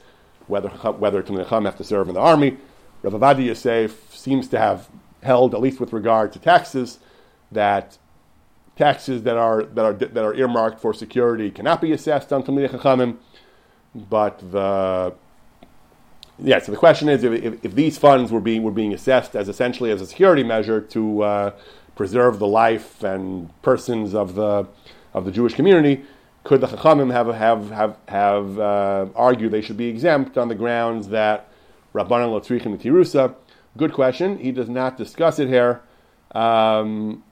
whether 0.48 0.70
whether 0.70 1.24
Talmid 1.24 1.66
have 1.66 1.78
to 1.78 1.84
serve 1.84 2.08
in 2.08 2.14
the 2.14 2.22
army. 2.22 2.58
Rav 3.02 3.14
Ovadia 3.14 3.48
Yosef 3.48 4.16
seems 4.16 4.48
to 4.50 4.60
have 4.60 4.88
held, 5.22 5.54
at 5.54 5.62
least 5.62 5.80
with 5.80 5.94
regard 5.94 6.32
to 6.34 6.40
taxes, 6.40 7.00
that 7.52 7.98
taxes 8.76 9.24
that 9.24 9.38
are 9.38 9.64
that 9.64 9.86
are 9.86 9.94
that 9.94 10.24
are 10.24 10.34
earmarked 10.34 10.80
for 10.80 10.94
security 10.94 11.52
cannot 11.52 11.82
be 11.82 11.92
assessed 11.92 12.32
on 12.34 12.44
Talmidei 12.44 12.70
Chachamim. 12.70 13.18
But 13.94 14.40
the 14.52 15.14
yeah, 16.44 16.60
so 16.60 16.72
the 16.72 16.78
question 16.78 17.08
is 17.10 17.24
if, 17.24 17.34
if, 17.34 17.66
if, 17.66 17.76
these 17.76 17.98
funds 17.98 18.32
were 18.32 18.40
being 18.40 18.64
were 18.64 18.72
being 18.72 18.94
assessed 18.94 19.36
as 19.36 19.48
essentially 19.48 19.92
as 19.92 20.02
a 20.02 20.08
security 20.08 20.44
measure 20.44 20.82
to 20.82 21.22
uh, 21.22 21.52
preserve 21.96 22.40
the 22.40 22.48
life 22.48 23.04
and 23.04 23.50
persons 23.62 24.16
of 24.16 24.36
the 24.36 24.68
of 25.14 25.26
the 25.26 25.32
Jewish 25.32 25.54
community, 25.54 26.04
could 26.44 26.62
the 26.62 26.68
Chachamim 26.68 27.12
have 27.12 27.28
have 27.28 27.70
have 27.72 27.98
have 28.08 28.60
uh, 28.60 29.06
argued 29.16 29.52
they 29.52 29.62
should 29.62 29.78
be 29.78 29.88
exempt 29.88 30.38
on 30.38 30.48
the 30.48 30.56
grounds 30.56 31.10
that 31.10 31.48
Rabbanan 31.94 32.30
Lotzrichim 32.32 32.82
Tirusa? 32.82 33.36
Good 33.78 33.94
question. 33.94 34.38
He 34.38 34.52
does 34.52 34.70
not 34.70 34.98
discuss 34.98 35.40
it 35.40 35.48
here. 35.48 35.82
Um, 36.34 37.24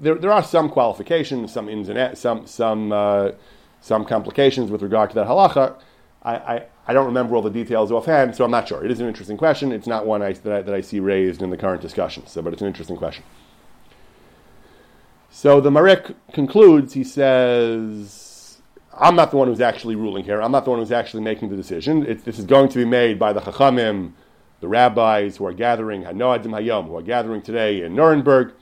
there, 0.00 0.14
there 0.14 0.32
are 0.32 0.42
some 0.42 0.68
qualifications, 0.68 1.52
some 1.52 1.68
ins 1.68 1.88
and 1.88 2.16
some 2.16 2.46
some 2.46 2.92
uh, 2.92 3.32
some 3.80 4.04
complications 4.04 4.70
with 4.70 4.82
regard 4.82 5.10
to 5.10 5.14
that 5.14 5.26
halacha. 5.26 5.76
I, 6.22 6.34
I, 6.34 6.66
I, 6.88 6.92
don't 6.92 7.06
remember 7.06 7.36
all 7.36 7.42
the 7.42 7.50
details 7.50 7.92
offhand, 7.92 8.34
so 8.34 8.44
I'm 8.44 8.50
not 8.50 8.66
sure. 8.66 8.84
It 8.84 8.90
is 8.90 8.98
an 8.98 9.06
interesting 9.06 9.36
question. 9.36 9.70
It's 9.70 9.86
not 9.86 10.06
one 10.06 10.22
I, 10.22 10.32
that, 10.32 10.52
I, 10.52 10.62
that 10.62 10.74
I 10.74 10.80
see 10.80 10.98
raised 10.98 11.40
in 11.40 11.50
the 11.50 11.56
current 11.56 11.82
discussion, 11.82 12.26
so, 12.26 12.42
but 12.42 12.52
it's 12.52 12.62
an 12.62 12.66
interesting 12.66 12.96
question. 12.96 13.22
So 15.30 15.60
the 15.60 15.70
Marik 15.70 16.16
concludes, 16.32 16.94
he 16.94 17.04
says, 17.04 18.58
I'm 18.92 19.14
not 19.14 19.30
the 19.30 19.36
one 19.36 19.46
who's 19.46 19.60
actually 19.60 19.94
ruling 19.94 20.24
here. 20.24 20.42
I'm 20.42 20.50
not 20.50 20.64
the 20.64 20.70
one 20.70 20.80
who's 20.80 20.90
actually 20.90 21.22
making 21.22 21.50
the 21.50 21.56
decision. 21.56 22.04
It, 22.06 22.24
this 22.24 22.38
is 22.40 22.44
going 22.44 22.70
to 22.70 22.78
be 22.78 22.84
made 22.84 23.20
by 23.20 23.32
the 23.32 23.40
Chachamim, 23.40 24.12
the 24.66 24.70
rabbis 24.70 25.36
who 25.36 25.46
are 25.46 25.52
gathering, 25.52 26.02
Hanoadim 26.02 26.50
Hayom, 26.50 26.88
who 26.88 26.96
are 26.96 27.02
gathering 27.02 27.40
today 27.40 27.82
in 27.82 27.94
Nuremberg, 27.94 28.52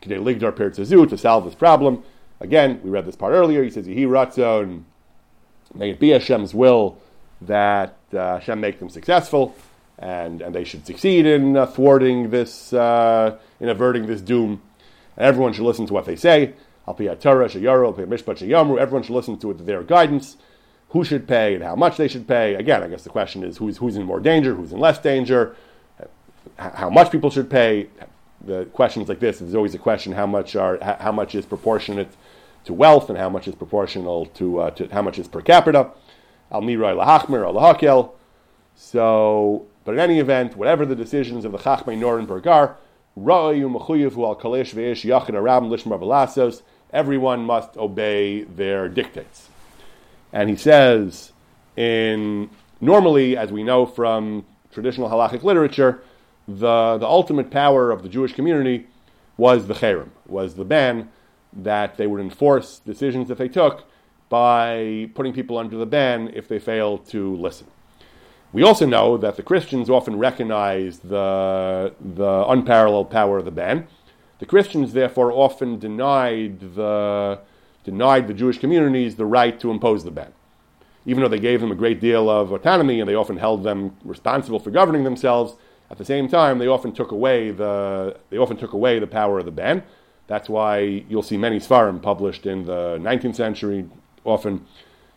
Kidei 0.00 0.22
Ligdar 0.22 0.52
Pertzazu, 0.52 1.08
to 1.08 1.18
solve 1.18 1.44
this 1.44 1.56
problem. 1.56 2.04
Again, 2.38 2.80
we 2.84 2.90
read 2.90 3.04
this 3.04 3.16
part 3.16 3.32
earlier. 3.32 3.64
He 3.64 3.70
says, 3.70 3.88
Yehi 3.88 4.06
Ratzon, 4.06 4.84
may 5.74 5.90
it 5.90 5.98
be 5.98 6.10
Hashem's 6.10 6.54
will 6.54 6.98
that 7.40 7.96
uh, 8.12 8.38
Hashem 8.38 8.60
make 8.60 8.78
them 8.78 8.88
successful, 8.88 9.56
and, 9.98 10.42
and 10.42 10.54
they 10.54 10.62
should 10.62 10.86
succeed 10.86 11.26
in 11.26 11.56
uh, 11.56 11.66
thwarting 11.66 12.30
this, 12.30 12.72
uh, 12.72 13.36
in 13.58 13.68
averting 13.68 14.06
this 14.06 14.20
doom. 14.20 14.62
And 15.16 15.26
everyone 15.26 15.52
should 15.54 15.64
listen 15.64 15.86
to 15.86 15.92
what 15.92 16.04
they 16.04 16.14
say. 16.14 16.52
Al 16.86 16.94
Torah, 16.94 17.48
Shayaru, 17.48 17.88
Al 17.88 17.94
Shayamru. 17.94 18.78
Everyone 18.78 19.02
should 19.02 19.14
listen 19.14 19.36
to 19.40 19.52
their 19.54 19.82
guidance. 19.82 20.36
Who 20.90 21.04
should 21.04 21.28
pay 21.28 21.54
and 21.54 21.62
how 21.62 21.76
much 21.76 21.96
they 21.96 22.08
should 22.08 22.26
pay? 22.26 22.54
Again, 22.54 22.82
I 22.82 22.88
guess 22.88 23.02
the 23.04 23.10
question 23.10 23.44
is 23.44 23.58
who's, 23.58 23.76
who's 23.76 23.96
in 23.96 24.04
more 24.04 24.20
danger, 24.20 24.54
who's 24.54 24.72
in 24.72 24.80
less 24.80 24.98
danger, 24.98 25.54
how 26.56 26.90
much 26.90 27.10
people 27.10 27.30
should 27.30 27.50
pay. 27.50 27.88
The 28.40 28.66
questions 28.66 29.08
like 29.08 29.18
this, 29.18 29.40
there's 29.40 29.54
always 29.54 29.74
a 29.74 29.78
question: 29.78 30.12
how 30.12 30.26
much 30.26 30.54
are 30.54 30.78
how 31.00 31.10
much 31.10 31.34
is 31.34 31.44
proportionate 31.44 32.08
to 32.64 32.72
wealth, 32.72 33.10
and 33.10 33.18
how 33.18 33.28
much 33.28 33.48
is 33.48 33.54
proportional 33.54 34.26
to, 34.26 34.60
uh, 34.60 34.70
to 34.70 34.86
how 34.88 35.02
much 35.02 35.18
is 35.18 35.26
per 35.26 35.40
capita 35.40 35.90
al 36.50 36.62
lahachmer 36.62 37.44
al. 37.44 38.14
So, 38.74 39.66
but 39.84 39.92
in 39.92 40.00
any 40.00 40.18
event, 40.20 40.56
whatever 40.56 40.86
the 40.86 40.94
decisions 40.94 41.44
of 41.44 41.52
the 41.52 41.58
Chachmei 41.58 41.98
Nuremberg 41.98 42.46
are, 42.46 42.76
al 43.16 43.50
everyone 46.90 47.40
must 47.40 47.76
obey 47.76 48.44
their 48.44 48.88
dictates. 48.88 49.48
And 50.32 50.50
he 50.50 50.56
says, 50.56 51.32
in 51.76 52.50
normally, 52.80 53.36
as 53.36 53.50
we 53.50 53.62
know 53.62 53.86
from 53.86 54.44
traditional 54.70 55.08
halachic 55.08 55.42
literature, 55.42 56.02
the, 56.46 56.98
the 56.98 57.06
ultimate 57.06 57.50
power 57.50 57.90
of 57.90 58.02
the 58.02 58.08
Jewish 58.08 58.32
community 58.32 58.86
was 59.36 59.66
the 59.66 59.74
cherem, 59.74 60.10
was 60.26 60.54
the 60.54 60.64
ban 60.64 61.10
that 61.52 61.96
they 61.96 62.06
would 62.06 62.20
enforce 62.20 62.78
decisions 62.80 63.28
that 63.28 63.38
they 63.38 63.48
took 63.48 63.84
by 64.28 65.08
putting 65.14 65.32
people 65.32 65.56
under 65.56 65.76
the 65.76 65.86
ban 65.86 66.30
if 66.34 66.48
they 66.48 66.58
fail 66.58 66.98
to 66.98 67.34
listen. 67.36 67.66
We 68.52 68.62
also 68.62 68.86
know 68.86 69.16
that 69.18 69.36
the 69.36 69.42
Christians 69.42 69.90
often 69.90 70.18
recognize 70.18 71.00
the, 71.00 71.94
the 72.00 72.44
unparalleled 72.48 73.10
power 73.10 73.38
of 73.38 73.44
the 73.44 73.50
ban. 73.50 73.86
The 74.38 74.46
Christians, 74.46 74.92
therefore, 74.92 75.32
often 75.32 75.78
denied 75.78 76.60
the, 76.74 77.40
denied 77.90 78.28
the 78.28 78.34
Jewish 78.34 78.58
communities 78.58 79.16
the 79.16 79.26
right 79.26 79.58
to 79.60 79.70
impose 79.70 80.04
the 80.04 80.10
ban. 80.10 80.32
Even 81.06 81.22
though 81.22 81.28
they 81.28 81.38
gave 81.38 81.60
them 81.60 81.72
a 81.72 81.74
great 81.74 82.00
deal 82.00 82.28
of 82.28 82.52
autonomy 82.52 83.00
and 83.00 83.08
they 83.08 83.14
often 83.14 83.38
held 83.38 83.62
them 83.62 83.96
responsible 84.04 84.60
for 84.60 84.70
governing 84.70 85.04
themselves, 85.04 85.56
at 85.90 85.96
the 85.96 86.04
same 86.04 86.28
time, 86.28 86.58
they 86.58 86.66
often 86.66 86.92
took 86.92 87.12
away 87.12 87.50
the, 87.50 88.16
they 88.28 88.36
often 88.36 88.58
took 88.58 88.74
away 88.74 88.98
the 88.98 89.06
power 89.06 89.38
of 89.38 89.46
the 89.46 89.50
ban. 89.50 89.82
That's 90.26 90.48
why 90.48 90.80
you'll 91.08 91.22
see 91.22 91.38
many 91.38 91.58
Svarim 91.58 92.02
published 92.02 92.44
in 92.44 92.64
the 92.64 92.98
19th 93.00 93.36
century, 93.36 93.88
often 94.24 94.66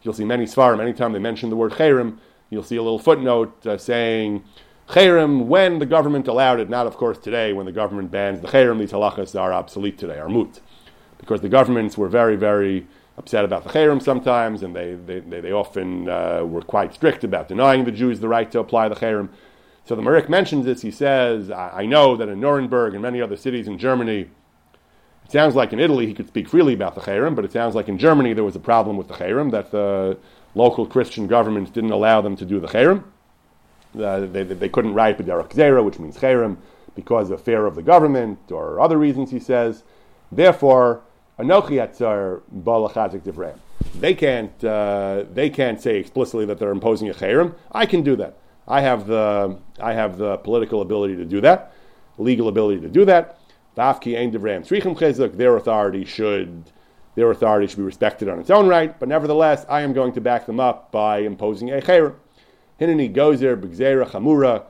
you'll 0.01 0.13
see 0.13 0.25
many 0.25 0.45
svarim. 0.45 0.81
Anytime 0.81 1.11
they 1.13 1.19
mention 1.19 1.49
the 1.49 1.55
word 1.55 1.73
cherem, 1.73 2.17
you'll 2.49 2.63
see 2.63 2.77
a 2.77 2.81
little 2.81 2.99
footnote 2.99 3.65
uh, 3.65 3.77
saying 3.77 4.43
cherem 4.89 5.45
when 5.45 5.79
the 5.79 5.85
government 5.85 6.27
allowed 6.27 6.59
it. 6.59 6.69
Not, 6.69 6.87
of 6.87 6.97
course, 6.97 7.17
today 7.17 7.53
when 7.53 7.65
the 7.65 7.71
government 7.71 8.11
bans 8.11 8.41
the 8.41 8.47
cherem. 8.47 8.79
These 8.79 8.91
halachas 8.91 9.39
are 9.39 9.53
obsolete 9.53 9.97
today, 9.97 10.19
are 10.19 10.29
moot, 10.29 10.61
because 11.21 11.39
the 11.41 11.49
governments 11.49 11.97
were 11.97 12.09
very, 12.09 12.35
very 12.35 12.85
upset 13.17 13.45
about 13.45 13.63
the 13.63 13.69
cherem 13.69 14.01
sometimes, 14.01 14.63
and 14.63 14.75
they 14.75 14.95
they, 14.95 15.19
they, 15.19 15.39
they 15.39 15.51
often 15.51 16.09
uh, 16.09 16.43
were 16.43 16.61
quite 16.61 16.93
strict 16.93 17.23
about 17.23 17.47
denying 17.47 17.85
the 17.85 17.91
Jews 17.91 18.19
the 18.19 18.27
right 18.27 18.51
to 18.51 18.59
apply 18.59 18.89
the 18.89 18.95
cherem. 18.95 19.29
So 19.85 19.95
the 19.95 20.01
Marik 20.01 20.29
mentions 20.29 20.65
this. 20.65 20.81
He 20.81 20.91
says, 20.91 21.49
I, 21.49 21.81
I 21.81 21.85
know 21.85 22.15
that 22.17 22.29
in 22.29 22.39
Nuremberg 22.39 22.93
and 22.93 23.01
many 23.01 23.21
other 23.21 23.37
cities 23.37 23.67
in 23.67 23.77
Germany 23.77 24.29
it 25.31 25.31
sounds 25.31 25.55
like 25.55 25.71
in 25.71 25.79
Italy 25.79 26.07
he 26.07 26.13
could 26.13 26.27
speak 26.27 26.49
freely 26.49 26.73
about 26.73 26.93
the 26.93 26.99
Cherem, 26.99 27.35
but 27.35 27.45
it 27.45 27.53
sounds 27.53 27.73
like 27.73 27.87
in 27.87 27.97
Germany 27.97 28.33
there 28.33 28.43
was 28.43 28.57
a 28.57 28.59
problem 28.59 28.97
with 28.97 29.07
the 29.07 29.13
Cherem, 29.13 29.49
that 29.51 29.71
the 29.71 30.17
local 30.55 30.85
Christian 30.85 31.25
governments 31.25 31.71
didn't 31.71 31.91
allow 31.91 32.19
them 32.19 32.35
to 32.35 32.43
do 32.43 32.59
the 32.59 32.67
Cherem. 32.67 33.05
Uh, 33.97 34.25
they, 34.25 34.43
they 34.43 34.67
couldn't 34.67 34.93
write 34.93 35.17
B'derech 35.17 35.51
Zera, 35.51 35.83
which 35.85 35.99
means 35.99 36.17
Cherem, 36.17 36.57
because 36.95 37.29
of 37.29 37.41
fear 37.41 37.65
of 37.65 37.75
the 37.75 37.81
government 37.81 38.39
or 38.51 38.81
other 38.81 38.97
reasons, 38.97 39.31
he 39.31 39.39
says. 39.39 39.83
Therefore, 40.33 41.01
Anochi 41.39 41.79
Atzar 41.79 42.41
Balachazik 42.53 43.21
Divrei. 43.21 43.57
They 43.99 44.13
can't, 44.13 44.63
uh, 44.63 45.25
they 45.33 45.49
can't 45.49 45.81
say 45.81 45.97
explicitly 45.97 46.45
that 46.45 46.59
they're 46.59 46.71
imposing 46.71 47.09
a 47.09 47.13
Cherem. 47.13 47.55
I 47.71 47.85
can 47.85 48.03
do 48.03 48.15
that. 48.17 48.37
I 48.67 48.81
have 48.81 49.07
the, 49.07 49.57
I 49.79 49.93
have 49.93 50.17
the 50.17 50.37
political 50.37 50.81
ability 50.81 51.15
to 51.17 51.25
do 51.25 51.41
that, 51.41 51.73
legal 52.17 52.47
ability 52.47 52.81
to 52.81 52.89
do 52.89 53.05
that. 53.05 53.39
Ein. 53.77 54.31
Their 54.31 55.55
authority 55.55 56.05
should 56.05 56.71
their 57.15 57.31
authority 57.31 57.67
should 57.67 57.77
be 57.77 57.83
respected 57.83 58.29
on 58.29 58.39
its 58.39 58.49
own 58.49 58.67
right. 58.67 58.97
But 58.97 59.09
nevertheless, 59.09 59.65
I 59.67 59.81
am 59.81 59.93
going 59.93 60.13
to 60.13 60.21
back 60.21 60.45
them 60.45 60.59
up 60.59 60.91
by 60.91 61.19
imposing 61.19 61.71
a 61.71 61.81
cherem. 61.81 62.15
Hineni 62.79 63.13
gozer 63.13 63.59
b'gzera 63.59 64.07
chamura. 64.09 64.63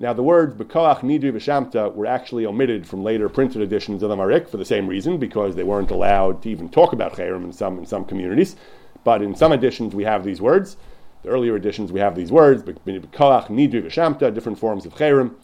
Now 0.00 0.12
the 0.12 0.22
words 0.22 0.54
bekoach 0.54 1.00
nidri 1.00 1.32
v'shamta 1.32 1.92
were 1.92 2.06
actually 2.06 2.46
omitted 2.46 2.86
from 2.86 3.02
later 3.02 3.28
printed 3.28 3.62
editions 3.62 4.00
of 4.04 4.10
the 4.10 4.14
Marik 4.14 4.48
for 4.48 4.56
the 4.56 4.64
same 4.64 4.86
reason, 4.86 5.18
because 5.18 5.56
they 5.56 5.64
weren't 5.64 5.90
allowed 5.90 6.40
to 6.42 6.50
even 6.50 6.68
talk 6.68 6.92
about 6.92 7.14
cherem 7.14 7.42
in 7.42 7.52
some 7.52 7.80
in 7.80 7.84
some 7.84 8.04
communities. 8.04 8.54
But 9.02 9.22
in 9.22 9.34
some 9.34 9.50
editions 9.50 9.96
we 9.96 10.04
have 10.04 10.22
these 10.22 10.40
words. 10.40 10.76
The 11.24 11.30
earlier 11.30 11.56
editions 11.56 11.90
we 11.90 11.98
have 11.98 12.14
these 12.14 12.30
words 12.30 12.62
bekoach 12.62 13.48
nidri 13.48 13.82
v'shamta, 13.82 14.32
different 14.32 14.60
forms 14.60 14.86
of 14.86 14.94
cherem. 14.94 15.34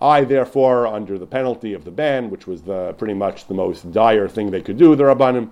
I, 0.00 0.24
therefore, 0.24 0.88
under 0.88 1.16
the 1.16 1.26
penalty 1.26 1.72
of 1.72 1.84
the 1.84 1.92
ban, 1.92 2.30
which 2.30 2.48
was 2.48 2.62
the, 2.62 2.94
pretty 2.94 3.14
much 3.14 3.46
the 3.46 3.54
most 3.54 3.92
dire 3.92 4.28
thing 4.28 4.50
they 4.50 4.62
could 4.62 4.78
do, 4.78 4.96
the 4.96 5.04
Rabbanim, 5.04 5.50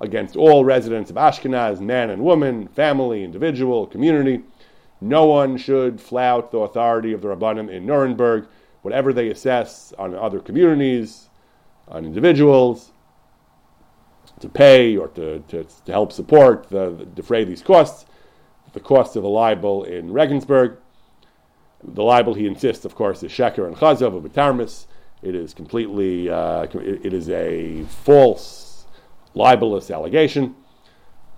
against 0.00 0.36
all 0.36 0.64
residents 0.64 1.10
of 1.10 1.16
Ashkenaz, 1.16 1.80
man 1.80 2.10
and 2.10 2.22
woman, 2.22 2.68
family, 2.68 3.24
individual, 3.24 3.86
community, 3.86 4.42
no 5.00 5.24
one 5.24 5.56
should 5.56 6.00
flout 6.00 6.50
the 6.50 6.58
authority 6.58 7.12
of 7.12 7.22
the 7.22 7.28
Rabbanim 7.28 7.70
in 7.70 7.86
Nuremberg, 7.86 8.46
whatever 8.82 9.12
they 9.12 9.30
assess 9.30 9.92
on 9.98 10.14
other 10.14 10.40
communities, 10.40 11.28
on 11.88 12.04
individuals, 12.04 12.92
to 14.40 14.48
pay 14.48 14.96
or 14.96 15.08
to, 15.08 15.40
to, 15.48 15.64
to 15.84 15.92
help 15.92 16.12
support, 16.12 16.68
the, 16.68 16.90
the, 16.90 17.04
defray 17.06 17.44
these 17.44 17.62
costs, 17.62 18.06
the 18.72 18.80
cost 18.80 19.16
of 19.16 19.22
the 19.22 19.28
libel 19.28 19.84
in 19.84 20.12
Regensburg. 20.12 20.76
The 21.82 22.02
libel, 22.02 22.34
he 22.34 22.46
insists, 22.46 22.84
of 22.84 22.94
course, 22.94 23.22
is 23.22 23.32
sheker 23.32 23.66
and 23.66 23.76
chazav 23.76 24.14
of 24.14 24.22
betarmis, 24.22 24.86
It 25.22 25.34
is 25.34 25.54
completely, 25.54 26.28
uh, 26.28 26.62
it, 26.62 27.06
it 27.06 27.12
is 27.14 27.30
a 27.30 27.84
false, 27.84 28.86
libelous 29.34 29.90
allegation, 29.90 30.54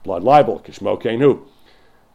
blood 0.03 0.25
libel, 0.25 0.61
kishmo 0.61 1.01
kenu. 1.01 1.47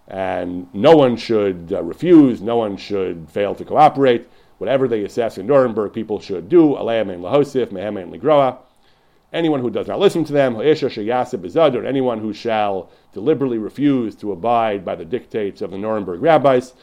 And 0.07 0.73
no 0.73 0.95
one 0.95 1.17
should 1.17 1.73
uh, 1.73 1.83
refuse, 1.83 2.41
no 2.41 2.57
one 2.57 2.77
should 2.77 3.29
fail 3.29 3.55
to 3.55 3.65
cooperate. 3.65 4.29
Whatever 4.57 4.87
they 4.87 5.03
assess 5.03 5.37
in 5.37 5.47
Nuremberg, 5.47 5.93
people 5.93 6.19
should 6.19 6.49
do. 6.49 6.75
Aleim 6.75 7.07
lahosif, 7.19 7.67
mehem 7.67 8.11
ligroa. 8.11 8.57
Anyone 9.33 9.59
who 9.59 9.69
does 9.69 9.87
not 9.87 9.99
listen 9.99 10.23
to 10.23 10.33
them, 10.33 10.55
or 10.55 10.63
anyone 11.85 12.19
who 12.19 12.33
shall 12.33 12.89
deliberately 13.13 13.57
refuse 13.57 14.15
to 14.15 14.31
abide 14.31 14.85
by 14.85 14.95
the 14.95 15.03
dictates 15.03 15.61
of 15.61 15.71
the 15.71 15.77
Nuremberg 15.77 16.21
rabbis, 16.21 16.73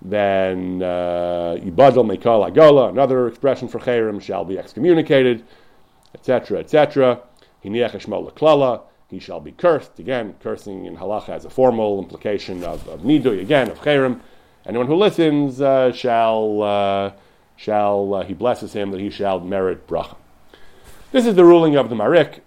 then 0.00 0.82
uh, 0.82 1.56
Mekal 1.60 2.50
Agola, 2.50 2.88
another 2.88 3.28
expression 3.28 3.68
for 3.68 3.78
Cherem, 3.78 4.20
shall 4.20 4.44
be 4.44 4.58
excommunicated, 4.58 5.44
etc., 6.14 6.60
etc. 6.60 7.20
Hiniach 7.64 7.94
Klala, 8.34 8.82
he 9.12 9.18
shall 9.18 9.40
be 9.40 9.52
cursed. 9.52 9.98
Again, 9.98 10.34
cursing 10.42 10.86
in 10.86 10.96
halacha 10.96 11.26
has 11.26 11.44
a 11.44 11.50
formal 11.50 12.00
implication 12.00 12.64
of, 12.64 12.88
of 12.88 13.02
nidui, 13.02 13.42
again, 13.42 13.70
of 13.70 13.78
Cherem. 13.80 14.20
Anyone 14.64 14.86
who 14.86 14.96
listens 14.96 15.60
uh, 15.60 15.92
shall, 15.92 16.62
uh, 16.62 17.12
shall 17.54 18.14
uh, 18.14 18.24
he 18.24 18.32
blesses 18.32 18.72
him 18.72 18.90
that 18.90 19.00
he 19.00 19.10
shall 19.10 19.38
merit 19.38 19.86
bracha. 19.86 20.16
This 21.12 21.26
is 21.26 21.34
the 21.34 21.44
ruling 21.44 21.76
of 21.76 21.90
the 21.90 21.94
Marik, 21.94 22.42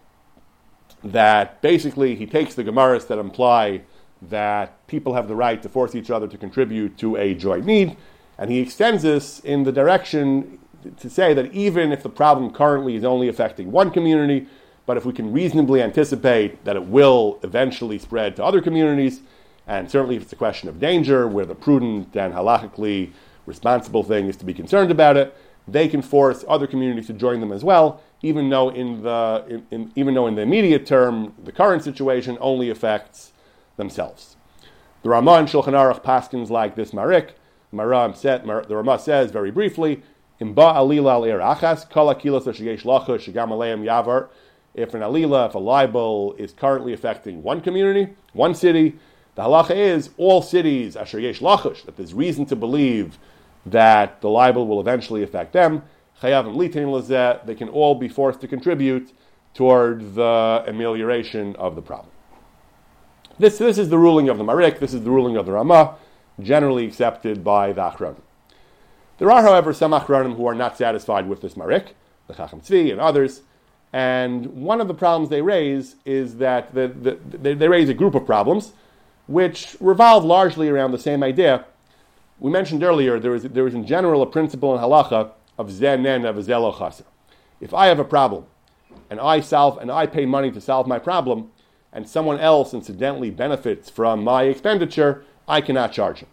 that 1.04 1.62
basically 1.62 2.16
he 2.16 2.26
takes 2.26 2.56
the 2.56 2.64
Gemaras 2.64 3.06
that 3.08 3.20
imply 3.20 3.82
that 4.24 4.88
people 4.88 5.14
have 5.14 5.28
the 5.28 5.36
right 5.36 5.62
to 5.62 5.70
force 5.70 5.94
each 5.94 6.10
other 6.10 6.28
to 6.28 6.38
contribute 6.38 6.98
to 6.98 7.16
a 7.16 7.36
joint 7.36 7.66
need, 7.66 7.96
and 8.40 8.50
he 8.50 8.60
extends 8.60 9.04
this 9.04 9.40
in 9.42 9.64
the 9.64 9.72
direction 9.72 10.58
to 10.98 11.10
say 11.12 11.36
that 11.36 11.54
even 11.54 11.92
if 11.92 12.02
the 12.02 12.10
problem 12.10 12.52
currently 12.52 12.96
is 12.96 13.04
only 13.04 13.28
affecting 13.28 13.72
one 13.72 13.92
community, 13.92 14.48
but 14.86 14.98
if 14.98 15.06
we 15.06 15.14
can 15.14 15.32
reasonably 15.32 15.82
anticipate 15.82 16.64
that 16.66 16.76
it 16.76 16.86
will 16.86 17.40
eventually 17.44 17.98
spread 17.98 18.36
to 18.36 18.44
other 18.44 18.62
communities, 18.62 19.22
and 19.68 19.90
certainly 19.90 20.16
if 20.16 20.24
it's 20.24 20.34
a 20.34 20.38
question 20.38 20.70
of 20.70 20.80
danger, 20.80 21.28
where 21.28 21.46
the 21.46 21.56
prudent 21.56 22.16
and 22.16 22.34
halachically 22.34 23.12
responsible 23.46 24.04
thing 24.04 24.28
is 24.28 24.38
to 24.38 24.46
be 24.46 24.54
concerned 24.54 24.92
about 24.92 25.18
it, 25.18 25.36
they 25.68 25.88
can 25.88 26.02
force 26.02 26.46
other 26.48 26.68
communities 26.68 27.08
to 27.08 27.14
join 27.14 27.40
them 27.40 27.52
as 27.52 27.64
well, 27.64 28.02
even 28.22 28.50
though 28.50 28.70
in 28.70 29.02
the 29.02 29.46
in, 29.48 29.68
in, 29.72 29.92
even 29.96 30.14
though 30.14 30.28
in 30.28 30.36
the 30.36 30.42
immediate 30.42 30.86
term 30.86 31.34
the 31.44 31.52
current 31.52 31.84
situation 31.84 32.38
only 32.40 32.70
affects 32.70 33.34
themselves. 33.78 34.38
The 35.02 35.10
Ramah 35.10 35.34
and 35.34 35.48
Shulchan 35.48 35.74
Aruch 35.74 36.04
paskins 36.04 36.50
like 36.50 36.76
this 36.76 36.94
marik. 36.94 37.36
Maram 37.74 38.16
said, 38.16 38.46
the 38.46 38.76
Ramah 38.76 39.00
says 39.00 39.32
very 39.32 39.52
briefly, 39.52 40.02
Imba 40.40 40.76
alila 40.76 41.14
al 41.14 41.26
er 41.26 41.40
achas, 41.40 41.90
kala 41.90 42.16
kilos 42.16 42.46
sheyesh 42.46 42.84
lachush 42.84 43.32
shagam 43.32 43.50
aleim 43.50 43.84
yavar. 43.84 44.30
If 44.76 44.94
an 44.94 45.02
alila, 45.02 45.48
if 45.48 45.56
a 45.56 45.60
libel 45.60 46.36
is 46.38 46.52
currently 46.52 46.94
affecting 46.94 47.42
one 47.42 47.62
community, 47.62 48.14
one 48.34 48.54
city, 48.54 48.98
the 49.36 49.44
halacha 49.44 49.76
is 49.76 50.10
all 50.18 50.42
cities 50.42 50.96
asher 50.96 51.20
yesh 51.20 51.40
lachush, 51.40 51.86
that 51.86 51.96
there's 51.96 52.14
reason 52.14 52.46
to 52.48 52.56
believe 52.56 53.18
that 53.66 54.22
the 54.22 54.30
libel 54.30 54.68
will 54.68 54.80
eventually 54.80 55.24
affect 55.24 55.54
them. 55.54 55.82
Chayav 56.22 56.48
and 56.48 57.48
they 57.48 57.56
can 57.56 57.70
all 57.70 57.96
be 57.96 58.08
forced 58.08 58.42
to 58.42 58.48
contribute 58.48 59.12
toward 59.54 60.16
the 60.16 60.64
amelioration 60.68 61.56
of 61.56 61.76
the 61.76 61.82
problem. 61.82 62.12
This, 63.40 63.58
this 63.58 63.78
is 63.78 63.90
the 63.90 63.98
ruling 63.98 64.30
of 64.30 64.38
the 64.38 64.44
Marik, 64.44 64.80
this 64.80 64.94
is 64.94 65.04
the 65.04 65.10
ruling 65.10 65.36
of 65.36 65.46
the 65.46 65.54
Ramah, 65.54 65.96
generally 66.40 66.86
accepted 66.86 67.44
by 67.44 67.74
the 67.74 67.82
Achronim. 67.82 68.22
There 69.18 69.32
are, 69.32 69.42
however, 69.42 69.74
some 69.74 69.92
Achronim 69.92 70.36
who 70.36 70.46
are 70.46 70.56
not 70.56 70.78
satisfied 70.78 71.28
with 71.28 71.42
this 71.42 71.58
Marik, 71.58 71.96
the 72.28 72.34
Chacham 72.34 72.62
Tzvi 72.62 72.92
and 72.92 73.00
others, 73.00 73.42
and 73.96 74.48
one 74.48 74.82
of 74.82 74.90
the 74.90 74.94
problems 74.94 75.30
they 75.30 75.42
raise 75.42 75.96
is 76.04 76.36
that 76.36 76.76
the, 76.76 76.90
the, 76.90 77.18
they, 77.38 77.54
they 77.54 77.70
raise 77.70 77.88
a 77.88 77.94
group 77.94 78.14
of 78.14 78.26
problems 78.26 78.74
which 79.26 79.78
revolve 79.80 80.26
largely 80.26 80.68
around 80.68 80.92
the 80.92 80.98
same 80.98 81.24
idea. 81.24 81.64
We 82.38 82.52
mentioned 82.52 82.84
earlier 82.84 83.22
there 83.22 83.34
is, 83.34 83.44
there 83.44 83.66
is 83.66 83.74
in 83.74 83.88
general 83.88 84.22
a 84.22 84.26
principle 84.26 84.76
in 84.76 84.82
halacha 84.82 85.32
of 85.58 85.70
zenen 85.70 86.28
of 86.28 86.36
zelo 86.36 87.04
If 87.62 87.74
I 87.74 87.86
have 87.86 87.98
a 87.98 88.04
problem 88.04 88.48
and 89.10 89.18
I 89.18 89.40
solve 89.40 89.78
and 89.78 89.90
I 89.90 90.08
pay 90.08 90.26
money 90.26 90.52
to 90.52 90.60
solve 90.60 90.88
my 90.88 91.00
problem, 91.00 91.52
and 91.94 92.06
someone 92.06 92.38
else 92.42 92.74
incidentally 92.74 93.30
benefits 93.30 93.90
from 93.90 94.26
my 94.26 94.44
expenditure, 94.44 95.24
I 95.48 95.62
cannot 95.62 95.94
charge 95.94 96.20
him. 96.20 96.28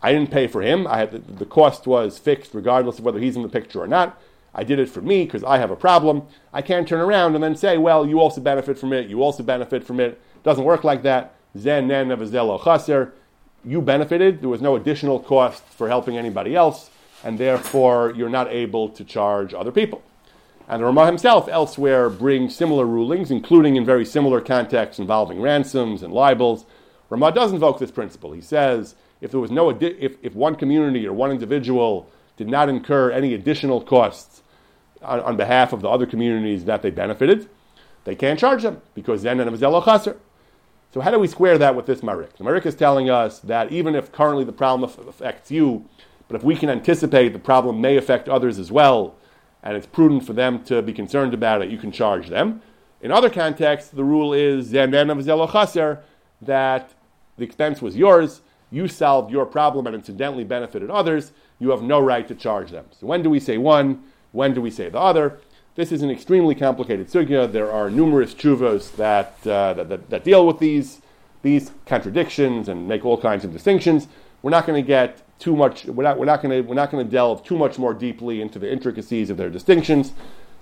I 0.00 0.14
didn't 0.14 0.30
pay 0.30 0.46
for 0.46 0.62
him. 0.62 0.86
I 0.86 0.96
had 0.96 1.10
the, 1.10 1.18
the 1.18 1.44
cost 1.44 1.86
was 1.86 2.18
fixed 2.18 2.54
regardless 2.54 2.98
of 2.98 3.04
whether 3.04 3.18
he's 3.18 3.36
in 3.36 3.42
the 3.42 3.50
picture 3.50 3.82
or 3.82 3.86
not. 3.86 4.18
I 4.54 4.64
did 4.64 4.78
it 4.78 4.88
for 4.88 5.00
me 5.00 5.24
because 5.24 5.44
I 5.44 5.58
have 5.58 5.70
a 5.70 5.76
problem. 5.76 6.22
I 6.52 6.62
can't 6.62 6.88
turn 6.88 7.00
around 7.00 7.34
and 7.34 7.42
then 7.42 7.56
say, 7.56 7.78
well, 7.78 8.06
you 8.06 8.20
also 8.20 8.40
benefit 8.40 8.78
from 8.78 8.92
it. 8.92 9.08
You 9.08 9.22
also 9.22 9.42
benefit 9.42 9.84
from 9.84 10.00
it. 10.00 10.12
It 10.12 10.42
doesn't 10.42 10.64
work 10.64 10.84
like 10.84 11.02
that. 11.02 11.34
Zen 11.56 11.88
nen 11.88 12.08
chaser. 12.64 13.12
You 13.64 13.82
benefited. 13.82 14.40
There 14.40 14.48
was 14.48 14.60
no 14.62 14.76
additional 14.76 15.20
cost 15.20 15.62
for 15.64 15.88
helping 15.88 16.16
anybody 16.16 16.56
else, 16.56 16.90
and 17.22 17.38
therefore 17.38 18.12
you're 18.16 18.30
not 18.30 18.48
able 18.48 18.88
to 18.88 19.04
charge 19.04 19.52
other 19.52 19.70
people. 19.72 20.02
And 20.66 20.80
the 20.80 20.86
Ramah 20.86 21.06
himself 21.06 21.48
elsewhere 21.48 22.08
brings 22.08 22.54
similar 22.54 22.86
rulings, 22.86 23.30
including 23.30 23.76
in 23.76 23.84
very 23.84 24.04
similar 24.04 24.40
contexts 24.40 24.98
involving 24.98 25.40
ransoms 25.40 26.02
and 26.02 26.12
libels. 26.12 26.64
Ramah 27.10 27.32
does 27.32 27.52
invoke 27.52 27.78
this 27.78 27.90
principle. 27.90 28.32
He 28.32 28.40
says 28.40 28.94
if 29.20 29.30
there 29.30 29.40
was 29.40 29.50
no 29.50 29.70
if, 29.70 30.16
if 30.22 30.34
one 30.34 30.54
community 30.54 31.06
or 31.06 31.12
one 31.12 31.30
individual 31.30 32.08
did 32.40 32.48
not 32.48 32.70
incur 32.70 33.10
any 33.10 33.34
additional 33.34 33.82
costs 33.82 34.42
on, 35.02 35.20
on 35.20 35.36
behalf 35.36 35.74
of 35.74 35.82
the 35.82 35.88
other 35.90 36.06
communities 36.06 36.64
that 36.64 36.80
they 36.80 36.88
benefited, 36.88 37.50
they 38.04 38.14
can't 38.14 38.40
charge 38.40 38.62
them 38.62 38.80
because 38.94 39.20
then 39.20 39.38
it 39.38 39.52
was 39.52 39.60
chaser. 39.60 40.16
So 40.94 41.02
how 41.02 41.10
do 41.10 41.18
we 41.18 41.28
square 41.28 41.58
that 41.58 41.76
with 41.76 41.84
this 41.84 42.02
marik? 42.02 42.38
The 42.38 42.44
marik 42.44 42.64
is 42.64 42.74
telling 42.74 43.10
us 43.10 43.40
that 43.40 43.70
even 43.70 43.94
if 43.94 44.10
currently 44.10 44.44
the 44.44 44.54
problem 44.54 44.90
affects 45.06 45.50
you, 45.50 45.84
but 46.28 46.36
if 46.36 46.42
we 46.42 46.56
can 46.56 46.70
anticipate 46.70 47.34
the 47.34 47.38
problem 47.38 47.78
may 47.78 47.98
affect 47.98 48.26
others 48.26 48.58
as 48.58 48.72
well, 48.72 49.16
and 49.62 49.76
it's 49.76 49.86
prudent 49.86 50.24
for 50.24 50.32
them 50.32 50.64
to 50.64 50.80
be 50.80 50.94
concerned 50.94 51.34
about 51.34 51.60
it, 51.60 51.68
you 51.68 51.76
can 51.76 51.92
charge 51.92 52.28
them. 52.28 52.62
In 53.02 53.12
other 53.12 53.28
contexts, 53.28 53.90
the 53.90 54.02
rule 54.02 54.32
is 54.32 54.70
that 54.70 54.90
the 56.40 57.44
expense 57.44 57.82
was 57.82 57.96
yours, 57.98 58.40
you 58.70 58.88
solved 58.88 59.30
your 59.30 59.44
problem 59.44 59.86
and 59.86 59.94
incidentally 59.94 60.44
benefited 60.44 60.88
others, 60.90 61.32
you 61.60 61.70
have 61.70 61.82
no 61.82 62.00
right 62.00 62.26
to 62.26 62.34
charge 62.34 62.72
them. 62.72 62.86
So 62.98 63.06
when 63.06 63.22
do 63.22 63.30
we 63.30 63.38
say 63.38 63.58
one? 63.58 64.02
When 64.32 64.54
do 64.54 64.60
we 64.60 64.70
say 64.70 64.88
the 64.88 64.98
other? 64.98 65.38
This 65.76 65.92
is 65.92 66.02
an 66.02 66.10
extremely 66.10 66.54
complicated 66.54 67.08
sugya. 67.08 67.50
There 67.50 67.70
are 67.70 67.90
numerous 67.90 68.34
tshuvos 68.34 68.96
that, 68.96 69.34
uh, 69.46 69.74
that, 69.74 69.88
that, 69.88 70.10
that 70.10 70.24
deal 70.24 70.46
with 70.46 70.58
these, 70.58 71.00
these 71.42 71.70
contradictions 71.86 72.68
and 72.68 72.88
make 72.88 73.04
all 73.04 73.20
kinds 73.20 73.44
of 73.44 73.52
distinctions. 73.52 74.08
We're 74.42 74.50
not 74.50 74.66
going 74.66 74.82
to 74.82 74.86
get 74.86 75.22
too 75.38 75.54
much. 75.54 75.84
We're 75.84 76.04
not, 76.04 76.18
we're 76.18 76.24
not 76.24 76.42
going 76.42 76.62
to 76.62 76.68
we're 76.68 76.74
not 76.74 76.90
going 76.90 77.04
to 77.04 77.10
delve 77.10 77.44
too 77.44 77.56
much 77.56 77.78
more 77.78 77.94
deeply 77.94 78.40
into 78.40 78.58
the 78.58 78.70
intricacies 78.70 79.30
of 79.30 79.36
their 79.36 79.50
distinctions. 79.50 80.12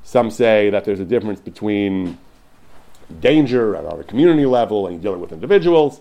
Some 0.03 0.31
say 0.31 0.71
that 0.71 0.85
there's 0.85 1.01
a 1.01 1.05
difference 1.05 1.41
between 1.41 2.19
danger 3.21 3.77
at 3.77 3.85
our 3.85 4.03
community 4.03 4.47
level 4.47 4.87
and 4.87 5.01
dealing 5.03 5.21
with 5.21 5.33
individuals. 5.33 6.01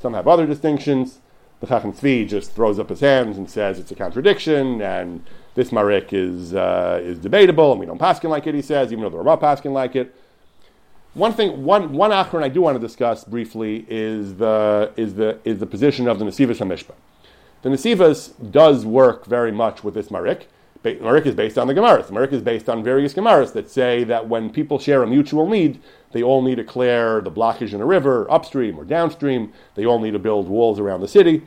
Some 0.00 0.14
have 0.14 0.26
other 0.28 0.46
distinctions. 0.46 1.18
The 1.64 1.70
Chacham 1.70 1.94
Tzvi 1.94 2.28
just 2.28 2.52
throws 2.52 2.78
up 2.78 2.90
his 2.90 3.00
hands 3.00 3.38
and 3.38 3.48
says 3.48 3.78
it's 3.78 3.90
a 3.90 3.94
contradiction, 3.94 4.82
and 4.82 5.24
this 5.54 5.72
marik 5.72 6.12
is 6.12 6.54
uh, 6.54 7.00
is 7.02 7.18
debatable, 7.18 7.70
and 7.70 7.80
we 7.80 7.86
don't 7.86 7.98
paskin 7.98 8.28
like 8.28 8.46
it. 8.46 8.54
He 8.54 8.60
says, 8.60 8.92
even 8.92 9.02
though 9.02 9.08
the 9.08 9.16
Ramah 9.16 9.38
paskin 9.38 9.72
like 9.72 9.96
it. 9.96 10.14
One 11.14 11.32
thing, 11.32 11.64
one 11.64 11.94
one 11.94 12.10
achron 12.10 12.42
I 12.42 12.50
do 12.50 12.60
want 12.60 12.74
to 12.74 12.86
discuss 12.86 13.24
briefly 13.24 13.86
is 13.88 14.34
the 14.34 14.92
is 14.98 15.14
the 15.14 15.38
is 15.46 15.58
the 15.58 15.64
position 15.64 16.06
of 16.06 16.18
the 16.18 16.26
Nesivos 16.26 16.58
Hamishpat. 16.58 16.96
The 17.62 17.70
Nesivos 17.70 18.34
does 18.50 18.84
work 18.84 19.24
very 19.24 19.50
much 19.50 19.82
with 19.82 19.94
this 19.94 20.10
Marik. 20.10 20.48
Marik 20.84 21.24
is 21.24 21.34
based 21.34 21.56
on 21.56 21.66
the 21.66 21.74
Gemaras. 21.74 22.10
Marik 22.10 22.32
is 22.32 22.42
based 22.42 22.68
on 22.68 22.84
various 22.84 23.14
Gemaras 23.14 23.52
that 23.54 23.70
say 23.70 24.04
that 24.04 24.28
when 24.28 24.50
people 24.50 24.78
share 24.78 25.02
a 25.02 25.06
mutual 25.06 25.48
need, 25.48 25.80
they 26.12 26.22
all 26.22 26.42
need 26.42 26.56
to 26.56 26.64
clear 26.64 27.22
the 27.22 27.30
blockage 27.30 27.72
in 27.72 27.80
a 27.80 27.86
river, 27.86 28.30
upstream 28.30 28.78
or 28.78 28.84
downstream. 28.84 29.52
They 29.74 29.86
all 29.86 29.98
need 29.98 30.12
to 30.12 30.18
build 30.18 30.46
walls 30.46 30.78
around 30.78 31.00
the 31.00 31.08
city. 31.08 31.42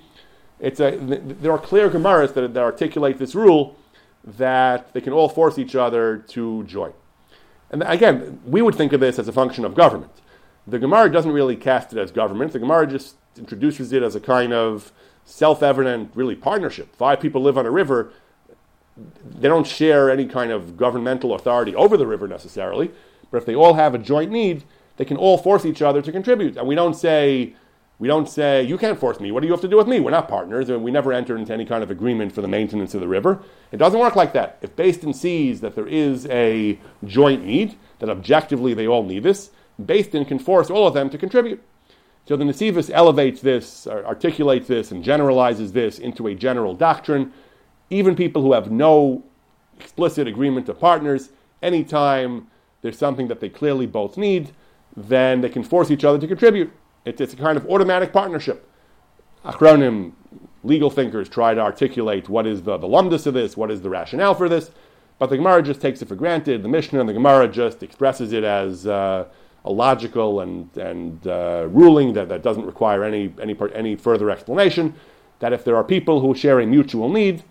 It's 0.59 0.79
a, 0.79 0.97
there 0.97 1.51
are 1.51 1.59
clear 1.59 1.89
Gemaras 1.89 2.33
that, 2.33 2.53
that 2.53 2.63
articulate 2.63 3.19
this 3.19 3.35
rule 3.35 3.77
that 4.23 4.91
they 4.93 5.01
can 5.01 5.13
all 5.13 5.29
force 5.29 5.59
each 5.59 5.75
other 5.75 6.17
to 6.29 6.63
join. 6.63 6.93
And 7.69 7.83
again, 7.83 8.41
we 8.45 8.61
would 8.61 8.75
think 8.75 8.91
of 8.93 8.99
this 8.99 9.19
as 9.19 9.27
a 9.27 9.31
function 9.31 9.65
of 9.65 9.75
government. 9.75 10.11
The 10.65 10.79
Gemara 10.79 11.11
doesn't 11.11 11.31
really 11.31 11.55
cast 11.55 11.93
it 11.93 11.99
as 11.99 12.11
government. 12.11 12.53
The 12.53 12.59
Gemara 12.59 12.87
just 12.87 13.15
introduces 13.37 13.93
it 13.93 14.03
as 14.03 14.15
a 14.15 14.19
kind 14.19 14.51
of 14.51 14.91
self 15.25 15.61
evident, 15.61 16.11
really, 16.15 16.35
partnership. 16.35 16.95
Five 16.95 17.19
people 17.19 17.41
live 17.41 17.57
on 17.57 17.65
a 17.65 17.71
river. 17.71 18.11
They 19.25 19.47
don't 19.47 19.67
share 19.67 20.09
any 20.09 20.25
kind 20.25 20.51
of 20.51 20.75
governmental 20.77 21.33
authority 21.33 21.75
over 21.75 21.97
the 21.97 22.07
river 22.07 22.27
necessarily, 22.27 22.91
but 23.29 23.37
if 23.37 23.45
they 23.45 23.55
all 23.55 23.75
have 23.75 23.93
a 23.93 23.99
joint 23.99 24.31
need, 24.31 24.63
they 24.97 25.05
can 25.05 25.17
all 25.17 25.37
force 25.37 25.65
each 25.65 25.81
other 25.81 26.01
to 26.01 26.11
contribute. 26.11 26.57
And 26.57 26.67
we 26.67 26.75
don't 26.75 26.95
say 26.95 27.55
We 27.99 28.07
don't 28.07 28.29
say, 28.29 28.61
you 28.61 28.77
can't 28.77 28.99
force 28.99 29.19
me. 29.19 29.31
What 29.31 29.41
do 29.41 29.47
you 29.47 29.53
have 29.53 29.61
to 29.61 29.67
do 29.67 29.77
with 29.77 29.87
me? 29.87 29.99
We're 29.99 30.11
not 30.11 30.27
partners, 30.27 30.69
and 30.69 30.83
we 30.83 30.91
never 30.91 31.11
enter 31.11 31.35
into 31.35 31.51
any 31.51 31.65
kind 31.65 31.81
of 31.81 31.89
agreement 31.89 32.31
for 32.31 32.41
the 32.41 32.47
maintenance 32.47 32.93
of 32.93 33.01
the 33.01 33.07
river. 33.07 33.41
It 33.71 33.77
doesn't 33.77 33.99
work 33.99 34.15
like 34.15 34.33
that. 34.33 34.59
If 34.61 34.75
Beis 34.75 35.15
sees 35.15 35.61
that 35.61 35.73
there 35.73 35.87
is 35.87 36.27
a 36.27 36.79
joint 37.05 37.43
need, 37.43 37.75
that 37.97 38.09
objectively 38.09 38.75
they 38.75 38.85
all 38.87 39.03
need 39.03 39.23
this, 39.23 39.49
Beis 39.81 40.27
can 40.27 40.37
force 40.37 40.69
all 40.69 40.87
of 40.87 40.93
them 40.93 41.09
to 41.09 41.17
contribute. 41.17 41.63
So 42.27 42.37
the 42.37 42.43
Nesivos 42.43 42.91
elevates 42.93 43.41
this, 43.41 43.87
articulates 43.87 44.67
this, 44.67 44.91
and 44.91 45.03
generalizes 45.03 45.71
this 45.71 45.97
into 45.97 46.27
a 46.27 46.35
general 46.35 46.75
doctrine. 46.75 47.33
Even 47.89 48.15
people 48.15 48.41
who 48.41 48.53
have 48.53 48.71
no 48.71 49.23
explicit 49.79 50.27
agreement 50.27 50.67
of 50.69 50.79
partners, 50.79 51.29
anytime 51.61 52.47
there's 52.81 52.97
something 52.97 53.27
that 53.27 53.39
they 53.39 53.49
clearly 53.49 53.85
both 53.85 54.17
need, 54.17 54.51
then 54.95 55.41
they 55.41 55.49
can 55.49 55.63
force 55.63 55.91
each 55.91 56.03
other 56.03 56.19
to 56.19 56.27
contribute. 56.27 56.71
It's, 57.05 57.21
it's 57.21 57.33
a 57.33 57.37
kind 57.37 57.57
of 57.57 57.65
automatic 57.67 58.11
partnership. 58.11 58.69
Achronim, 59.45 60.11
legal 60.63 60.89
thinkers, 60.89 61.29
try 61.29 61.53
to 61.53 61.61
articulate 61.61 62.27
what 62.27 62.45
is 62.45 62.63
the, 62.63 62.77
the 62.77 62.87
lumdus 62.87 63.27
of 63.27 63.33
this, 63.33 63.55
what 63.55 63.71
is 63.71 63.81
the 63.81 63.89
rationale 63.89 64.33
for 64.33 64.49
this, 64.49 64.71
but 65.19 65.29
the 65.29 65.37
Gemara 65.37 65.63
just 65.63 65.79
takes 65.79 66.01
it 66.01 66.07
for 66.07 66.15
granted. 66.15 66.63
The 66.63 66.69
Mishnah 66.69 66.99
and 66.99 67.07
the 67.07 67.13
Gemara 67.13 67.47
just 67.47 67.81
expresses 67.81 68.33
it 68.33 68.43
as 68.43 68.85
uh, 68.85 69.25
a 69.65 69.71
logical 69.71 70.41
and, 70.41 70.75
and 70.77 71.25
uh, 71.27 71.67
ruling 71.69 72.13
that, 72.13 72.29
that 72.29 72.43
doesn't 72.43 72.65
require 72.65 73.03
any, 73.03 73.33
any, 73.41 73.55
any 73.73 73.95
further 73.95 74.29
explanation. 74.29 74.93
That 75.39 75.53
if 75.53 75.63
there 75.63 75.75
are 75.75 75.83
people 75.83 76.19
who 76.19 76.35
share 76.35 76.59
a 76.59 76.65
mutual 76.65 77.09
need, 77.09 77.43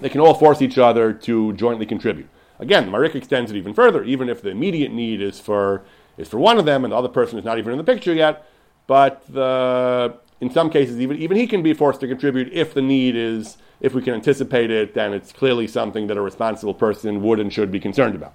they 0.00 0.08
can 0.08 0.20
all 0.20 0.34
force 0.34 0.62
each 0.62 0.78
other 0.78 1.12
to 1.12 1.52
jointly 1.54 1.86
contribute. 1.86 2.28
Again, 2.58 2.86
the 2.86 2.90
Marik 2.90 3.14
extends 3.14 3.50
it 3.50 3.56
even 3.56 3.72
further, 3.72 4.04
even 4.04 4.28
if 4.28 4.42
the 4.42 4.50
immediate 4.50 4.92
need 4.92 5.22
is 5.22 5.40
for, 5.40 5.82
is 6.18 6.28
for 6.28 6.38
one 6.38 6.58
of 6.58 6.66
them 6.66 6.84
and 6.84 6.92
the 6.92 6.96
other 6.96 7.08
person 7.08 7.38
is 7.38 7.44
not 7.44 7.58
even 7.58 7.72
in 7.72 7.78
the 7.78 7.84
picture 7.84 8.12
yet. 8.12 8.46
But 8.86 9.22
the, 9.28 10.14
in 10.40 10.50
some 10.50 10.68
cases, 10.68 11.00
even, 11.00 11.16
even 11.18 11.36
he 11.36 11.46
can 11.46 11.62
be 11.62 11.72
forced 11.72 12.00
to 12.00 12.08
contribute 12.08 12.52
if 12.52 12.74
the 12.74 12.82
need 12.82 13.16
is, 13.16 13.56
if 13.80 13.94
we 13.94 14.02
can 14.02 14.14
anticipate 14.14 14.70
it, 14.70 14.94
then 14.94 15.14
it's 15.14 15.32
clearly 15.32 15.66
something 15.66 16.06
that 16.08 16.16
a 16.16 16.20
responsible 16.20 16.74
person 16.74 17.22
would 17.22 17.40
and 17.40 17.52
should 17.52 17.70
be 17.70 17.80
concerned 17.80 18.14
about. 18.14 18.34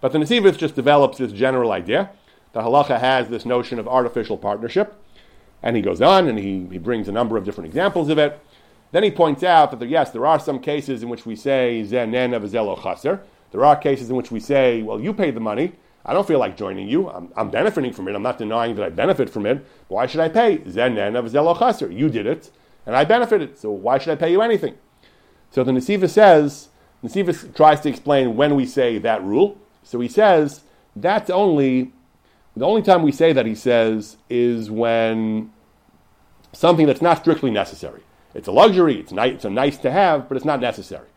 But 0.00 0.12
the 0.12 0.18
Nesivos 0.18 0.56
just 0.56 0.74
develops 0.74 1.18
this 1.18 1.32
general 1.32 1.72
idea. 1.72 2.10
The 2.52 2.60
halacha 2.60 3.00
has 3.00 3.28
this 3.28 3.44
notion 3.44 3.78
of 3.78 3.88
artificial 3.88 4.36
partnership. 4.36 4.94
And 5.62 5.76
he 5.76 5.82
goes 5.82 6.00
on 6.00 6.28
and 6.28 6.38
he, 6.38 6.66
he 6.70 6.78
brings 6.78 7.08
a 7.08 7.12
number 7.12 7.36
of 7.36 7.44
different 7.44 7.66
examples 7.66 8.08
of 8.08 8.18
it. 8.18 8.40
Then 8.92 9.02
he 9.02 9.10
points 9.10 9.42
out 9.42 9.70
that 9.70 9.78
there, 9.78 9.88
yes, 9.88 10.10
there 10.10 10.26
are 10.26 10.40
some 10.40 10.58
cases 10.58 11.02
in 11.02 11.08
which 11.08 11.26
we 11.26 11.36
say 11.36 11.84
zenen 11.86 12.34
of 12.34 12.42
Zelo 12.42 12.80
chaser. 12.82 13.22
There 13.52 13.64
are 13.64 13.76
cases 13.76 14.10
in 14.10 14.16
which 14.16 14.30
we 14.30 14.40
say, 14.40 14.82
well, 14.82 15.00
you 15.00 15.12
paid 15.12 15.34
the 15.34 15.40
money. 15.40 15.72
I 16.04 16.12
don't 16.12 16.26
feel 16.26 16.38
like 16.38 16.56
joining 16.56 16.88
you. 16.88 17.08
I'm, 17.10 17.30
I'm, 17.36 17.50
benefiting 17.50 17.92
from 17.92 18.08
it. 18.08 18.14
I'm 18.14 18.22
not 18.22 18.38
denying 18.38 18.74
that 18.76 18.84
I 18.84 18.88
benefit 18.88 19.28
from 19.28 19.46
it. 19.46 19.64
Why 19.88 20.06
should 20.06 20.20
I 20.20 20.28
pay? 20.28 20.58
Zenen 20.58 21.16
of 21.16 21.26
Zelo 21.26 21.58
chaser. 21.58 21.90
You 21.90 22.08
did 22.08 22.26
it, 22.26 22.50
and 22.86 22.96
I 22.96 23.04
benefited. 23.04 23.58
So 23.58 23.70
why 23.70 23.98
should 23.98 24.12
I 24.12 24.16
pay 24.16 24.32
you 24.32 24.40
anything? 24.40 24.76
So 25.50 25.62
the 25.62 25.72
Nesiva 25.72 26.08
says, 26.08 26.68
Nesiva 27.04 27.54
tries 27.54 27.80
to 27.80 27.88
explain 27.88 28.36
when 28.36 28.54
we 28.54 28.66
say 28.66 28.98
that 28.98 29.22
rule. 29.22 29.58
So 29.82 30.00
he 30.00 30.08
says 30.08 30.62
that's 30.96 31.30
only 31.30 31.92
the 32.56 32.66
only 32.66 32.82
time 32.82 33.02
we 33.02 33.12
say 33.12 33.32
that 33.32 33.46
he 33.46 33.54
says 33.54 34.16
is 34.28 34.70
when 34.70 35.52
something 36.52 36.86
that's 36.86 37.02
not 37.02 37.18
strictly 37.18 37.50
necessary. 37.50 38.02
It's 38.34 38.48
a 38.48 38.52
luxury, 38.52 39.00
it's, 39.00 39.12
ni- 39.12 39.30
it's 39.30 39.44
a 39.44 39.50
nice 39.50 39.76
to 39.78 39.90
have, 39.90 40.28
but 40.28 40.36
it's 40.36 40.46
not 40.46 40.60
necessary. 40.60 41.08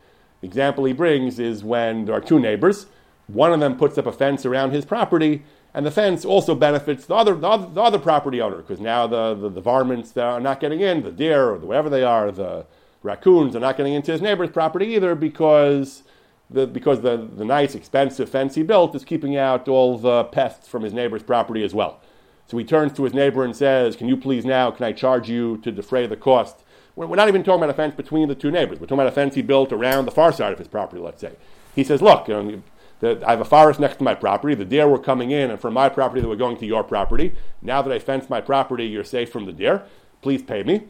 The 0.42 0.48
example 0.48 0.86
he 0.86 0.94
brings 0.94 1.40
is 1.40 1.64
when 1.64 2.06
there 2.06 2.16
are 2.16 2.22
two 2.22 2.40
neighbors, 2.40 2.88
one 3.28 3.54
of 3.54 3.60
them 3.60 3.78
puts 3.78 3.98
up 3.98 4.06
a 4.06 4.12
fence 4.12 4.46
around 4.46 4.72
his 4.72 4.86
property, 4.86 5.44
and 5.74 5.86
the 5.86 5.92
fence 5.92 6.26
also 6.26 6.56
benefits 6.56 7.06
the 7.06 7.16
other, 7.16 7.36
the 7.36 7.48
other, 7.48 7.74
the 7.74 7.82
other 7.82 8.00
property 8.00 8.42
owner, 8.42 8.58
because 8.58 8.80
now 8.80 9.08
the, 9.08 9.34
the, 9.36 9.50
the, 9.50 9.62
varmints 9.62 10.16
are 10.18 10.40
not 10.40 10.60
getting 10.60 10.82
in, 10.82 11.04
the 11.04 11.12
deer, 11.12 11.52
or 11.52 11.60
the, 11.60 11.66
whatever 11.66 11.90
they 11.90 12.04
are, 12.04 12.32
the 12.32 12.66
raccoons 13.02 13.56
are 13.56 13.60
not 13.60 13.78
getting 13.78 13.94
into 13.94 14.12
his 14.12 14.22
neighbor's 14.22 14.50
property 14.50 14.88
either 14.88 15.16
because 15.16 16.04
the, 16.50 16.68
because 16.68 17.02
the, 17.02 17.30
the 17.36 17.46
nice, 17.46 17.76
expensive 17.76 18.30
fence 18.30 18.56
he 18.56 18.64
built 18.64 18.96
is 18.96 19.04
keeping 19.04 19.36
out 19.36 19.68
all 19.68 19.98
the 19.98 20.26
pests 20.26 20.68
from 20.68 20.84
his 20.84 20.94
neighbor's 20.94 21.24
property 21.24 21.64
as 21.64 21.74
well. 21.74 22.00
So 22.48 22.58
he 22.58 22.66
turns 22.66 22.94
to 22.94 23.04
his 23.04 23.14
neighbor 23.14 23.44
and 23.44 23.56
says, 23.56 23.96
Can 23.96 24.08
you 24.08 24.18
please 24.18 24.46
now, 24.46 24.70
can 24.72 24.86
I 24.86 24.92
charge 24.92 25.30
you 25.30 25.58
to 25.60 25.72
defray 25.72 26.06
the 26.06 26.18
cost? 26.18 26.63
We're 26.96 27.16
not 27.16 27.28
even 27.28 27.44
talking 27.44 27.64
about 27.64 27.72
a 27.72 27.74
fence 27.74 27.96
between 27.96 28.28
the 28.28 28.36
two 28.36 28.52
neighbors. 28.52 28.80
We're 28.80 28.86
talking 28.86 29.00
about 29.00 29.08
a 29.08 29.16
fence 29.16 29.36
he 29.36 29.42
built 29.42 29.72
around 29.72 30.06
the 30.06 30.12
far 30.12 30.32
side 30.32 30.54
of 30.54 30.60
his 30.60 30.68
property, 30.68 31.02
let's 31.02 31.22
say. 31.22 31.34
He 31.76 31.84
says, 31.84 32.02
Look, 32.02 32.28
you 32.28 32.62
know, 33.02 33.18
I 33.26 33.32
have 33.32 33.42
a 33.42 33.46
forest 33.46 33.80
next 33.80 33.98
to 33.98 34.04
my 34.04 34.14
property. 34.14 34.54
The 34.56 34.66
deer 34.66 34.88
were 34.88 35.00
coming 35.00 35.32
in, 35.32 35.50
and 35.50 35.60
from 35.60 35.74
my 35.74 35.90
property, 35.90 36.22
they 36.22 36.28
were 36.28 36.36
going 36.36 36.58
to 36.58 36.66
your 36.66 36.84
property. 36.84 37.36
Now 37.62 37.82
that 37.82 37.92
I 37.92 38.00
fenced 38.00 38.30
my 38.30 38.42
property, 38.42 38.86
you're 38.86 39.04
safe 39.04 39.32
from 39.32 39.46
the 39.46 39.54
deer. 39.54 39.84
Please 40.22 40.44
pay 40.44 40.64
me. 40.64 40.84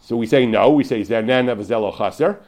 So 0.00 0.16
we 0.16 0.26
say 0.26 0.46
no. 0.46 0.70
We 0.70 0.82
say 0.82 1.02
zenen 1.02 1.50
of 1.50 1.98
chaser 1.98 2.40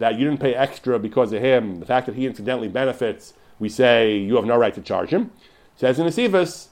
that 0.00 0.18
you 0.18 0.24
didn't 0.24 0.40
pay 0.40 0.54
extra 0.54 0.98
because 0.98 1.32
of 1.32 1.42
him, 1.42 1.78
the 1.78 1.86
fact 1.86 2.06
that 2.06 2.14
he 2.14 2.26
incidentally 2.26 2.68
benefits, 2.68 3.34
we 3.58 3.68
say 3.68 4.16
you 4.16 4.34
have 4.36 4.46
no 4.46 4.56
right 4.56 4.74
to 4.74 4.80
charge 4.80 5.10
him. 5.10 5.30
Says 5.76 5.98
in 5.98 6.06
Asivas, 6.06 6.68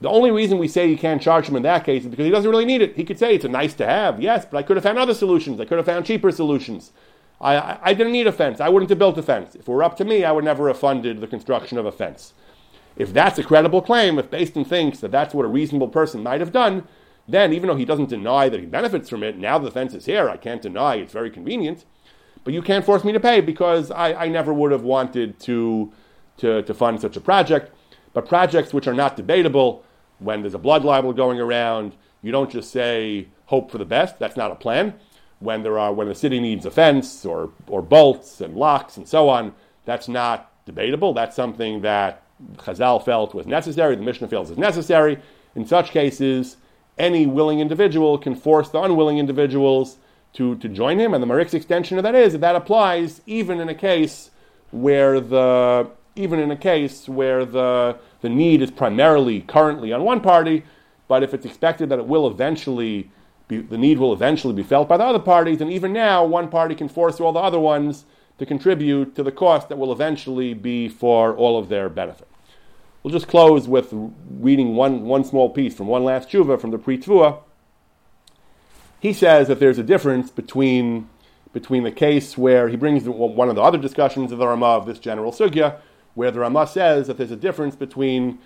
the 0.00 0.08
only 0.08 0.30
reason 0.30 0.58
we 0.58 0.68
say 0.68 0.88
you 0.88 0.96
can't 0.96 1.20
charge 1.20 1.48
him 1.48 1.56
in 1.56 1.62
that 1.64 1.84
case 1.84 2.04
is 2.04 2.08
because 2.08 2.24
he 2.24 2.30
doesn't 2.30 2.50
really 2.50 2.64
need 2.64 2.82
it. 2.82 2.94
He 2.96 3.04
could 3.04 3.18
say 3.18 3.34
it's 3.34 3.44
a 3.44 3.48
nice 3.48 3.74
to 3.74 3.86
have, 3.86 4.20
yes, 4.20 4.46
but 4.48 4.58
I 4.58 4.62
could 4.62 4.76
have 4.76 4.84
found 4.84 4.98
other 4.98 5.14
solutions. 5.14 5.60
I 5.60 5.64
could 5.64 5.78
have 5.78 5.86
found 5.86 6.06
cheaper 6.06 6.30
solutions. 6.30 6.92
I, 7.40 7.56
I, 7.56 7.78
I 7.82 7.94
didn't 7.94 8.12
need 8.12 8.26
a 8.26 8.32
fence. 8.32 8.60
I 8.60 8.68
wouldn't 8.68 8.90
have 8.90 8.98
built 8.98 9.18
a 9.18 9.22
fence. 9.22 9.54
If 9.54 9.62
it 9.62 9.68
were 9.68 9.82
up 9.82 9.96
to 9.98 10.04
me, 10.04 10.24
I 10.24 10.32
would 10.32 10.44
never 10.44 10.68
have 10.68 10.78
funded 10.78 11.20
the 11.20 11.26
construction 11.26 11.78
of 11.78 11.86
a 11.86 11.92
fence. 11.92 12.32
If 12.96 13.12
that's 13.12 13.38
a 13.38 13.44
credible 13.44 13.82
claim, 13.82 14.18
if 14.18 14.30
Din 14.30 14.64
thinks 14.64 15.00
that 15.00 15.10
that's 15.10 15.34
what 15.34 15.44
a 15.44 15.48
reasonable 15.48 15.88
person 15.88 16.22
might 16.22 16.40
have 16.40 16.52
done, 16.52 16.86
then 17.28 17.52
even 17.52 17.68
though 17.68 17.76
he 17.76 17.84
doesn't 17.84 18.08
deny 18.08 18.48
that 18.48 18.58
he 18.58 18.66
benefits 18.66 19.08
from 19.08 19.22
it, 19.22 19.36
now 19.36 19.58
the 19.58 19.70
fence 19.70 19.94
is 19.94 20.06
here, 20.06 20.28
I 20.28 20.36
can't 20.36 20.62
deny 20.62 20.96
it's 20.96 21.12
very 21.12 21.30
convenient. 21.30 21.84
But 22.42 22.54
you 22.54 22.62
can't 22.62 22.84
force 22.84 23.04
me 23.04 23.12
to 23.12 23.20
pay 23.20 23.40
because 23.40 23.90
I, 23.90 24.14
I 24.14 24.28
never 24.28 24.52
would 24.52 24.72
have 24.72 24.82
wanted 24.82 25.38
to, 25.40 25.92
to, 26.38 26.62
to 26.62 26.74
fund 26.74 27.00
such 27.00 27.16
a 27.16 27.20
project. 27.20 27.72
But 28.14 28.26
projects 28.26 28.72
which 28.72 28.88
are 28.88 28.94
not 28.94 29.16
debatable, 29.16 29.84
when 30.18 30.42
there's 30.42 30.54
a 30.54 30.58
blood 30.58 30.84
libel 30.84 31.12
going 31.12 31.40
around, 31.40 31.94
you 32.22 32.32
don't 32.32 32.50
just 32.50 32.70
say 32.70 33.28
hope 33.46 33.70
for 33.70 33.78
the 33.78 33.84
best. 33.84 34.18
That's 34.18 34.36
not 34.36 34.50
a 34.50 34.56
plan. 34.56 34.94
When 35.40 35.62
there 35.62 35.78
are 35.78 35.92
when 35.92 36.08
the 36.08 36.14
city 36.14 36.40
needs 36.40 36.66
a 36.66 36.70
fence 36.70 37.24
or 37.24 37.50
or 37.68 37.80
bolts 37.80 38.40
and 38.40 38.56
locks 38.56 38.96
and 38.96 39.06
so 39.06 39.28
on, 39.28 39.54
that's 39.84 40.08
not 40.08 40.50
debatable. 40.66 41.14
That's 41.14 41.36
something 41.36 41.82
that 41.82 42.22
Chazal 42.56 43.04
felt 43.04 43.34
was 43.34 43.46
necessary. 43.46 43.96
The 43.96 44.02
Mishnah 44.02 44.28
feels 44.28 44.50
is 44.50 44.58
necessary. 44.58 45.18
In 45.54 45.66
such 45.66 45.90
cases, 45.90 46.56
any 46.98 47.26
willing 47.26 47.60
individual 47.60 48.18
can 48.18 48.34
force 48.34 48.68
the 48.68 48.80
unwilling 48.80 49.18
individuals 49.18 49.98
to, 50.34 50.56
to 50.56 50.68
join 50.68 50.98
him. 50.98 51.14
And 51.14 51.22
the 51.22 51.26
Marik's 51.26 51.54
extension 51.54 51.98
of 51.98 52.04
that 52.04 52.14
is 52.14 52.32
that 52.32 52.40
that 52.40 52.56
applies 52.56 53.20
even 53.26 53.60
in 53.60 53.68
a 53.68 53.74
case 53.74 54.30
where 54.70 55.20
the 55.20 55.90
even 56.14 56.40
in 56.40 56.50
a 56.50 56.56
case 56.56 57.08
where 57.08 57.44
the 57.44 57.96
the 58.20 58.28
need 58.28 58.62
is 58.62 58.70
primarily 58.70 59.40
currently 59.42 59.92
on 59.92 60.02
one 60.02 60.20
party, 60.20 60.64
but 61.06 61.22
if 61.22 61.32
it's 61.32 61.46
expected 61.46 61.88
that 61.88 61.98
it 61.98 62.06
will 62.06 62.26
eventually 62.26 63.10
be, 63.46 63.58
the 63.58 63.78
need 63.78 63.98
will 63.98 64.12
eventually 64.12 64.54
be 64.54 64.62
felt 64.62 64.88
by 64.88 64.96
the 64.96 65.04
other 65.04 65.18
parties, 65.18 65.60
and 65.60 65.72
even 65.72 65.92
now 65.92 66.24
one 66.24 66.48
party 66.48 66.74
can 66.74 66.88
force 66.88 67.20
all 67.20 67.32
the 67.32 67.40
other 67.40 67.58
ones 67.58 68.04
to 68.38 68.46
contribute 68.46 69.14
to 69.16 69.22
the 69.22 69.32
cost 69.32 69.68
that 69.68 69.78
will 69.78 69.92
eventually 69.92 70.54
be 70.54 70.88
for 70.88 71.34
all 71.34 71.58
of 71.58 71.68
their 71.68 71.88
benefit. 71.88 72.28
We'll 73.02 73.12
just 73.12 73.28
close 73.28 73.66
with 73.66 73.88
reading 73.92 74.74
one, 74.74 75.02
one 75.04 75.24
small 75.24 75.50
piece 75.50 75.74
from 75.74 75.86
one 75.86 76.04
last 76.04 76.28
tshuva 76.28 76.60
from 76.60 76.70
the 76.70 76.78
Tevuah, 76.78 77.40
he 79.00 79.12
says 79.12 79.48
that 79.48 79.60
there's 79.60 79.78
a 79.78 79.82
difference 79.82 80.30
between, 80.30 81.08
between 81.52 81.84
the 81.84 81.92
case 81.92 82.36
where 82.36 82.68
he 82.68 82.76
brings 82.76 83.04
one 83.08 83.48
of 83.48 83.54
the 83.54 83.62
other 83.62 83.78
discussions 83.78 84.32
of 84.32 84.38
the 84.38 84.46
Ramah 84.46 84.66
of 84.66 84.86
this 84.86 84.98
general 84.98 85.32
sugya, 85.32 85.78
where 86.14 86.30
the 86.30 86.40
Ramah 86.40 86.66
says 86.66 87.06
that 87.06 87.16
there's 87.18 87.30
a 87.30 87.36
difference 87.36 87.76
between 87.76 88.38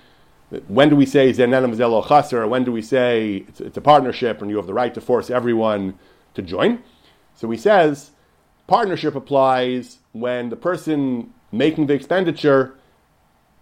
when 0.68 0.90
do 0.90 0.96
we 0.96 1.06
say 1.06 1.32
zenenim 1.32 1.74
zelo 1.74 2.06
chaser, 2.06 2.46
when 2.46 2.64
do 2.64 2.72
we 2.72 2.82
say 2.82 3.44
it's, 3.48 3.60
it's, 3.60 3.76
a 3.76 3.80
partnership 3.80 4.42
and 4.42 4.50
you 4.50 4.56
have 4.58 4.66
the 4.66 4.74
right 4.74 4.92
to 4.92 5.00
force 5.00 5.30
everyone 5.30 5.98
to 6.34 6.42
join. 6.42 6.82
So 7.34 7.48
he 7.50 7.56
says 7.56 8.10
partnership 8.66 9.14
applies 9.14 9.98
when 10.12 10.50
the 10.50 10.56
person 10.56 11.32
making 11.50 11.86
the 11.86 11.94
expenditure 11.94 12.74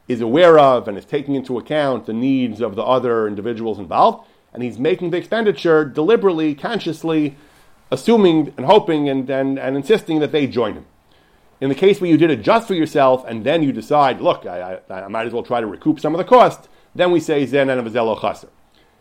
is 0.08 0.20
aware 0.20 0.58
of 0.58 0.88
and 0.88 0.98
is 0.98 1.04
taking 1.04 1.36
into 1.36 1.58
account 1.58 2.06
the 2.06 2.12
needs 2.12 2.60
of 2.60 2.74
the 2.74 2.82
other 2.82 3.28
individuals 3.28 3.78
involved 3.78 4.26
and 4.52 4.62
he's 4.62 4.78
making 4.78 5.10
the 5.10 5.16
expenditure 5.16 5.84
deliberately, 5.84 6.54
consciously, 6.54 7.36
assuming 7.90 8.52
and 8.56 8.66
hoping 8.66 9.08
and, 9.08 9.30
and, 9.30 9.58
and 9.58 9.76
insisting 9.76 10.18
that 10.20 10.32
they 10.32 10.46
join 10.46 10.74
him. 10.74 10.86
In 11.60 11.68
the 11.68 11.74
case 11.74 12.00
where 12.00 12.10
you 12.10 12.16
did 12.16 12.30
it 12.30 12.42
just 12.42 12.66
for 12.66 12.74
yourself 12.74 13.24
and 13.28 13.44
then 13.44 13.62
you 13.62 13.72
decide, 13.72 14.20
look, 14.20 14.46
I, 14.46 14.80
I, 14.88 15.02
I 15.02 15.08
might 15.08 15.26
as 15.26 15.32
well 15.32 15.42
try 15.42 15.60
to 15.60 15.66
recoup 15.66 16.00
some 16.00 16.14
of 16.14 16.18
the 16.18 16.24
cost, 16.24 16.68
then 16.94 17.12
we 17.12 17.20
say 17.20 17.44
zen 17.44 17.68
and 17.68 17.86
avazelo 17.86 18.18
chaser. 18.20 18.48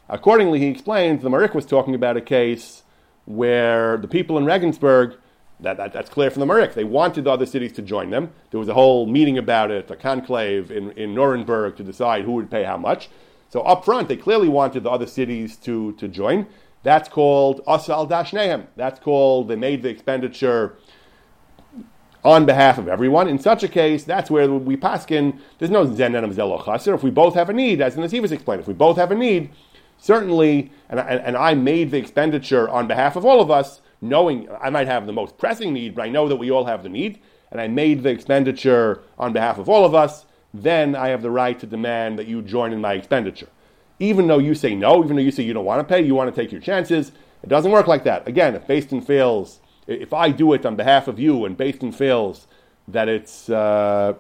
Accordingly, 0.10 0.60
he 0.60 0.68
explains 0.68 1.22
the 1.22 1.30
Marik 1.30 1.54
was 1.54 1.66
talking 1.66 1.96
about 1.96 2.18
a 2.18 2.22
case 2.22 2.84
where 3.26 3.98
the 3.98 4.08
people 4.08 4.38
in 4.38 4.46
Regensburg, 4.46 5.16
that, 5.60 5.78
that, 5.78 5.94
that's 5.94 6.10
clear 6.10 6.32
from 6.32 6.42
the 6.42 6.46
Marik, 6.46 6.74
they 6.74 6.84
wanted 6.84 7.26
the 7.26 7.32
other 7.32 7.46
cities 7.46 7.72
to 7.74 7.82
join 7.82 8.10
them. 8.10 8.32
There 8.52 8.60
was 8.60 8.70
a 8.70 8.74
whole 8.74 9.06
meeting 9.06 9.38
about 9.38 9.72
it, 9.72 9.90
a 9.90 9.96
conclave 9.96 10.72
in, 10.72 10.92
in 10.92 11.14
Nuremberg 11.14 11.78
to 11.78 11.84
decide 11.84 12.26
who 12.26 12.34
would 12.34 12.50
pay 12.52 12.64
how 12.64 12.78
much. 12.78 13.10
So 13.50 13.62
up 13.62 13.86
front, 13.86 14.08
they 14.08 14.18
clearly 14.18 14.50
wanted 14.50 14.84
the 14.84 14.90
other 14.90 15.08
cities 15.08 15.56
to, 15.58 15.94
to 15.94 16.08
join. 16.08 16.48
That's 16.84 17.08
called 17.08 17.62
Asal 17.68 18.08
Dashnehem. 18.08 18.68
That's 18.76 19.00
called 19.00 19.48
they 19.48 19.56
made 19.56 19.84
the 19.84 19.90
expenditure 19.90 20.78
on 22.24 22.46
behalf 22.46 22.78
of 22.78 22.88
everyone. 22.88 23.28
In 23.28 23.40
such 23.40 23.64
a 23.64 23.68
case, 23.68 24.04
that's 24.04 24.30
where 24.30 24.52
we 24.52 24.76
paskin. 24.76 25.40
There's 25.58 25.72
no 25.72 25.86
zenenim 25.86 26.34
zelochaser. 26.34 26.94
If 26.94 27.04
we 27.04 27.12
both 27.12 27.36
have 27.36 27.50
a 27.50 27.54
need, 27.54 27.82
as 27.82 27.96
the 27.96 28.02
Nesivos 28.02 28.32
explained, 28.32 28.62
if 28.62 28.68
we 28.68 28.74
both 28.74 28.98
have 28.98 29.12
a 29.12 29.16
need, 29.16 29.50
certainly, 29.98 30.72
and, 30.90 31.00
and, 31.00 31.38
I 31.38 31.54
made 31.54 31.92
the 31.92 31.98
expenditure 31.98 32.70
on 32.70 32.88
behalf 32.88 33.16
of 33.16 33.26
all 33.26 33.42
of 33.42 33.52
us, 33.52 33.82
knowing 34.02 34.48
I 34.62 34.70
might 34.70 34.88
have 34.88 35.06
the 35.06 35.14
most 35.14 35.38
pressing 35.38 35.74
need, 35.74 35.96
but 35.96 36.04
I 36.04 36.10
know 36.10 36.28
that 36.28 36.38
we 36.38 36.52
all 36.52 36.66
have 36.66 36.84
the 36.84 36.90
need, 36.90 37.20
and 37.52 37.60
I 37.60 37.68
made 37.68 38.04
the 38.04 38.10
expenditure 38.10 39.02
on 39.18 39.34
behalf 39.34 39.58
of 39.58 39.70
all 39.70 39.86
of 39.86 39.96
us, 39.96 40.26
then 40.54 40.96
I 40.96 41.10
have 41.10 41.22
the 41.22 41.32
right 41.32 41.60
to 41.60 41.68
demand 41.68 42.18
that 42.20 42.28
you 42.28 42.42
join 42.42 42.74
in 42.74 42.82
my 42.82 42.94
expenditure. 42.94 43.50
Even 44.00 44.28
though 44.28 44.40
you 44.40 44.56
say 44.56 44.74
no, 44.74 45.04
even 45.04 45.16
though 45.16 45.22
you 45.22 45.32
say 45.32 45.44
you 45.44 45.54
don't 45.54 45.66
want 45.66 45.86
to 45.86 45.94
pay, 45.94 46.02
you 46.02 46.16
want 46.16 46.34
to 46.34 46.42
take 46.42 46.52
your 46.52 46.62
chances, 46.62 47.12
it 47.44 47.50
doesn't 47.50 47.72
work 47.72 47.88
like 47.88 48.04
that. 48.06 48.28
Again, 48.28 48.56
if 48.56 48.68
Beis 48.68 48.88
Din 48.88 49.02
fails, 49.02 49.60
if 49.90 50.14
I 50.14 50.32
do 50.32 50.54
it 50.54 50.66
on 50.66 50.76
behalf 50.76 51.08
of 51.08 51.20
you 51.20 51.46
and 51.46 51.58
Beis 51.58 51.80
Din 51.80 51.92
fails 51.92 52.48
that 52.88 53.10
it's 53.10 53.50
uh, 53.50 54.14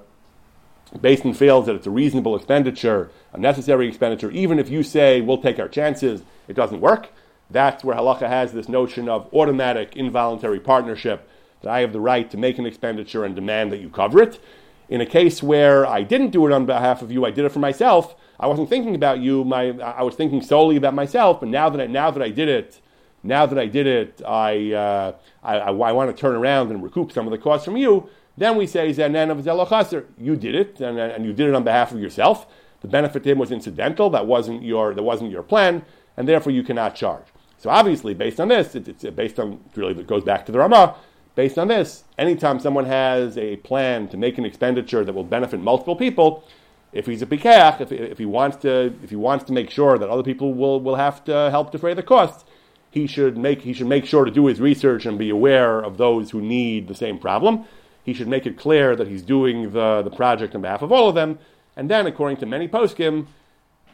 Beis 0.98 1.22
Din 1.22 1.34
fails 1.34 1.68
that 1.68 1.76
it's 1.76 1.88
a 1.88 1.92
reasonable 1.92 2.36
expenditure, 2.36 3.12
a 3.34 3.38
necessary 3.38 3.88
expenditure, 3.88 4.32
even 4.32 4.58
if 4.58 4.70
you 4.70 4.82
say 4.84 5.22
we'll 5.22 5.42
take 5.42 5.60
our 5.60 5.68
chances, 5.68 6.24
it 6.48 6.56
doesn't 6.56 6.82
work. 6.82 7.10
That's 7.52 7.84
where 7.84 7.96
halacha 7.96 8.28
has 8.28 8.52
this 8.52 8.70
notion 8.70 9.08
of 9.08 9.32
automatic 9.34 9.96
involuntary 9.96 10.60
partnership 10.60 11.28
that 11.62 11.70
I 11.72 11.82
have 11.82 11.94
the 11.94 12.00
right 12.00 12.30
to 12.32 12.38
make 12.38 12.58
an 12.58 12.66
expenditure 12.66 13.24
and 13.24 13.36
demand 13.36 13.72
that 13.72 13.80
you 13.80 13.90
cover 13.90 14.22
it. 14.22 14.40
In 14.88 15.02
a 15.02 15.06
case 15.06 15.44
where 15.44 15.86
I 15.86 16.02
didn't 16.02 16.32
do 16.32 16.48
it 16.48 16.52
on 16.52 16.66
behalf 16.66 17.02
of 17.02 17.12
you, 17.12 17.26
I 17.26 17.32
did 17.32 17.46
it 17.46 17.52
for 17.52 17.60
myself. 17.60 18.16
I 18.40 18.48
wasn't 18.48 18.70
thinking 18.70 18.96
about 18.96 19.20
you. 19.20 19.44
My, 19.44 19.70
I 19.80 20.02
was 20.02 20.16
thinking 20.16 20.42
solely 20.42 20.78
about 20.78 20.96
myself. 20.96 21.40
But 21.40 21.50
now 21.50 21.70
that 21.70 21.82
I, 21.82 21.88
now 21.88 22.10
that 22.10 22.24
I 22.24 22.30
did 22.30 22.48
it, 22.48 22.80
now 23.24 23.46
that 23.46 23.60
I 23.60 23.66
did 23.66 23.88
it, 23.88 24.22
I, 24.26 24.72
uh, 24.74 25.14
I, 25.44 25.58
I, 25.58 25.68
I, 25.70 25.92
want 25.92 26.16
to 26.16 26.20
turn 26.20 26.36
around 26.36 26.72
and 26.72 26.82
recoup 26.82 27.12
some 27.12 27.28
of 27.28 27.32
the 27.32 27.38
costs 27.38 27.66
from 27.66 27.78
you. 27.78 28.10
Then 28.38 28.56
we 28.56 28.68
say. 28.68 28.88
You 28.88 28.94
did 28.94 30.56
it, 30.56 30.82
and, 30.82 30.98
and 30.98 31.26
you 31.26 31.34
did 31.34 31.50
it 31.50 31.56
on 31.56 31.64
behalf 31.64 31.92
of 31.92 32.00
yourself. 32.00 32.48
The 32.82 32.88
benefit 32.88 33.24
to 33.24 33.32
him 33.32 33.38
was 33.38 33.52
incidental. 33.52 34.10
That 34.10 34.26
wasn't 34.26 34.64
your 34.64 34.94
that 34.94 35.04
wasn't 35.04 35.32
your 35.32 35.44
plan, 35.44 35.84
and 36.16 36.28
therefore 36.28 36.54
you 36.54 36.64
cannot 36.64 36.96
charge. 36.96 37.26
So 37.58 37.70
obviously, 37.70 38.14
based 38.14 38.40
on 38.40 38.48
this, 38.48 38.76
it, 38.76 38.88
it's 38.88 39.04
based 39.04 39.40
on 39.40 39.60
really 39.76 40.00
it 40.00 40.08
goes 40.08 40.24
back 40.24 40.46
to 40.46 40.52
the 40.52 40.60
Ramah. 40.60 40.96
Based 41.36 41.58
on 41.58 41.68
this, 41.68 42.04
anytime 42.18 42.60
someone 42.60 42.86
has 42.86 43.38
a 43.38 43.58
plan 43.58 44.08
to 44.10 44.18
make 44.18 44.38
an 44.38 44.46
expenditure 44.46 45.06
that 45.06 45.14
will 45.14 45.24
benefit 45.24 45.60
multiple 45.60 45.96
people, 45.96 46.44
if 46.92 47.06
he's 47.06 47.22
a 47.22 47.26
pikach, 47.26 47.82
if, 47.82 47.92
if 47.92 48.18
he 48.18 48.26
wants 48.26 48.58
to, 48.58 48.94
if 49.04 49.10
he 49.10 49.16
wants 49.16 49.46
to 49.46 49.54
make 49.54 49.70
sure 49.70 49.98
that 49.98 50.10
other 50.10 50.24
people 50.24 50.54
will, 50.54 50.82
will 50.82 50.96
have 50.96 51.24
to 51.26 51.50
help 51.52 51.72
defray 51.72 51.94
the 51.94 52.04
costs, 52.04 52.46
he 52.92 53.08
should 53.08 53.38
make 53.38 53.62
he 53.62 53.74
should 53.74 53.88
make 53.88 54.06
sure 54.06 54.26
to 54.26 54.32
do 54.32 54.48
his 54.48 54.60
research 54.60 55.06
and 55.06 55.18
be 55.18 55.30
aware 55.30 55.80
of 55.80 55.98
those 55.98 56.32
who 56.32 56.42
need 56.42 56.88
the 56.88 56.96
same 56.96 57.20
problem. 57.20 57.66
He 58.04 58.14
should 58.14 58.28
make 58.28 58.46
it 58.46 58.58
clear 58.58 58.96
that 58.96 59.08
he's 59.08 59.22
doing 59.22 59.72
the, 59.72 60.02
the 60.02 60.10
project 60.10 60.56
on 60.56 60.62
behalf 60.62 60.82
of 60.82 60.92
all 60.92 61.10
of 61.10 61.16
them, 61.16 61.38
and 61.76 61.90
then, 61.90 62.08
according 62.08 62.38
to 62.38 62.46
many 62.46 62.68
poskim, 62.68 63.28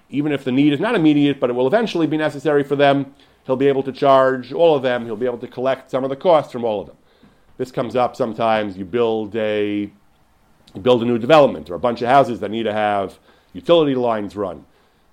even 0.10 0.32
if 0.32 0.44
the 0.44 0.52
need 0.52 0.74
is 0.74 0.80
not 0.80 0.96
immediate, 0.96 1.40
but 1.40 1.50
it 1.50 1.54
will 1.54 1.68
eventually 1.68 2.08
be 2.08 2.18
necessary 2.18 2.64
for 2.64 2.76
them, 2.76 3.14
he'll 3.46 3.56
be 3.56 3.68
able 3.68 3.84
to 3.84 3.92
charge 3.92 4.54
all 4.54 4.76
of 4.76 4.84
them. 4.84 5.06
He'll 5.06 5.16
be 5.16 5.26
able 5.26 5.40
to 5.40 5.48
collect 5.48 5.92
some 5.92 6.04
of 6.04 6.10
the 6.10 6.16
costs 6.16 6.52
from 6.52 6.64
all 6.64 6.82
of 6.82 6.88
them. 6.88 6.98
This 7.58 7.72
comes 7.72 7.96
up 7.96 8.16
sometimes. 8.16 8.78
You 8.78 8.86
build 8.86 9.36
a 9.36 9.90
you 10.74 10.82
build 10.82 11.02
a 11.02 11.06
new 11.06 11.18
development 11.18 11.70
or 11.70 11.76
a 11.76 11.80
bunch 11.80 12.02
of 12.02 12.10
houses 12.10 12.42
that 12.42 12.52
need 12.52 12.64
to 12.64 12.74
have 12.74 13.18
utility 13.54 13.96
lines 13.96 14.36
run. 14.36 14.66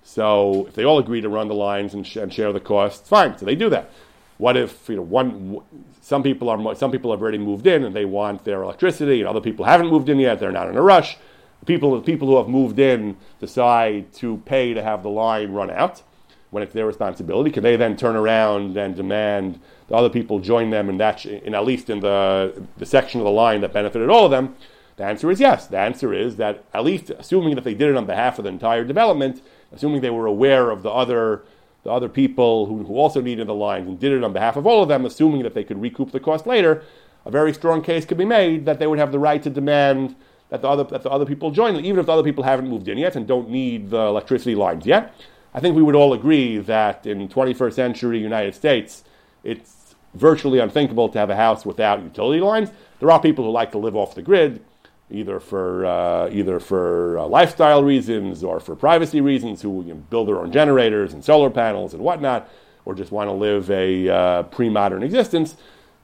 So 0.03 0.67
if 0.67 0.75
they 0.75 0.83
all 0.83 0.99
agree 0.99 1.21
to 1.21 1.29
run 1.29 1.47
the 1.47 1.55
lines 1.55 1.93
and, 1.93 2.05
sh- 2.05 2.17
and 2.17 2.31
share 2.31 2.51
the 2.51 2.59
costs, 2.59 3.07
fine. 3.07 3.37
So 3.37 3.45
they 3.45 3.55
do 3.55 3.69
that. 3.69 3.89
What 4.37 4.57
if 4.57 4.89
you 4.89 4.97
know 4.97 5.01
one? 5.01 5.61
Some 6.01 6.23
people 6.23 6.49
are 6.49 6.75
some 6.75 6.91
people 6.91 7.11
have 7.11 7.21
already 7.21 7.37
moved 7.37 7.65
in 7.65 7.83
and 7.83 7.95
they 7.95 8.03
want 8.03 8.43
their 8.43 8.61
electricity, 8.61 9.21
and 9.21 9.29
other 9.29 9.39
people 9.39 9.63
haven't 9.65 9.87
moved 9.87 10.09
in 10.09 10.19
yet. 10.19 10.39
They're 10.39 10.51
not 10.51 10.69
in 10.69 10.75
a 10.75 10.81
rush. 10.81 11.17
People, 11.65 12.01
people 12.01 12.27
who 12.27 12.35
have 12.35 12.49
moved 12.49 12.77
in 12.77 13.15
decide 13.39 14.11
to 14.15 14.37
pay 14.45 14.73
to 14.73 14.83
have 14.83 15.01
the 15.01 15.09
line 15.09 15.53
run 15.53 15.69
out 15.69 16.03
when 16.49 16.61
it's 16.61 16.73
their 16.73 16.85
responsibility. 16.85 17.51
Can 17.51 17.63
they 17.63 17.77
then 17.77 17.95
turn 17.95 18.17
around 18.17 18.75
and 18.75 18.95
demand 18.95 19.61
the 19.87 19.95
other 19.95 20.09
people 20.09 20.39
join 20.39 20.71
them 20.71 20.89
in 20.89 20.97
that, 20.97 21.25
in 21.25 21.55
at 21.55 21.63
least 21.63 21.89
in 21.89 22.01
the 22.01 22.65
the 22.77 22.85
section 22.85 23.21
of 23.21 23.25
the 23.25 23.31
line 23.31 23.61
that 23.61 23.71
benefited 23.71 24.09
all 24.09 24.25
of 24.25 24.31
them? 24.31 24.55
The 24.97 25.05
answer 25.05 25.31
is 25.31 25.39
yes. 25.39 25.67
The 25.67 25.79
answer 25.79 26.13
is 26.13 26.35
that 26.35 26.65
at 26.73 26.83
least 26.83 27.09
assuming 27.11 27.55
that 27.55 27.63
they 27.63 27.73
did 27.73 27.89
it 27.89 27.95
on 27.95 28.05
behalf 28.05 28.37
of 28.37 28.43
the 28.43 28.49
entire 28.49 28.83
development, 28.83 29.41
assuming 29.73 30.01
they 30.01 30.09
were 30.09 30.25
aware 30.25 30.69
of 30.69 30.83
the 30.83 30.91
other 30.91 31.43
the 31.83 31.91
other 31.91 32.07
people 32.07 32.65
who, 32.65 32.83
who 32.83 32.95
also 32.95 33.19
needed 33.19 33.45
the 33.45 33.53
lines 33.53 33.89
and 33.89 33.99
did 33.99 34.13
it 34.13 34.23
on 34.23 34.31
behalf 34.31 34.55
of 34.55 34.65
all 34.65 34.81
of 34.81 34.87
them, 34.87 35.05
assuming 35.05 35.43
that 35.43 35.53
they 35.53 35.65
could 35.65 35.81
recoup 35.81 36.11
the 36.11 36.19
cost 36.19 36.47
later, 36.47 36.81
a 37.25 37.31
very 37.31 37.53
strong 37.53 37.81
case 37.81 38.05
could 38.05 38.17
be 38.17 38.23
made 38.23 38.65
that 38.65 38.79
they 38.79 38.87
would 38.87 38.99
have 38.99 39.11
the 39.11 39.19
right 39.19 39.43
to 39.43 39.49
demand 39.49 40.15
that 40.49 40.61
the 40.61 40.67
other 40.67 40.83
that 40.85 41.03
the 41.03 41.09
other 41.09 41.25
people 41.25 41.51
join, 41.51 41.75
even 41.83 41.99
if 41.99 42.05
the 42.05 42.11
other 42.11 42.23
people 42.23 42.43
haven't 42.43 42.69
moved 42.69 42.87
in 42.87 42.97
yet 42.97 43.15
and 43.15 43.27
don't 43.27 43.49
need 43.49 43.89
the 43.89 43.99
electricity 43.99 44.55
lines 44.55 44.85
yet. 44.85 45.13
I 45.53 45.59
think 45.59 45.75
we 45.75 45.83
would 45.83 45.95
all 45.95 46.13
agree 46.13 46.57
that 46.59 47.05
in 47.05 47.27
21st 47.27 47.73
century 47.73 48.19
United 48.19 48.55
States, 48.55 49.03
it's 49.43 49.95
virtually 50.13 50.59
unthinkable 50.59 51.09
to 51.09 51.19
have 51.19 51.29
a 51.29 51.35
house 51.35 51.65
without 51.65 52.01
utility 52.01 52.39
lines. 52.39 52.69
There 52.99 53.11
are 53.11 53.19
people 53.19 53.45
who 53.45 53.51
like 53.51 53.71
to 53.71 53.77
live 53.77 53.95
off 53.95 54.15
the 54.15 54.21
grid 54.21 54.63
either 55.11 55.39
for 55.39 55.85
uh, 55.85 56.29
either 56.29 56.59
for 56.59 57.19
uh, 57.19 57.25
lifestyle 57.25 57.83
reasons 57.83 58.43
or 58.43 58.59
for 58.59 58.75
privacy 58.75 59.21
reasons, 59.21 59.61
who 59.61 59.83
build 60.09 60.27
their 60.27 60.39
own 60.39 60.51
generators 60.51 61.13
and 61.13 61.23
solar 61.23 61.49
panels 61.49 61.93
and 61.93 62.03
whatnot, 62.03 62.49
or 62.85 62.95
just 62.95 63.11
want 63.11 63.29
to 63.29 63.33
live 63.33 63.69
a 63.69 64.09
uh, 64.09 64.43
pre-modern 64.43 65.03
existence. 65.03 65.55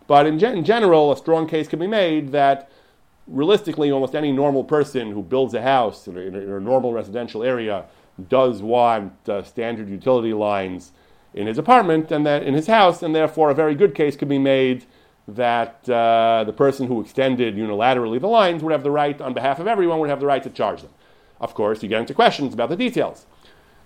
But 0.07 0.25
in, 0.25 0.39
gen- 0.39 0.57
in, 0.57 0.63
general, 0.63 1.11
a 1.11 1.17
strong 1.17 1.47
case 1.47 1.67
can 1.67 1.79
be 1.79 1.87
made 1.87 2.31
that 2.31 2.71
realistically, 3.27 3.91
almost 3.91 4.15
any 4.15 4.31
normal 4.31 4.63
person 4.63 5.11
who 5.11 5.21
builds 5.21 5.53
a 5.53 5.61
house 5.61 6.07
in 6.07 6.17
a, 6.17 6.21
in 6.21 6.35
a 6.35 6.59
normal 6.59 6.93
residential 6.93 7.43
area 7.43 7.85
does 8.27 8.61
want 8.61 9.13
uh, 9.29 9.43
standard 9.43 9.87
utility 9.87 10.33
lines 10.33 10.91
in 11.33 11.47
his 11.47 11.57
apartment 11.57 12.11
and 12.11 12.25
that 12.25 12.43
in 12.43 12.53
his 12.53 12.67
house, 12.67 13.03
and 13.03 13.15
therefore 13.15 13.51
a 13.51 13.53
very 13.53 13.75
good 13.75 13.93
case 13.93 14.15
can 14.15 14.27
be 14.27 14.39
made 14.39 14.85
that 15.35 15.87
uh, 15.89 16.43
the 16.45 16.53
person 16.53 16.87
who 16.87 17.01
extended 17.01 17.55
unilaterally 17.55 18.19
the 18.19 18.27
lines 18.27 18.63
would 18.63 18.71
have 18.71 18.83
the 18.83 18.91
right, 18.91 19.19
on 19.21 19.33
behalf 19.33 19.59
of 19.59 19.67
everyone, 19.67 19.99
would 19.99 20.09
have 20.09 20.19
the 20.19 20.25
right 20.25 20.43
to 20.43 20.49
charge 20.49 20.81
them. 20.81 20.91
Of 21.41 21.53
course, 21.53 21.81
you 21.81 21.89
get 21.89 22.01
into 22.01 22.13
questions 22.13 22.53
about 22.53 22.69
the 22.69 22.75
details. 22.75 23.25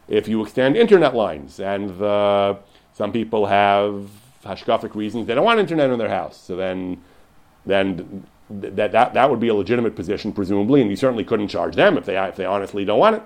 If 0.08 0.28
you 0.28 0.42
extend 0.42 0.76
internet 0.76 1.16
lines, 1.16 1.60
and 1.60 1.98
the, 1.98 2.58
some 2.94 3.12
people 3.12 3.46
have 3.46 4.10
hashkafic 4.44 4.96
reasons 4.96 5.28
they 5.28 5.36
don't 5.36 5.46
want 5.46 5.60
internet 5.60 5.90
in 5.90 5.98
their 5.98 6.10
house, 6.10 6.38
so 6.38 6.56
then, 6.56 7.02
then 7.66 8.26
that, 8.50 8.92
that, 8.92 9.14
that 9.14 9.30
would 9.30 9.40
be 9.40 9.48
a 9.48 9.56
legitimate 9.56 9.96
position, 9.96 10.34
presumably, 10.34 10.82
and 10.82 10.90
you 10.90 10.96
certainly 10.96 11.24
couldn't 11.24 11.48
charge 11.48 11.76
them 11.76 11.98
if 11.98 12.06
they, 12.06 12.18
if 12.18 12.36
they 12.36 12.46
honestly 12.46 12.84
don't 12.84 13.00
want 13.00 13.16
it. 13.16 13.24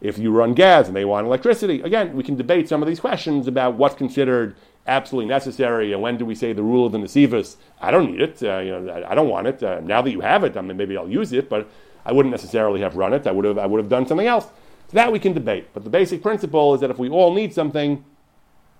If 0.00 0.16
you 0.16 0.30
run 0.30 0.54
gas 0.54 0.86
and 0.86 0.94
they 0.94 1.04
want 1.04 1.26
electricity, 1.26 1.82
again, 1.82 2.14
we 2.14 2.22
can 2.22 2.36
debate 2.36 2.68
some 2.68 2.82
of 2.82 2.88
these 2.88 3.00
questions 3.00 3.48
about 3.48 3.74
what's 3.74 3.96
considered 3.96 4.54
absolutely 4.88 5.28
necessary, 5.28 5.92
and 5.92 6.02
when 6.02 6.16
do 6.16 6.24
we 6.24 6.34
say 6.34 6.52
the 6.52 6.62
rule 6.62 6.86
of 6.86 6.92
the 6.92 6.98
Nesivas? 6.98 7.56
I 7.80 7.90
don't 7.90 8.10
need 8.10 8.20
it. 8.20 8.42
Uh, 8.42 8.58
you 8.58 8.72
know, 8.72 9.04
I, 9.08 9.14
don't 9.14 9.28
want 9.28 9.46
it. 9.46 9.62
Uh, 9.62 9.80
now 9.80 10.02
that 10.02 10.10
you 10.10 10.20
have 10.20 10.42
it, 10.42 10.56
I 10.56 10.60
mean, 10.62 10.76
maybe 10.76 10.96
I'll 10.96 11.08
use 11.08 11.32
it, 11.32 11.48
but 11.48 11.68
I 12.04 12.12
wouldn't 12.12 12.32
necessarily 12.32 12.80
have 12.80 12.96
run 12.96 13.12
it. 13.12 13.26
I 13.26 13.30
would 13.30 13.44
have. 13.44 13.58
I 13.58 13.66
would 13.66 13.78
have 13.78 13.88
done 13.88 14.06
something 14.06 14.26
else. 14.26 14.46
So 14.46 14.94
that 14.94 15.12
we 15.12 15.18
can 15.18 15.34
debate. 15.34 15.68
But 15.74 15.84
the 15.84 15.90
basic 15.90 16.22
principle 16.22 16.74
is 16.74 16.80
that 16.80 16.90
if 16.90 16.98
we 16.98 17.08
all 17.10 17.34
need 17.34 17.52
something, 17.52 18.04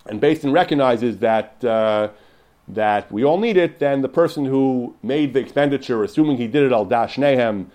and 0.06 0.20
Beis 0.20 0.40
Din 0.40 0.52
recognizes 0.52 1.18
that. 1.18 1.62
Uh, 1.64 2.08
that 2.70 3.10
we 3.10 3.24
all 3.24 3.38
need 3.38 3.56
it, 3.56 3.78
then 3.78 4.02
the 4.02 4.08
person 4.08 4.44
who 4.44 4.94
made 5.02 5.32
the 5.32 5.40
expenditure, 5.40 6.04
assuming 6.04 6.36
he 6.36 6.46
did 6.46 6.62
it 6.62 6.70
al 6.70 6.84
dash 6.84 7.16
nehem, 7.16 7.66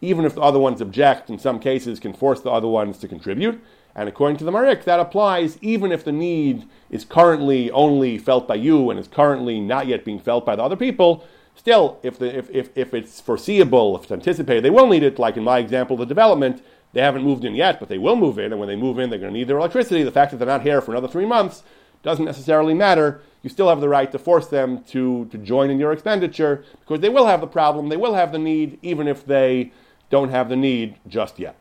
even 0.00 0.24
if 0.24 0.34
the 0.34 0.40
other 0.40 0.58
ones 0.58 0.80
object, 0.80 1.30
in 1.30 1.38
some 1.38 1.58
cases 1.58 2.00
can 2.00 2.12
force 2.12 2.40
the 2.40 2.50
other 2.50 2.66
ones 2.66 2.98
to 2.98 3.08
contribute. 3.08 3.62
And 3.96 4.08
according 4.08 4.38
to 4.38 4.44
the 4.44 4.50
Marik, 4.50 4.84
that 4.84 4.98
applies 4.98 5.58
even 5.62 5.92
if 5.92 6.04
the 6.04 6.12
need 6.12 6.66
is 6.90 7.04
currently 7.04 7.70
only 7.70 8.18
felt 8.18 8.48
by 8.48 8.56
you 8.56 8.90
and 8.90 8.98
is 8.98 9.08
currently 9.08 9.60
not 9.60 9.86
yet 9.86 10.04
being 10.04 10.18
felt 10.18 10.44
by 10.44 10.56
the 10.56 10.62
other 10.62 10.76
people. 10.76 11.24
Still, 11.54 12.00
if, 12.02 12.18
the, 12.18 12.36
if, 12.36 12.50
if, 12.50 12.70
if 12.76 12.92
it's 12.92 13.20
foreseeable, 13.20 13.96
if 13.96 14.02
it's 14.04 14.12
anticipated, 14.12 14.64
they 14.64 14.70
will 14.70 14.88
need 14.88 15.04
it. 15.04 15.18
Like 15.20 15.36
in 15.36 15.44
my 15.44 15.58
example, 15.58 15.96
the 15.96 16.04
development, 16.04 16.64
they 16.92 17.00
haven't 17.00 17.22
moved 17.22 17.44
in 17.44 17.54
yet, 17.54 17.78
but 17.78 17.88
they 17.88 17.98
will 17.98 18.16
move 18.16 18.38
in. 18.38 18.50
And 18.52 18.58
when 18.58 18.68
they 18.68 18.76
move 18.76 18.98
in, 18.98 19.10
they're 19.10 19.18
going 19.20 19.32
to 19.32 19.38
need 19.38 19.46
their 19.46 19.58
electricity. 19.58 20.02
The 20.02 20.10
fact 20.10 20.32
that 20.32 20.38
they're 20.38 20.46
not 20.46 20.62
here 20.62 20.80
for 20.80 20.90
another 20.90 21.08
three 21.08 21.26
months 21.26 21.62
doesn't 22.02 22.24
necessarily 22.24 22.74
matter. 22.74 23.22
You 23.42 23.50
still 23.50 23.68
have 23.68 23.80
the 23.80 23.88
right 23.88 24.10
to 24.10 24.18
force 24.18 24.48
them 24.48 24.82
to, 24.84 25.26
to 25.26 25.38
join 25.38 25.70
in 25.70 25.78
your 25.78 25.92
expenditure 25.92 26.64
because 26.80 27.00
they 27.00 27.08
will 27.08 27.26
have 27.26 27.40
the 27.40 27.46
problem, 27.46 27.88
they 27.88 27.96
will 27.96 28.14
have 28.14 28.32
the 28.32 28.38
need, 28.38 28.78
even 28.82 29.06
if 29.06 29.24
they 29.24 29.72
don't 30.10 30.30
have 30.30 30.48
the 30.48 30.56
need 30.56 30.96
just 31.06 31.38
yet. 31.38 31.56